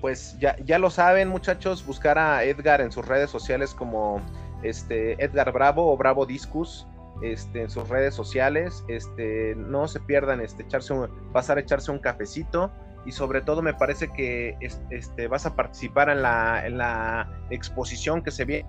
Pues 0.00 0.36
ya, 0.38 0.56
ya 0.64 0.78
lo 0.78 0.88
saben 0.88 1.28
muchachos 1.28 1.84
buscar 1.84 2.18
a 2.18 2.44
Edgar 2.44 2.80
en 2.80 2.90
sus 2.90 3.06
redes 3.06 3.28
sociales 3.28 3.74
como 3.74 4.20
este 4.62 5.22
Edgar 5.22 5.52
Bravo 5.52 5.92
o 5.92 5.96
Bravo 5.96 6.24
Discus 6.24 6.86
este, 7.22 7.62
en 7.62 7.70
sus 7.70 7.88
redes 7.88 8.14
sociales 8.14 8.84
este 8.88 9.54
no 9.54 9.88
se 9.88 10.00
pierdan 10.00 10.40
este 10.40 10.62
echarse 10.62 10.92
un, 10.92 11.08
pasar 11.32 11.58
a 11.58 11.60
echarse 11.60 11.90
un 11.90 11.98
cafecito 11.98 12.72
y 13.06 13.12
sobre 13.12 13.40
todo 13.40 13.62
me 13.62 13.74
parece 13.74 14.08
que 14.12 14.56
este, 14.90 15.26
vas 15.26 15.46
a 15.46 15.54
participar 15.54 16.10
en 16.10 16.22
la, 16.22 16.66
en 16.66 16.78
la 16.78 17.46
exposición 17.50 18.22
que 18.22 18.30
se 18.30 18.44
viene. 18.44 18.68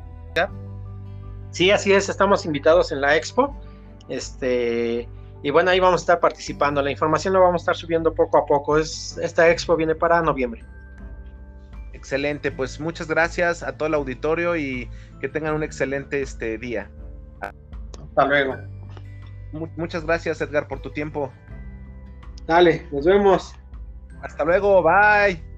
Sí, 1.52 1.70
así 1.70 1.92
es, 1.92 2.08
estamos 2.08 2.46
invitados 2.46 2.92
en 2.92 3.02
la 3.02 3.18
expo. 3.18 3.60
Este, 4.08 5.08
y 5.44 5.50
bueno, 5.50 5.72
ahí 5.72 5.80
vamos 5.80 6.02
a 6.02 6.04
estar 6.04 6.20
participando. 6.20 6.82
La 6.82 6.92
información 6.92 7.34
la 7.34 7.40
vamos 7.40 7.62
a 7.62 7.64
estar 7.64 7.76
subiendo 7.76 8.14
poco 8.14 8.38
a 8.38 8.46
poco. 8.46 8.78
Es, 8.78 9.18
esta 9.22 9.50
expo 9.50 9.76
viene 9.76 9.96
para 9.96 10.22
noviembre. 10.22 10.64
Excelente, 11.94 12.52
pues 12.52 12.80
muchas 12.80 13.08
gracias 13.08 13.62
a 13.64 13.74
todo 13.74 13.88
el 13.88 13.94
auditorio 13.94 14.56
y 14.56 14.90
que 15.20 15.28
tengan 15.28 15.54
un 15.54 15.64
excelente 15.64 16.22
este 16.22 16.58
día. 16.58 16.90
Hasta 18.12 18.26
luego. 18.26 18.58
muchas 19.78 20.06
gracias 20.06 20.42
Edgar 20.42 20.68
por 20.68 20.82
tu 20.82 20.92
tiempo. 20.92 21.32
Dale, 22.46 22.88
nos 22.92 23.06
vemos. 23.06 23.56
Hasta 24.22 24.44
luego, 24.44 24.84
bye. 24.84 25.51